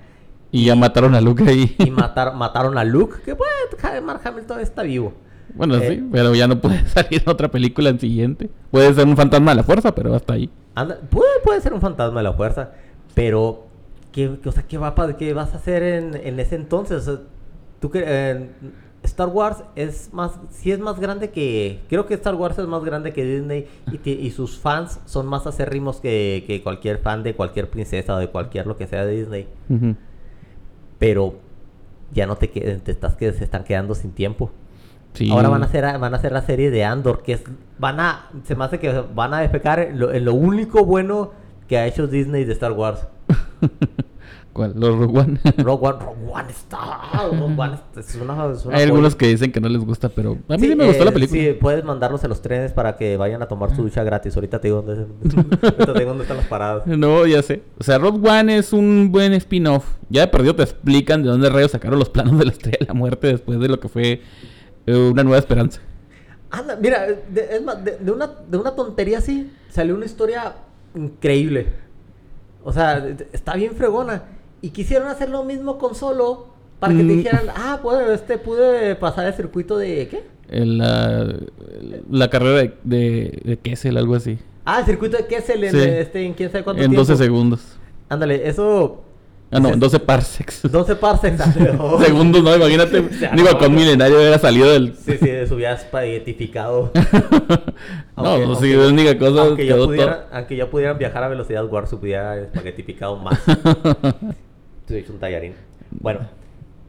Y 0.51 0.65
ya 0.65 0.75
mataron 0.75 1.15
a 1.15 1.21
Luke 1.21 1.43
ahí. 1.47 1.75
y 1.79 1.91
matar, 1.91 2.33
mataron 2.35 2.77
a 2.77 2.83
Luke, 2.83 3.17
que 3.25 3.35
pues, 3.35 3.49
Mark 4.03 4.21
Hamill 4.23 4.43
todavía 4.45 4.63
está 4.63 4.83
vivo. 4.83 5.13
bueno, 5.53 5.75
Eh. 5.75 5.95
sí, 5.97 6.09
pero 6.11 6.33
ya 6.35 6.47
no 6.47 6.59
puede 6.61 6.85
salir 6.87 7.23
otra 7.25 7.49
película 7.49 7.89
en 7.89 7.99
siguiente. 7.99 8.49
Puede 8.71 8.93
ser 8.93 9.05
un 9.07 9.15
fantasma 9.17 9.51
de 9.51 9.55
la 9.57 9.63
fuerza, 9.63 9.93
pero 9.93 10.13
hasta 10.15 10.33
ahí. 10.33 10.49
Anda- 10.75 10.99
puede, 11.09 11.29
puede 11.43 11.61
ser 11.61 11.73
un 11.73 11.81
fantasma 11.81 12.19
de 12.19 12.23
la 12.23 12.33
fuerza, 12.33 12.71
pero 13.13 13.67
¿qué, 14.11 14.37
qué- 14.41 14.49
o 14.49 14.51
sea, 14.51 14.63
¿qué, 14.63 14.77
va, 14.77 14.93
qué 15.17 15.33
vas 15.33 15.53
a 15.53 15.57
hacer 15.57 15.83
en, 15.83 16.15
en 16.15 16.39
ese 16.39 16.55
entonces? 16.55 17.07
O 17.07 17.15
sea, 17.17 17.23
tú 17.79 17.89
que, 17.89 18.03
eh, 18.05 18.49
Star 19.03 19.27
Wars 19.29 19.63
es 19.75 20.09
más, 20.13 20.31
sí 20.49 20.71
es 20.71 20.79
más 20.79 20.99
grande 20.99 21.29
que, 21.29 21.79
creo 21.89 22.07
que 22.07 22.15
Star 22.15 22.33
Wars 22.35 22.57
es 22.57 22.65
más 22.67 22.83
grande 22.83 23.13
que 23.13 23.23
Disney 23.23 23.67
y, 24.03 24.09
y 24.09 24.31
sus 24.31 24.57
fans 24.57 24.99
son 25.05 25.27
más 25.27 25.45
acérrimos 25.45 25.99
que, 26.01 26.43
que 26.47 26.63
cualquier 26.63 26.97
fan 26.97 27.21
de 27.21 27.35
cualquier 27.35 27.69
princesa 27.69 28.15
o 28.15 28.17
de 28.17 28.29
cualquier 28.29 28.65
lo 28.65 28.77
que 28.77 28.87
sea 28.87 29.05
de 29.05 29.15
Disney, 29.15 29.47
Ujú. 29.69 29.95
Pero 30.99 31.35
ya 32.13 32.27
no 32.27 32.35
te, 32.35 32.47
te 32.47 32.91
estás 32.91 33.15
que 33.15 33.31
se 33.33 33.43
están 33.43 33.63
quedando 33.63 33.95
sin 33.95 34.11
tiempo. 34.11 34.51
Sí. 35.13 35.31
Ahora 35.31 35.49
van 35.49 35.63
a 35.63 35.65
hacer 35.65 35.83
van 35.97 36.13
a 36.13 36.17
hacer 36.17 36.31
la 36.31 36.41
serie 36.41 36.71
de 36.71 36.83
Andor, 36.83 37.23
que 37.23 37.33
es 37.33 37.43
van 37.77 37.99
a 37.99 38.29
se 38.43 38.55
me 38.55 38.65
hace 38.65 38.79
que 38.79 39.03
van 39.13 39.33
a 39.33 39.43
en 39.43 39.99
lo, 39.99 40.11
en 40.11 40.25
lo 40.25 40.33
único 40.33 40.85
bueno 40.85 41.31
que 41.67 41.77
ha 41.77 41.87
hecho 41.87 42.07
Disney 42.07 42.43
de 42.43 42.53
Star 42.53 42.73
Wars. 42.73 43.07
¿Cuál? 44.55 44.71
Los 44.73 44.97
Rogue 44.97 45.19
One. 45.19 45.39
Rogue 45.57 45.85
One, 45.85 45.99
Rogue 45.99 46.31
One 46.31 46.49
está, 46.49 46.77
Rogue 47.29 47.55
One 47.57 47.77
es 47.97 48.15
una, 48.15 48.53
es 48.53 48.65
una 48.65 48.77
Hay 48.77 48.83
algunos 48.83 49.13
que 49.13 49.27
dicen 49.27 49.51
que 49.51 49.59
no 49.59 49.67
les 49.67 49.83
gusta, 49.83 50.07
pero 50.07 50.37
a 50.47 50.53
mí 50.53 50.59
sí, 50.61 50.67
Sí, 50.69 50.75
me 50.77 50.85
gustó 50.85 51.01
eh, 51.01 51.05
la 51.05 51.11
película. 51.11 51.41
Sí, 51.41 51.57
puedes 51.59 51.83
mandarlos 51.83 52.23
en 52.23 52.29
los 52.29 52.41
trenes 52.41 52.71
para 52.71 52.95
que 52.95 53.17
vayan 53.17 53.41
a 53.41 53.49
tomar 53.49 53.75
su 53.75 53.83
ducha 53.83 54.01
gratis. 54.05 54.33
Ahorita 54.33 54.61
te 54.61 54.69
digo 54.69 54.81
dónde, 54.81 55.07
ahorita 55.61 55.93
te 55.93 55.99
digo 55.99 56.11
dónde 56.11 56.23
están 56.23 56.37
las 56.37 56.45
paradas. 56.45 56.87
No, 56.87 57.25
ya 57.25 57.41
sé. 57.41 57.63
O 57.77 57.83
sea, 57.83 57.97
Rogue 57.97 58.29
One 58.29 58.55
es 58.55 58.71
un 58.71 59.11
buen 59.11 59.33
spin-off. 59.33 59.97
Ya 60.07 60.21
de 60.21 60.27
perdido 60.29 60.55
te 60.55 60.63
explican 60.63 61.21
de 61.21 61.27
dónde 61.27 61.49
rayos 61.49 61.71
sacaron 61.71 61.99
los 61.99 62.09
planos 62.09 62.39
de 62.39 62.45
la 62.45 62.51
Estrella 62.51 62.77
de 62.79 62.85
la 62.85 62.93
Muerte 62.93 63.27
después 63.27 63.59
de 63.59 63.67
lo 63.67 63.81
que 63.81 63.89
fue 63.89 64.21
eh, 64.85 65.09
Una 65.11 65.25
Nueva 65.25 65.39
Esperanza. 65.39 65.81
Anda, 66.49 66.77
mira, 66.77 67.07
de, 67.07 67.47
es 67.51 67.61
más, 67.61 67.83
de, 67.83 67.97
de 67.97 68.09
una, 68.09 68.27
de 68.27 68.57
una 68.57 68.73
tontería 68.73 69.17
así 69.17 69.51
salió 69.67 69.95
una 69.95 70.05
historia 70.05 70.53
increíble. 70.95 71.73
O 72.63 72.71
sea, 72.71 73.05
está 73.33 73.55
bien 73.55 73.75
fregona. 73.75 74.23
Y 74.65 74.71
quisieron 74.71 75.07
hacer 75.07 75.29
lo 75.29 75.43
mismo 75.43 75.77
con 75.77 75.93
Solo 75.93 76.47
para 76.79 76.91
que 76.93 76.99
te 76.99 77.03
Mm. 77.05 77.17
dijeran, 77.17 77.45
ah, 77.55 77.79
pues 77.83 78.09
este 78.09 78.39
pude 78.39 78.95
pasar 78.95 79.27
el 79.27 79.33
circuito 79.35 79.77
de 79.77 80.07
¿qué? 80.09 80.23
El, 80.49 80.79
la, 80.79 81.35
la 82.09 82.29
carrera 82.31 82.57
de, 82.61 82.73
de, 82.83 83.41
de 83.43 83.57
Kessel, 83.57 83.95
algo 83.97 84.15
así. 84.15 84.39
Ah, 84.65 84.79
el 84.79 84.85
circuito 84.85 85.17
de 85.17 85.27
Kessel 85.27 85.63
en, 85.65 85.71
Sí. 85.71 85.77
este, 85.79 86.25
en 86.25 86.33
quién 86.33 86.51
sabe 86.51 86.63
cuánto 86.63 86.81
En 86.81 86.89
tiempo. 86.89 87.05
12 87.07 87.23
segundos. 87.23 87.61
Ándale, 88.09 88.47
eso... 88.49 89.03
Ah, 89.51 89.59
no, 89.59 89.67
dices, 89.67 89.73
en 89.75 89.79
12 89.79 89.99
parsecs. 89.99 90.61
12 90.71 90.95
parsecs. 90.95 91.43
Oh. 91.79 92.01
Segundos, 92.01 92.41
no, 92.43 92.55
imagínate. 92.55 93.01
Digo, 93.35 93.49
armó. 93.49 93.59
con 93.59 93.75
Milenario 93.75 94.17
hubiera 94.17 94.39
salido 94.39 94.71
del. 94.71 94.95
Sí, 94.95 95.17
sí, 95.21 95.29
eso 95.29 95.53
hubiera 95.55 95.73
espaguetificado. 95.75 96.91
no, 96.95 98.23
Aunque- 98.25 98.45
pues 98.47 98.59
sí, 98.59 98.73
la 98.73 98.87
única 98.87 99.17
cosa 99.19 99.41
aunque, 99.43 99.67
ya 99.67 99.75
quedó 99.75 99.85
pudieran, 99.85 100.19
aunque 100.31 100.55
ya 100.55 100.69
pudieran 100.71 100.97
viajar 100.97 101.23
a 101.23 101.27
velocidad 101.27 101.63
warp, 101.71 101.93
hubiera 101.93 102.37
espaguetificado 102.41 103.17
más. 103.17 103.39
Hizo 104.89 105.13
un 105.13 105.19
tallarín. 105.19 105.53
Bueno, 105.91 106.21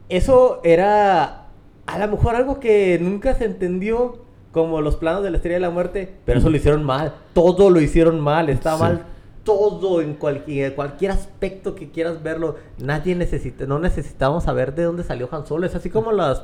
eso 0.09 0.61
era 0.63 1.45
a 1.85 1.99
lo 1.99 2.07
mejor 2.09 2.35
algo 2.35 2.59
que 2.59 2.99
nunca 3.01 3.33
se 3.35 3.45
entendió 3.45 4.19
como 4.51 4.81
los 4.81 4.95
planos 4.95 5.23
de 5.23 5.29
la 5.31 5.37
Estrella 5.37 5.55
de 5.57 5.61
la 5.61 5.69
Muerte, 5.69 6.15
pero 6.25 6.39
eso 6.39 6.49
lo 6.49 6.57
hicieron 6.57 6.83
mal. 6.83 7.13
Todo 7.33 7.69
lo 7.69 7.79
hicieron 7.79 8.19
mal. 8.19 8.49
Está 8.49 8.75
Sí. 8.75 8.81
mal 8.83 9.05
todo 9.43 10.01
en 10.01 10.15
cualquier, 10.15 10.75
cualquier 10.75 11.11
aspecto 11.11 11.73
que 11.73 11.89
quieras 11.89 12.21
verlo. 12.21 12.55
Nadie 12.79 13.15
necesita, 13.15 13.65
no 13.65 13.79
necesitamos 13.79 14.43
saber 14.43 14.75
de 14.75 14.83
dónde 14.83 15.03
salió 15.03 15.29
Han 15.31 15.45
Solo. 15.45 15.65
Es 15.65 15.73
así 15.75 15.89
como 15.89 16.11
las, 16.11 16.43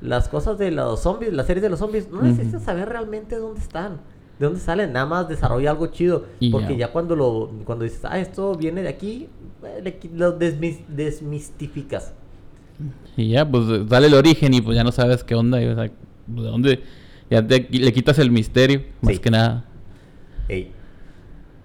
las 0.00 0.28
cosas 0.28 0.56
de 0.58 0.70
los 0.70 1.00
zombies, 1.00 1.32
las 1.32 1.46
series 1.46 1.62
de 1.62 1.70
los 1.70 1.80
zombies. 1.80 2.08
No 2.10 2.22
necesitas 2.22 2.62
saber 2.62 2.88
realmente 2.88 3.36
dónde 3.36 3.60
están. 3.60 3.98
¿De 4.38 4.46
dónde 4.46 4.60
sale? 4.60 4.86
Nada 4.86 5.06
más 5.06 5.28
desarrolla 5.28 5.70
algo 5.70 5.86
chido. 5.88 6.26
Y 6.38 6.50
porque 6.50 6.76
ya. 6.76 6.86
ya 6.86 6.92
cuando 6.92 7.16
lo 7.16 7.50
cuando 7.64 7.84
dices, 7.84 8.00
ah, 8.04 8.18
esto 8.18 8.54
viene 8.54 8.82
de 8.82 8.88
aquí, 8.88 9.28
le 9.82 9.98
lo 10.14 10.38
desmis- 10.38 10.84
desmistificas. 10.88 12.12
Y 13.16 13.30
ya, 13.30 13.48
pues 13.48 13.64
sale 13.88 14.06
el 14.08 14.14
origen 14.14 14.52
y 14.54 14.60
pues 14.60 14.76
ya 14.76 14.84
no 14.84 14.92
sabes 14.92 15.22
qué 15.24 15.34
onda. 15.34 15.62
y, 15.62 15.66
o 15.66 15.74
sea, 15.74 15.84
de 15.84 15.92
dónde. 16.26 16.80
Ya 17.30 17.46
te- 17.46 17.68
le 17.70 17.92
quitas 17.92 18.18
el 18.18 18.30
misterio, 18.30 18.82
más 19.00 19.14
Sí. 19.14 19.20
que 19.20 19.30
nada. 19.30 19.64
Ey. 20.48 20.72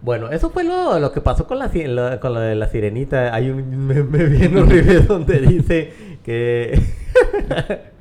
Bueno, 0.01 0.29
eso 0.31 0.49
fue 0.49 0.63
lo, 0.63 0.97
lo 0.99 1.11
que 1.11 1.19
pasó 1.19 1.45
con 1.45 1.59
la, 1.59 1.67
lo- 1.73 2.19
con 2.21 2.33
lo 2.33 2.39
de 2.39 2.55
la 2.55 2.67
sirenita. 2.69 3.33
Hay 3.35 3.49
un 3.49 3.87
meme 3.87 4.23
bien 4.29 4.57
horrible 4.57 4.99
donde 5.07 5.39
dice 5.39 5.93
que... 6.23 6.79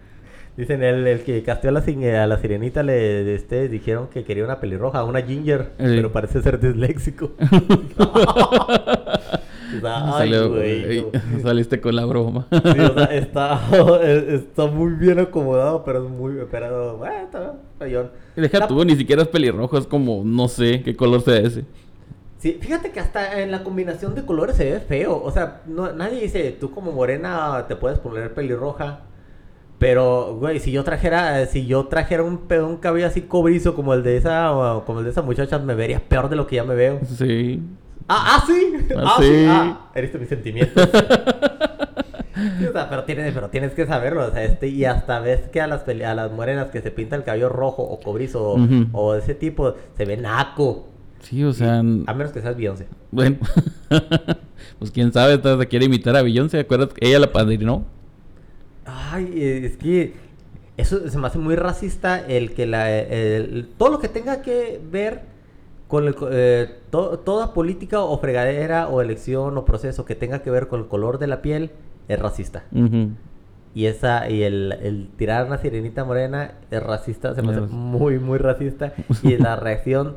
Dicen, 0.58 0.82
el, 0.82 1.06
el 1.06 1.20
que 1.22 1.44
casteó 1.44 1.70
a 1.70 1.72
la, 1.72 1.80
a 2.22 2.26
la 2.26 2.38
sirenita 2.40 2.82
le 2.82 3.32
este, 3.32 3.68
dijeron 3.68 4.08
que 4.08 4.24
quería 4.24 4.42
una 4.44 4.58
pelirroja, 4.58 5.04
una 5.04 5.22
ginger, 5.22 5.70
pero 5.78 6.10
parece 6.10 6.42
ser 6.42 6.58
disléxico. 6.58 7.30
Ay, 9.84 10.12
Salió- 10.30 10.50
güey, 10.50 10.84
ey, 10.84 11.06
no. 11.12 11.40
saliste 11.42 11.80
con 11.80 11.94
la 11.96 12.04
broma. 12.04 12.46
Sí, 12.50 12.58
o 12.80 12.94
sea, 12.94 13.04
está, 13.14 13.60
está 14.02 14.66
muy 14.66 14.92
bien 14.92 15.18
acomodado, 15.18 15.84
pero 15.84 16.04
es 16.04 16.10
muy... 16.10 16.34
Pero, 16.50 16.96
bueno, 16.98 17.16
está 17.24 17.54
feyón. 17.78 18.10
Deja 18.36 18.58
La- 18.60 18.68
tú, 18.68 18.84
ni 18.84 18.96
siquiera 18.96 19.22
es 19.22 19.28
pelirrojo, 19.28 19.76
es 19.78 19.86
como, 19.86 20.22
no 20.24 20.48
sé 20.48 20.82
qué 20.82 20.96
color 20.96 21.20
sea 21.22 21.36
ese. 21.38 21.64
Sí, 22.38 22.56
fíjate 22.60 22.92
que 22.92 23.00
hasta 23.00 23.40
en 23.42 23.50
la 23.50 23.64
combinación 23.64 24.14
de 24.14 24.24
colores 24.24 24.56
se 24.56 24.70
ve 24.70 24.78
feo. 24.80 25.20
O 25.22 25.30
sea, 25.32 25.62
no, 25.66 25.92
nadie 25.92 26.20
dice, 26.20 26.52
tú 26.58 26.70
como 26.70 26.92
morena 26.92 27.64
te 27.66 27.74
puedes 27.74 27.98
poner 27.98 28.32
pelirroja. 28.32 29.00
Pero, 29.80 30.36
güey, 30.38 30.58
si 30.58 30.72
yo 30.72 30.82
trajera, 30.82 31.46
si 31.46 31.66
yo 31.66 31.86
trajera 31.86 32.22
un, 32.24 32.40
un 32.64 32.76
cabello 32.78 33.06
así 33.06 33.22
cobrizo 33.22 33.74
como 33.76 33.94
el 33.94 34.02
de 34.02 34.16
esa, 34.16 34.52
como 34.86 35.00
el 35.00 35.04
de 35.04 35.10
esa 35.12 35.22
muchacha, 35.22 35.58
me 35.60 35.74
vería 35.74 36.00
peor 36.00 36.28
de 36.28 36.34
lo 36.36 36.46
que 36.48 36.56
ya 36.56 36.64
me 36.64 36.74
veo. 36.74 36.98
Sí. 37.04 37.60
Ah, 38.08 38.36
ah, 38.38 38.44
sí. 38.46 38.72
Ah, 38.96 39.02
Ah, 39.04 39.16
sí. 39.20 39.26
sí. 39.26 39.44
Ah, 39.48 39.90
eres 39.94 40.18
mis 40.18 40.28
sentimientos. 40.28 40.88
Sí, 42.58 42.66
o 42.66 42.72
sea, 42.72 42.88
pero 42.88 43.02
tienes, 43.04 43.34
pero 43.34 43.48
tienes 43.50 43.72
que 43.72 43.84
saberlo, 43.86 44.26
o 44.26 44.30
sea, 44.30 44.44
este, 44.44 44.68
y 44.68 44.84
hasta 44.84 45.18
ves 45.20 45.48
que 45.48 45.60
a 45.60 45.66
las, 45.66 45.82
a 45.88 46.14
las 46.14 46.30
morenas 46.32 46.68
que 46.68 46.80
se 46.80 46.90
pinta 46.92 47.16
el 47.16 47.24
cabello 47.24 47.48
rojo 47.48 47.82
o 47.82 47.98
cobrizo 48.00 48.54
o, 48.92 49.14
ese 49.16 49.34
tipo, 49.34 49.74
se 49.96 50.04
ve 50.04 50.16
naco. 50.16 50.86
Sí, 51.20 51.42
o 51.42 51.52
sea, 51.52 51.78
A 51.80 51.82
menos 51.82 52.30
que 52.32 52.40
seas 52.40 52.56
Beyoncé. 52.56 52.86
bueno. 53.10 53.36
pues 54.78 54.90
quién 54.92 55.12
sabe, 55.12 55.38
vez 55.38 55.66
quiere 55.66 55.86
imitar 55.86 56.16
a 56.16 56.22
Beyoncé, 56.22 56.60
¿acuerdas? 56.60 56.90
Ella 57.00 57.18
la 57.18 57.32
padrinó. 57.32 57.84
Ay, 58.86 59.30
eh, 59.34 59.66
es 59.66 59.76
que 59.76 60.14
eso 60.76 61.08
se 61.10 61.18
me 61.18 61.26
hace 61.26 61.38
muy 61.38 61.56
racista 61.56 62.24
el 62.24 62.54
que 62.54 62.66
la 62.66 62.88
el- 62.96 63.68
todo 63.76 63.90
lo 63.90 63.98
que 63.98 64.08
tenga 64.08 64.42
que 64.42 64.80
ver 64.90 65.22
con 65.88 66.06
el 66.06 66.14
eh, 66.30 66.76
to- 66.90 67.18
toda 67.20 67.52
política 67.54 68.00
o 68.00 68.18
fregadera 68.18 68.88
o 68.88 69.00
elección 69.00 69.56
o 69.58 69.64
proceso 69.64 70.04
que 70.04 70.14
tenga 70.14 70.42
que 70.42 70.50
ver 70.50 70.68
con 70.68 70.80
el 70.80 70.86
color 70.86 71.18
de 71.18 71.26
la 71.26 71.42
piel 71.42 71.70
es 72.08 72.18
racista. 72.20 72.62
Y 73.74 73.86
esa 73.86 74.28
y 74.30 74.42
el, 74.42 74.72
el 74.82 75.08
tirar 75.16 75.46
una 75.46 75.58
sirenita 75.58 76.04
morena 76.04 76.52
es 76.70 76.82
racista, 76.82 77.34
se 77.34 77.42
me 77.42 77.52
hace 77.52 77.64
Es- 77.64 77.70
muy 77.70 78.18
muy 78.18 78.38
racista 78.38 78.92
y 79.22 79.36
la 79.36 79.56
reacción 79.56 80.16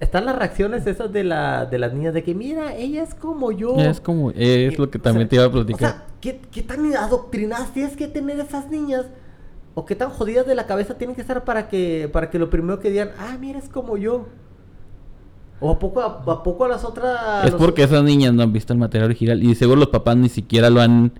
están 0.00 0.26
las 0.26 0.36
reacciones 0.36 0.86
esas 0.86 1.12
de 1.12 1.24
la 1.24 1.64
de 1.66 1.78
las 1.78 1.92
niñas 1.94 2.12
de 2.14 2.22
que 2.22 2.34
mira, 2.34 2.74
ella 2.74 3.02
es 3.02 3.14
como 3.14 3.52
yo. 3.52 3.76
Es 3.76 4.00
como, 4.00 4.30
es 4.32 4.72
Y- 4.72 4.76
lo 4.76 4.90
que 4.90 4.98
o 4.98 5.00
también 5.00 5.26
sea, 5.26 5.30
te 5.30 5.36
iba 5.36 5.44
a 5.44 5.48
O 5.48 5.52
platicar. 5.52 5.90
sea, 5.90 6.06
¿qué, 6.20 6.40
qué 6.50 6.62
tan 6.62 6.84
adoctrinadas 6.94 7.72
tienes 7.72 7.96
que 7.96 8.08
tener 8.08 8.38
esas 8.40 8.70
niñas? 8.70 9.06
¿O 9.74 9.84
qué 9.86 9.94
tan 9.94 10.08
jodidas 10.10 10.46
de 10.46 10.54
la 10.54 10.66
cabeza 10.66 10.94
tienen 10.98 11.14
que 11.14 11.20
estar 11.22 11.44
para 11.44 11.68
que, 11.68 12.08
para 12.12 12.30
que 12.30 12.38
lo 12.38 12.48
primero 12.50 12.78
que 12.80 12.90
digan, 12.90 13.10
ah, 13.18 13.36
mira, 13.38 13.58
es 13.58 13.68
como 13.68 13.96
yo? 13.98 14.26
¿O 15.60 15.70
a 15.70 15.78
poco 15.78 16.00
a, 16.00 16.06
a 16.32 16.42
poco 16.42 16.64
a 16.64 16.68
las 16.68 16.84
otras... 16.84 17.44
es 17.46 17.52
los- 17.52 17.60
porque 17.60 17.82
esas 17.82 18.02
niñas 18.04 18.32
no 18.34 18.42
han 18.42 18.52
visto 18.52 18.72
el 18.72 18.78
material 18.78 19.06
original 19.10 19.42
y 19.42 19.54
seguro 19.54 19.78
los 19.80 19.88
papás 19.88 20.16
ni 20.16 20.28
siquiera 20.28 20.68
lo 20.70 20.80
han, 20.80 21.12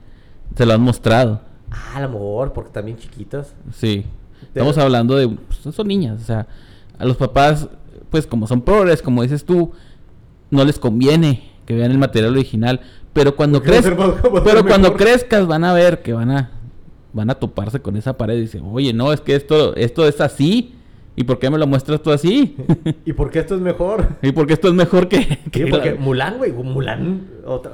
se 0.57 0.67
lo 0.67 0.75
han 0.75 0.81
mostrado. 0.83 1.41
Ah, 1.71 1.97
a 1.97 2.01
lo 2.03 2.11
mejor, 2.11 2.53
porque 2.53 2.71
también 2.71 2.97
chiquitas. 2.99 3.55
Sí. 3.75 4.05
Estamos 4.43 4.77
hablando 4.79 5.17
de, 5.17 5.29
pues, 5.29 5.75
son 5.75 5.89
niñas, 5.89 6.21
o 6.23 6.25
sea, 6.25 6.47
a 6.99 7.05
los 7.05 7.17
papás, 7.17 7.69
pues 8.11 8.27
como 8.27 8.47
son 8.47 8.61
progres, 8.61 9.01
como 9.03 9.23
dices 9.23 9.45
tú, 9.45 9.73
no 10.51 10.65
les 10.65 10.79
conviene 10.79 11.51
que 11.65 11.75
vean 11.75 11.91
el 11.91 11.99
material 11.99 12.33
original, 12.33 12.81
pero 13.13 13.35
cuando 13.35 13.63
crezcas, 13.63 13.97
pero 14.45 14.65
cuando 14.67 14.95
crezcas 14.95 15.47
van 15.47 15.65
a 15.65 15.73
ver 15.73 16.03
que 16.03 16.13
van 16.13 16.31
a 16.31 16.51
van 17.13 17.31
a 17.31 17.35
toparse 17.35 17.81
con 17.81 17.97
esa 17.97 18.17
pared 18.17 18.37
y 18.37 18.43
dicen, 18.43 18.63
"Oye, 18.71 18.93
no, 18.93 19.13
es 19.13 19.21
que 19.23 19.35
esto 19.35 19.75
esto 19.75 20.07
es 20.07 20.21
así, 20.21 20.76
¿y 21.17 21.25
por 21.25 21.39
qué 21.39 21.51
me 21.51 21.59
lo 21.59 21.67
muestras 21.67 22.01
tú 22.03 22.11
así?" 22.13 22.57
¿Y 23.05 23.13
por 23.15 23.31
qué 23.31 23.41
esto 23.41 23.55
es 23.57 23.61
mejor? 23.61 24.07
¿Y 24.23 24.33
por 24.33 24.47
qué 24.47 24.53
esto 24.53 24.69
es 24.69 24.75
mejor 24.75 25.09
que, 25.09 25.23
Sí, 25.53 25.65
porque 25.71 25.93
la- 25.93 26.01
Mulan, 26.01 26.39
güey, 26.39 26.53
Mulan, 26.53 27.27
otra, 27.45 27.73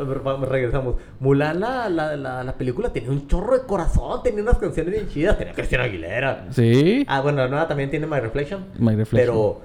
regresamos. 0.48 0.96
Mulan, 1.20 1.60
la, 1.60 1.88
la, 1.88 2.16
la, 2.16 2.42
la 2.44 2.52
película 2.56 2.92
tenía 2.92 3.10
un 3.10 3.26
chorro 3.26 3.58
de 3.58 3.66
corazón, 3.66 4.22
tenía 4.22 4.42
unas 4.42 4.58
canciones 4.58 4.92
bien 4.94 5.08
chidas, 5.08 5.36
tenía 5.38 5.52
Cristina 5.52 5.82
Aguilera. 5.84 6.46
Sí. 6.50 7.04
Ah, 7.08 7.20
bueno, 7.20 7.38
la 7.38 7.48
nueva 7.48 7.68
también 7.68 7.90
tiene 7.90 8.06
My 8.06 8.20
Reflection. 8.20 8.64
My 8.78 8.94
Reflection. 8.94 9.34
Pero, 9.34 9.60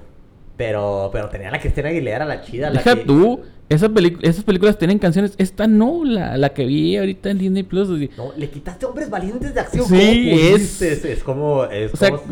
pero, 0.58 1.10
pero 1.14 1.30
tenía 1.30 1.52
la 1.52 1.60
Cristina 1.60 1.90
Aguilera, 1.90 2.26
la 2.26 2.42
chida, 2.42 2.70
la 2.70 2.80
Deja 2.80 2.96
que- 2.96 3.06
tú, 3.06 3.42
esa 3.70 3.90
pelic- 3.90 4.18
esas 4.22 4.44
películas 4.44 4.78
tienen 4.78 4.98
canciones, 4.98 5.36
esta 5.38 5.68
no, 5.68 6.04
la, 6.06 6.38
la 6.38 6.50
que 6.50 6.66
vi 6.66 6.96
ahorita 6.98 7.30
en 7.30 7.38
Disney 7.38 7.64
Plus. 7.64 7.90
No, 8.18 8.32
le 8.36 8.50
quitaste 8.50 8.86
hombres 8.86 9.10
valientes 9.10 9.54
de 9.54 9.60
acción. 9.60 9.86
Sí, 9.86 10.30
¿cómo 10.32 10.56
es- 10.56 10.82
es... 10.82 11.06
Es 11.06 11.24
como... 11.24 11.66
Es 11.66 11.94
O 11.94 11.98
sea, 11.98 12.12
como- 12.12 12.24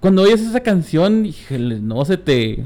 cuando 0.00 0.22
oyes 0.22 0.40
esa 0.40 0.60
canción, 0.60 1.26
híjole, 1.26 1.80
no 1.80 2.04
se 2.04 2.16
te 2.16 2.64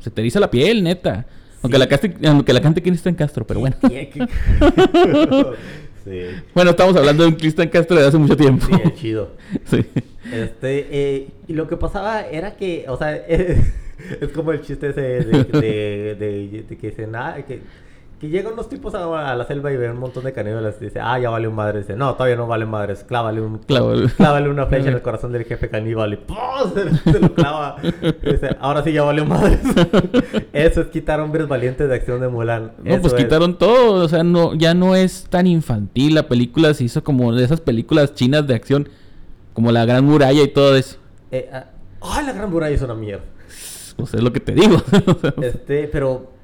se 0.00 0.10
te 0.10 0.20
eriza 0.20 0.38
la 0.40 0.50
piel, 0.50 0.82
neta. 0.84 1.26
Aunque 1.62 1.78
la 1.78 1.88
cante, 1.88 2.14
aunque 2.28 2.52
la 2.52 2.60
cante 2.60 2.82
Cristian 2.82 3.14
Castro, 3.14 3.46
pero 3.46 3.60
bueno. 3.60 3.76
Sí, 6.04 6.20
bueno, 6.54 6.70
estamos 6.70 6.94
hablando 6.94 7.24
de 7.24 7.30
un 7.30 7.34
Cristian 7.34 7.68
Castro 7.68 7.96
de 7.96 8.06
hace 8.06 8.16
mucho 8.16 8.36
tiempo. 8.36 8.64
sí, 8.66 8.74
es 8.84 8.94
chido. 8.94 9.32
Sí. 9.64 9.84
Este, 10.32 10.86
eh, 10.90 11.28
y 11.48 11.52
lo 11.54 11.66
que 11.66 11.76
pasaba 11.76 12.20
era 12.22 12.56
que, 12.56 12.84
o 12.88 12.96
sea, 12.96 13.16
es 13.16 13.58
como 14.32 14.52
el 14.52 14.60
chiste 14.62 14.90
ese 14.90 15.00
de, 15.00 15.44
de, 15.44 16.14
de- 16.14 16.64
de 16.68 16.76
que 16.76 16.90
dicen, 16.90 17.16
ah, 17.16 17.36
que, 17.46 17.60
que 18.20 18.28
llegan 18.30 18.54
unos 18.54 18.68
tipos 18.70 18.94
a, 18.94 19.30
a 19.30 19.36
la 19.36 19.44
selva 19.44 19.70
y 19.72 19.76
ven 19.76 19.90
un 19.90 19.98
montón 19.98 20.24
de 20.24 20.32
caníbales 20.32 20.76
y 20.80 20.86
dice, 20.86 21.00
ah, 21.02 21.18
ya 21.18 21.28
vale 21.28 21.48
un 21.48 21.54
madre. 21.54 21.80
Dice, 21.80 21.96
no, 21.96 22.14
todavía 22.14 22.36
no 22.36 22.46
vale 22.46 22.64
madres, 22.64 23.04
clávale, 23.04 23.42
un, 23.42 23.58
Clávale. 23.58 24.08
clávale 24.08 24.48
una 24.48 24.66
flecha 24.66 24.88
en 24.88 24.94
el 24.94 25.02
corazón 25.02 25.32
del 25.32 25.44
jefe 25.44 25.68
caníbal 25.68 26.14
y 26.14 26.16
¡pum! 26.16 26.36
Se, 27.04 27.12
se 27.12 27.20
lo 27.20 27.34
clava. 27.34 27.76
Y 27.82 28.30
dice, 28.30 28.56
ahora 28.60 28.82
sí 28.82 28.92
ya 28.92 29.02
vale 29.02 29.22
madres. 29.24 29.60
Eso 30.52 30.80
es 30.80 30.86
quitar 30.88 31.20
hombres 31.20 31.46
valientes 31.46 31.88
de 31.88 31.94
acción 31.94 32.20
de 32.20 32.28
Mulan. 32.28 32.72
No, 32.82 32.92
Eso 32.92 33.02
pues 33.02 33.12
es. 33.12 33.18
quitaron 33.22 33.58
todo, 33.58 34.04
o 34.04 34.08
sea, 34.08 34.22
no 34.24 34.54
ya 34.54 34.72
no 34.72 34.94
es 34.94 35.24
tan 35.28 35.46
infantil, 35.46 36.14
la 36.14 36.26
película 36.26 36.72
se 36.72 36.84
hizo 36.84 37.04
como 37.04 37.34
de 37.34 37.44
esas 37.44 37.60
películas 37.60 38.14
chinas 38.14 38.46
de 38.46 38.54
acción, 38.54 38.88
como 39.52 39.72
La 39.72 39.84
Gran 39.84 40.04
Muralla 40.04 40.42
y 40.42 40.48
todo 40.48 40.74
eso. 40.76 40.96
Eh, 41.30 41.50
ah, 41.52 41.66
¡Ay, 42.00 42.24
la 42.24 42.32
gran 42.32 42.50
muralla 42.50 42.74
es 42.74 42.82
una 42.82 42.94
mierda! 42.94 43.24
Pues 43.96 44.14
es 44.14 44.22
lo 44.22 44.32
que 44.32 44.40
te 44.40 44.52
digo. 44.52 44.76
Este, 45.42 45.88
pero... 45.88 46.35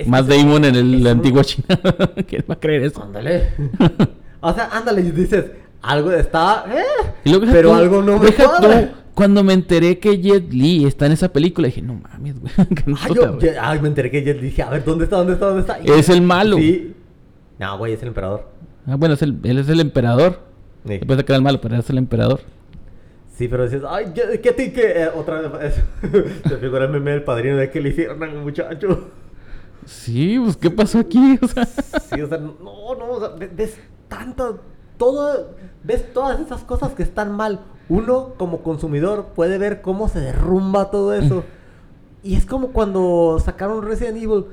es 0.00 0.08
Más 0.08 0.26
Damon 0.26 0.64
en 0.64 0.74
el, 0.76 1.02
la 1.04 1.10
antigua 1.10 1.44
China. 1.44 1.66
¿Quién 2.26 2.44
va 2.48 2.54
a 2.54 2.60
creer 2.60 2.82
eso? 2.84 3.02
Ándale. 3.02 3.48
o 4.40 4.52
sea, 4.54 4.68
ándale, 4.72 5.00
y 5.02 5.10
dices, 5.10 5.46
algo 5.82 6.12
está. 6.12 6.64
¿eh? 6.72 6.82
Y 7.24 7.30
luego 7.30 7.44
deja 7.46 7.56
Pero 7.56 7.70
tú- 7.70 7.74
algo 7.76 8.02
no 8.02 8.18
me 8.18 8.32
cuadra. 8.32 8.92
Cuando 9.14 9.42
me 9.42 9.52
enteré 9.52 9.98
que 9.98 10.20
Jet 10.20 10.52
Li 10.52 10.84
está 10.86 11.06
en 11.06 11.12
esa 11.12 11.32
película, 11.32 11.66
dije, 11.66 11.82
no 11.82 11.94
mames, 11.94 12.40
güey. 12.40 12.52
qué 12.74 12.84
Ay, 12.86 12.94
puta, 13.08 13.14
yo, 13.14 13.32
güey. 13.34 13.46
yo- 13.46 13.60
ay, 13.60 13.80
me 13.80 13.88
enteré 13.88 14.10
que 14.10 14.22
yo 14.22 14.34
dije, 14.34 14.62
a 14.62 14.70
ver, 14.70 14.84
¿dónde 14.84 15.04
está? 15.04 15.16
¿Dónde 15.16 15.32
está? 15.32 15.46
¿Dónde 15.46 15.60
está? 15.62 15.78
Y- 15.82 15.90
Es 15.90 16.08
el 16.08 16.22
malo. 16.22 16.56
Sí. 16.56 16.94
No, 17.58 17.76
güey, 17.78 17.94
es 17.94 18.02
el 18.02 18.08
emperador. 18.08 18.48
Ah, 18.86 18.94
bueno, 18.96 19.14
es 19.14 19.22
el, 19.22 19.36
él 19.42 19.58
es 19.58 19.68
el 19.68 19.80
emperador. 19.80 20.40
Sí, 20.86 20.90
Después 20.98 21.16
de 21.18 21.24
que 21.24 21.32
era 21.32 21.36
el 21.38 21.42
malo, 21.42 21.60
pero 21.60 21.76
es 21.76 21.90
el 21.90 21.98
emperador. 21.98 22.40
Sí, 23.36 23.48
pero 23.48 23.64
dices, 23.64 23.82
ay, 23.88 24.06
¿qué, 24.14 24.40
qué 24.40 24.52
ti 24.52 24.70
que 24.70 25.02
eh, 25.02 25.08
otra 25.14 25.40
vez? 25.42 25.74
Se 26.48 26.56
figura 26.56 26.84
el 26.86 26.90
meme 26.92 27.10
del 27.12 27.22
padrino 27.24 27.56
de 27.56 27.70
que 27.70 27.80
le 27.80 27.88
hicieron 27.90 28.22
al 28.22 28.34
muchacho. 28.36 29.08
Sí, 29.88 30.38
pues, 30.42 30.56
¿qué 30.56 30.70
pasó 30.70 30.98
aquí? 30.98 31.38
O 31.42 31.48
sea, 31.48 31.64
Sí, 31.66 32.20
o 32.20 32.28
sea, 32.28 32.38
no, 32.38 32.94
no, 32.98 33.10
o 33.10 33.20
sea, 33.20 33.28
ve- 33.30 33.50
ves 33.54 33.78
tanto, 34.08 34.60
todo, 34.96 35.50
ves 35.82 36.12
todas 36.12 36.38
esas 36.40 36.62
cosas 36.62 36.92
que 36.92 37.02
están 37.02 37.32
mal. 37.32 37.60
Uno, 37.88 38.34
como 38.36 38.58
consumidor, 38.62 39.28
puede 39.34 39.56
ver 39.56 39.80
cómo 39.80 40.08
se 40.08 40.20
derrumba 40.20 40.90
todo 40.90 41.14
eso. 41.14 41.42
Y 42.22 42.34
es 42.36 42.44
como 42.44 42.68
cuando 42.68 43.40
sacaron 43.42 43.82
Resident 43.82 44.18
Evil. 44.18 44.44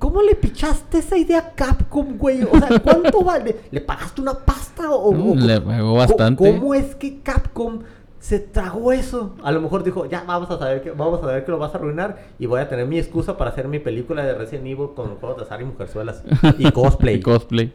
¿Cómo 0.00 0.22
le 0.22 0.34
pichaste 0.34 0.98
esa 0.98 1.16
idea 1.18 1.38
a 1.38 1.50
Capcom, 1.54 2.16
güey? 2.16 2.42
O 2.42 2.58
sea, 2.58 2.80
¿cuánto 2.80 3.22
vale? 3.22 3.60
¿Le 3.70 3.80
pagaste 3.82 4.22
una 4.22 4.32
pasta 4.34 4.90
o...? 4.90 5.10
o- 5.10 5.34
le 5.36 5.60
pagó 5.60 5.94
bastante. 5.94 6.52
¿Cómo 6.52 6.74
es 6.74 6.94
que 6.96 7.20
Capcom 7.20 7.80
se 8.20 8.38
tragó 8.38 8.92
eso? 8.92 9.34
A 9.42 9.50
lo 9.50 9.60
mejor 9.62 9.82
dijo, 9.82 10.04
ya 10.06 10.24
vamos 10.24 10.50
a 10.50 10.58
saber 10.58 10.82
que 10.82 10.90
vamos 10.90 11.22
a 11.22 11.26
ver 11.26 11.44
que 11.44 11.50
lo 11.50 11.58
vas 11.58 11.74
a 11.74 11.78
arruinar 11.78 12.28
y 12.38 12.46
voy 12.46 12.60
a 12.60 12.68
tener 12.68 12.86
mi 12.86 12.98
excusa 12.98 13.36
para 13.38 13.50
hacer 13.50 13.66
mi 13.66 13.78
película 13.78 14.22
de 14.22 14.34
Resident 14.34 14.66
Evil 14.66 14.90
con 14.94 15.16
juegos 15.16 15.38
de 15.38 15.44
azar 15.44 15.62
y 15.62 15.64
mujerzuelas 15.64 16.22
y 16.58 16.70
cosplay. 16.72 17.16
y 17.16 17.20
cosplay. 17.20 17.72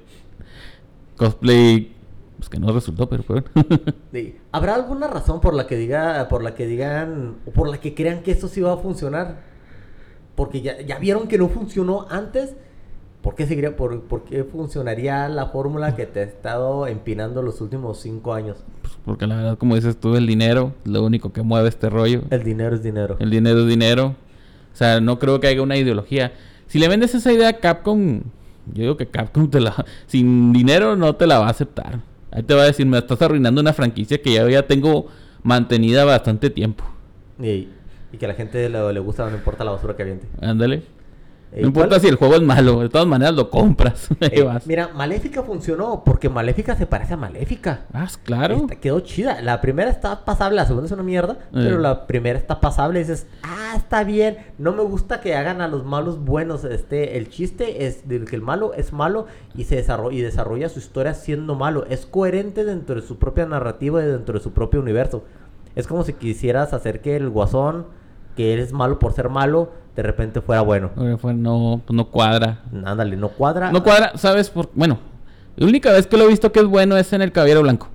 Cosplay. 1.17 1.95
Pues 2.37 2.49
que 2.49 2.59
no 2.59 2.71
resultó, 2.71 3.09
pero 3.09 3.23
bueno. 3.27 3.45
Sí. 4.11 4.37
¿Habrá 4.51 4.75
alguna 4.75 5.07
razón 5.07 5.41
por 5.41 5.55
la 5.55 5.65
que 5.65 5.77
diga, 5.77 6.27
por 6.29 6.43
la 6.43 6.53
que 6.53 6.67
digan, 6.67 7.37
o 7.45 7.51
por 7.51 7.67
la 7.67 7.79
que 7.79 7.95
crean 7.95 8.21
que 8.21 8.31
esto 8.31 8.47
sí 8.47 8.61
va 8.61 8.73
a 8.73 8.77
funcionar? 8.77 9.41
Porque 10.35 10.61
ya, 10.61 10.79
ya 10.81 10.99
vieron 10.99 11.27
que 11.27 11.37
no 11.39 11.49
funcionó 11.49 12.05
antes. 12.09 12.55
¿Por 13.26 13.34
qué, 13.34 13.47
seguiría, 13.47 13.76
por, 13.76 14.01
por 14.01 14.23
qué 14.23 14.43
funcionaría 14.43 15.28
la 15.30 15.47
fórmula 15.47 15.95
que 15.95 16.05
te 16.05 16.19
he 16.19 16.23
estado 16.26 16.86
empinando 16.86 17.41
los 17.41 17.59
últimos 17.59 17.99
cinco 17.99 18.36
años? 18.36 18.57
Pues 18.84 18.93
porque 19.03 19.26
la 19.26 19.38
verdad, 19.38 19.57
como 19.57 19.73
dices 19.73 19.99
tú, 19.99 20.15
el 20.15 20.28
dinero, 20.28 20.73
lo 20.84 21.03
único 21.03 21.34
que 21.34 21.41
mueve 21.41 21.69
este 21.69 21.89
rollo. 21.89 22.21
El 22.30 22.43
dinero 22.43 22.76
es 22.76 22.84
dinero. 22.84 23.17
El 23.19 23.32
dinero 23.32 23.61
es 23.61 23.67
dinero. 23.67 24.15
O 24.71 24.76
sea, 24.78 25.01
no 25.01 25.17
creo 25.17 25.39
que 25.39 25.47
haya 25.47 25.63
una 25.63 25.76
ideología. 25.76 26.34
Si 26.67 26.78
le 26.78 26.88
vendes 26.88 27.15
esa 27.15 27.34
idea 27.34 27.49
a 27.49 27.53
Capcom, 27.53 28.21
yo 28.71 28.82
digo 28.84 28.95
que 28.95 29.07
Capcom 29.07 29.49
te 29.49 29.59
la... 29.59 29.73
Sin 30.05 30.53
dinero 30.53 30.95
no 30.95 31.15
te 31.15 31.26
la 31.26 31.39
va 31.39 31.47
a 31.47 31.49
aceptar. 31.49 32.01
Ahí 32.30 32.43
te 32.43 32.53
va 32.53 32.61
a 32.61 32.65
decir, 32.65 32.86
me 32.86 32.99
estás 32.99 33.19
arruinando 33.23 33.59
una 33.59 33.73
franquicia 33.73 34.21
que 34.21 34.34
ya, 34.34 34.47
ya 34.47 34.67
tengo 34.67 35.07
mantenida 35.41 36.05
bastante 36.05 36.51
tiempo. 36.51 36.84
Y, 37.39 37.69
y 38.11 38.17
que 38.19 38.26
a 38.26 38.28
la 38.28 38.36
gente 38.36 38.69
le, 38.69 38.93
le 38.93 38.99
gusta, 38.99 39.28
no 39.28 39.36
importa 39.36 39.63
la 39.63 39.71
basura 39.71 39.95
que 39.95 40.03
aviente. 40.03 40.28
Ándale. 40.41 40.84
Eh, 41.56 41.62
No 41.62 41.68
importa 41.68 41.89
¿cuál- 41.89 42.01
si 42.01 42.08
el 42.10 42.16
juego 42.16 42.36
es 42.36 42.41
malo, 42.41 42.82
de 42.82 42.89
todas 42.89 43.08
maneras 43.08 43.34
lo 43.34 43.49
compras. 43.49 44.10
Eh, 44.20 44.43
vas. 44.43 44.68
mira, 44.68 44.89
Maléfica 44.93 45.41
funcionó 45.41 46.03
porque 46.06 46.28
Maléfica 46.30 46.76
se 46.76 46.86
parece 46.86 47.14
a 47.14 47.18
Maléfica. 47.18 47.86
Ah, 47.93 48.08
claro. 48.24 48.56
Esta 48.56 48.76
quedó 48.76 48.99
chida. 48.99 49.41
La 49.41 49.62
primera 49.62 49.89
está 49.89 50.26
pasable, 50.26 50.58
la 50.58 50.66
segunda 50.66 50.86
es 50.88 50.91
una 50.91 51.03
mierda. 51.03 51.38
Pero 51.53 51.78
Eh. 51.78 51.82
la 51.82 52.08
primera 52.08 52.38
está 52.38 52.60
pasable. 52.60 52.99
Y 52.99 53.03
dices, 53.03 53.26
ah, 53.43 53.74
está 53.78 54.03
bien. 54.03 54.38
No 54.58 54.74
me 54.74 54.84
gusta 54.84 55.22
que 55.22 55.36
hagan 55.36 55.62
a 55.62 55.68
los 55.70 55.86
malos 55.86 56.20
buenos. 56.24 56.66
Este, 56.66 57.18
el 57.18 57.30
chiste 57.30 57.86
es 57.86 58.08
de 58.08 58.26
que 58.26 58.36
el 58.36 58.41
malo 58.41 58.74
es 58.74 58.91
malo 58.91 59.28
y 59.56 59.64
se 59.64 59.78
desarrolla, 59.78 60.18
y 60.18 60.22
desarrolla 60.22 60.68
su 60.68 60.80
historia 60.80 61.14
siendo 61.14 61.56
malo. 61.56 61.86
Es 61.89 62.06
coherente 62.06 62.66
dentro 62.66 62.95
de 62.95 63.01
su 63.08 63.18
propia 63.18 63.45
narrativa 63.45 64.03
y 64.03 64.08
dentro 64.08 64.38
de 64.38 64.43
su 64.43 64.51
propio 64.51 64.82
universo. 64.82 65.24
Es 65.76 65.88
como 65.88 66.03
si 66.03 66.14
quisieras 66.14 66.74
hacer 66.74 67.01
que 67.01 67.16
el 67.16 67.30
guasón, 67.30 67.86
que 68.36 68.53
eres 68.53 68.71
malo 68.73 68.99
por 68.99 69.13
ser 69.13 69.29
malo, 69.29 69.71
de 69.95 70.03
repente 70.03 70.41
fuera 70.41 70.61
bueno. 70.61 70.91
No, 70.95 71.81
no 71.89 72.07
cuadra. 72.11 72.63
Ándale, 72.83 73.15
no 73.15 73.29
cuadra. 73.29 73.71
No 73.71 73.83
cuadra, 73.83 74.11
¿sabes? 74.17 74.49
Por... 74.49 74.69
Bueno, 74.73 74.99
la 75.55 75.65
única 75.67 75.91
vez 75.91 76.07
que 76.07 76.17
lo 76.17 76.25
he 76.25 76.27
visto 76.27 76.51
que 76.51 76.59
es 76.59 76.65
bueno 76.65 76.97
es 76.97 77.13
en 77.13 77.21
el 77.21 77.31
Caballero 77.31 77.61
Blanco. 77.61 77.88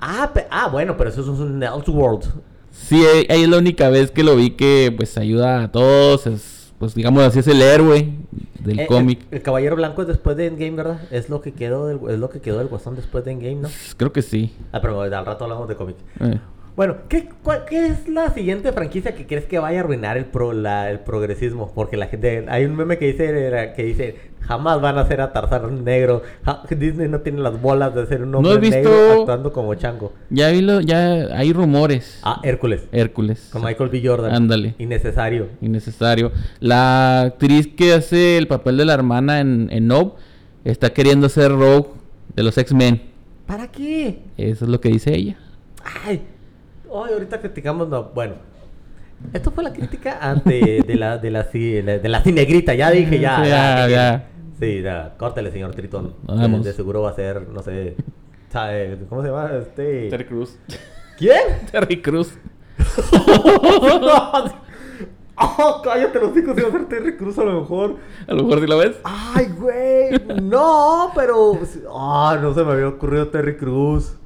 Ah, 0.00 0.30
ah, 0.50 0.68
bueno, 0.68 0.96
pero 0.96 1.10
eso 1.10 1.20
es 1.22 1.26
un 1.28 1.62
Elseworld. 1.62 2.24
Sí, 2.70 2.96
ahí 3.04 3.26
ahí 3.30 3.42
es 3.44 3.48
la 3.48 3.58
única 3.58 3.88
vez 3.88 4.10
que 4.10 4.22
lo 4.22 4.36
vi 4.36 4.50
que 4.50 4.92
pues 4.96 5.16
ayuda 5.16 5.62
a 5.62 5.72
todos, 5.72 6.26
es, 6.26 6.72
pues 6.78 6.94
digamos 6.94 7.22
así 7.22 7.38
es 7.38 7.46
el 7.46 7.62
héroe 7.62 8.12
del 8.60 8.80
Eh, 8.80 8.86
cómic. 8.86 9.20
El, 9.30 9.38
el 9.38 9.42
Caballero 9.42 9.76
Blanco 9.76 10.02
es 10.02 10.08
después 10.08 10.36
de 10.36 10.46
Endgame, 10.48 10.72
¿verdad? 10.76 11.00
Es 11.10 11.30
lo 11.30 11.40
que 11.40 11.52
quedó 11.52 11.86
del, 11.86 12.00
es 12.10 12.18
lo 12.18 12.30
que 12.30 12.40
quedó 12.40 12.58
del 12.58 12.66
Guasón 12.68 12.96
después 12.96 13.24
de 13.24 13.32
Endgame, 13.32 13.56
¿no? 13.56 13.68
Creo 13.96 14.12
que 14.12 14.22
sí. 14.22 14.52
Ah, 14.72 14.80
pero 14.80 15.00
al 15.00 15.10
rato 15.26 15.44
hablamos 15.44 15.68
de 15.68 15.76
cómic. 15.76 15.96
Eh, 16.20 16.38
Bueno, 16.76 16.96
¿qué, 17.08 17.28
cuál- 17.44 17.64
qué 17.68 17.86
es 17.86 18.08
la 18.08 18.30
siguiente 18.34 18.72
franquicia 18.72 19.14
que 19.14 19.26
crees 19.26 19.44
que 19.44 19.60
vaya 19.60 19.78
a 19.78 19.80
arruinar 19.84 20.16
el 20.16 20.24
pro, 20.24 20.52
la- 20.52 20.90
el 20.90 20.98
progresismo? 21.00 21.70
Porque 21.72 21.96
la 21.96 22.06
gente, 22.08 22.44
hay 22.48 22.64
un 22.64 22.74
meme 22.74 22.98
que 22.98 23.06
dice, 23.12 23.72
que 23.76 23.84
dice, 23.84 24.16
jamás 24.40 24.80
van 24.80 24.98
a 24.98 25.02
hacer 25.02 25.20
a 25.20 25.32
Tarzán 25.32 25.84
negro. 25.84 26.22
Ja- 26.44 26.62
Disney 26.70 27.08
no 27.08 27.20
tiene 27.20 27.40
las 27.42 27.62
bolas 27.62 27.94
de 27.94 28.04
ser 28.06 28.22
un 28.24 28.32
¿No 28.32 28.38
hombre 28.38 28.54
has 28.54 28.60
visto- 28.60 28.76
negro 28.78 29.20
actuando 29.20 29.52
como 29.52 29.72
chango. 29.76 30.12
Ya 30.30 30.48
vi 30.50 30.62
lo, 30.62 30.80
ya 30.80 31.38
hay 31.38 31.52
rumores. 31.52 32.18
Ah, 32.24 32.40
Hércules. 32.42 32.88
Hércules. 32.90 33.50
Con 33.52 33.62
Michael 33.62 33.90
B. 33.90 34.02
Jordan. 34.04 34.34
Ándale. 34.34 34.74
Innecesario. 34.78 35.50
Innecesario. 35.60 36.32
La 36.58 37.20
actriz 37.20 37.68
que 37.68 37.92
hace 37.92 38.36
el 38.36 38.48
papel 38.48 38.78
de 38.78 38.84
la 38.84 38.94
hermana 38.94 39.38
en, 39.38 39.68
en 39.70 39.86
Nope 39.86 40.20
está 40.64 40.92
queriendo 40.92 41.28
ser 41.28 41.52
Rogue 41.52 41.90
de 42.34 42.42
los 42.42 42.58
X-Men. 42.58 43.00
¿Para 43.46 43.68
qué? 43.70 44.18
Eso 44.36 44.64
es 44.64 44.70
lo 44.70 44.80
que 44.80 44.88
dice 44.88 45.14
ella. 45.14 45.36
Ay, 46.04 46.22
ay, 47.02 47.12
ahorita 47.12 47.40
criticamos, 47.40 47.88
no, 47.88 48.04
bueno. 48.14 48.34
Esto 49.32 49.50
fue 49.50 49.64
la 49.64 49.72
crítica 49.72 50.18
ante 50.20 50.82
de 50.86 50.94
la 50.96 51.18
de 51.18 51.30
la 51.30 51.42
de 51.42 52.08
la 52.08 52.20
cinegrita, 52.22 52.74
ya 52.74 52.90
dije 52.90 53.18
ya. 53.18 53.42
Sí, 53.42 53.50
ya, 53.50 53.88
ya. 53.88 54.28
Sí, 54.58 54.82
ya, 54.82 55.14
córtele, 55.18 55.50
señor 55.50 55.74
Tritón. 55.74 56.14
De, 56.62 56.72
seguro 56.72 57.02
va 57.02 57.10
a 57.10 57.14
ser, 57.14 57.48
no 57.48 57.62
sé, 57.62 57.96
sabe, 58.50 58.98
¿cómo 59.08 59.22
se 59.22 59.28
llama? 59.28 59.50
Este 59.58 60.26
Cruz. 60.26 60.58
¿Quién? 61.18 61.42
Terry 61.72 62.00
Cruz. 62.00 62.38
oh, 65.36 65.82
cállate 65.82 66.20
los 66.20 66.36
hijos, 66.36 66.56
iba 66.56 66.68
a 66.68 66.72
ser 66.72 66.86
Terry 66.86 67.16
Cruz 67.16 67.38
a 67.38 67.44
lo 67.44 67.60
mejor. 67.60 67.96
A 68.26 68.34
lo 68.34 68.44
mejor 68.44 68.60
si 68.60 68.66
lo 68.66 68.78
ves. 68.78 68.96
Ay, 69.02 69.46
güey, 69.58 70.40
no, 70.42 71.10
pero 71.14 71.58
ah, 71.90 72.38
no 72.40 72.54
se 72.54 72.62
me 72.64 72.72
había 72.72 72.88
ocurrido 72.88 73.28
Terry 73.28 73.56
Cruz. 73.56 74.16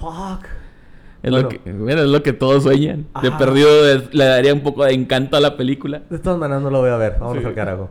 Fuck. 0.00 0.46
Es, 1.22 1.30
Bueno. 1.32 1.42
lo 1.42 1.48
que, 1.48 1.72
bueno, 1.72 2.02
es 2.02 2.08
lo 2.08 2.22
que 2.22 2.32
todos 2.32 2.62
sueñan. 2.62 3.06
De 3.22 3.30
perdido 3.32 3.68
le 4.12 4.24
daría 4.24 4.54
un 4.54 4.60
poco 4.60 4.84
de 4.84 4.92
encanto 4.92 5.36
a 5.36 5.40
la 5.40 5.56
película. 5.56 6.02
De 6.10 6.18
todas 6.18 6.38
maneras 6.38 6.62
no 6.62 6.70
lo 6.70 6.80
voy 6.80 6.90
a 6.90 6.96
ver, 6.96 7.16
vámonos 7.18 7.42
Sí. 7.42 7.48
al 7.48 7.54
carajo. 7.54 7.90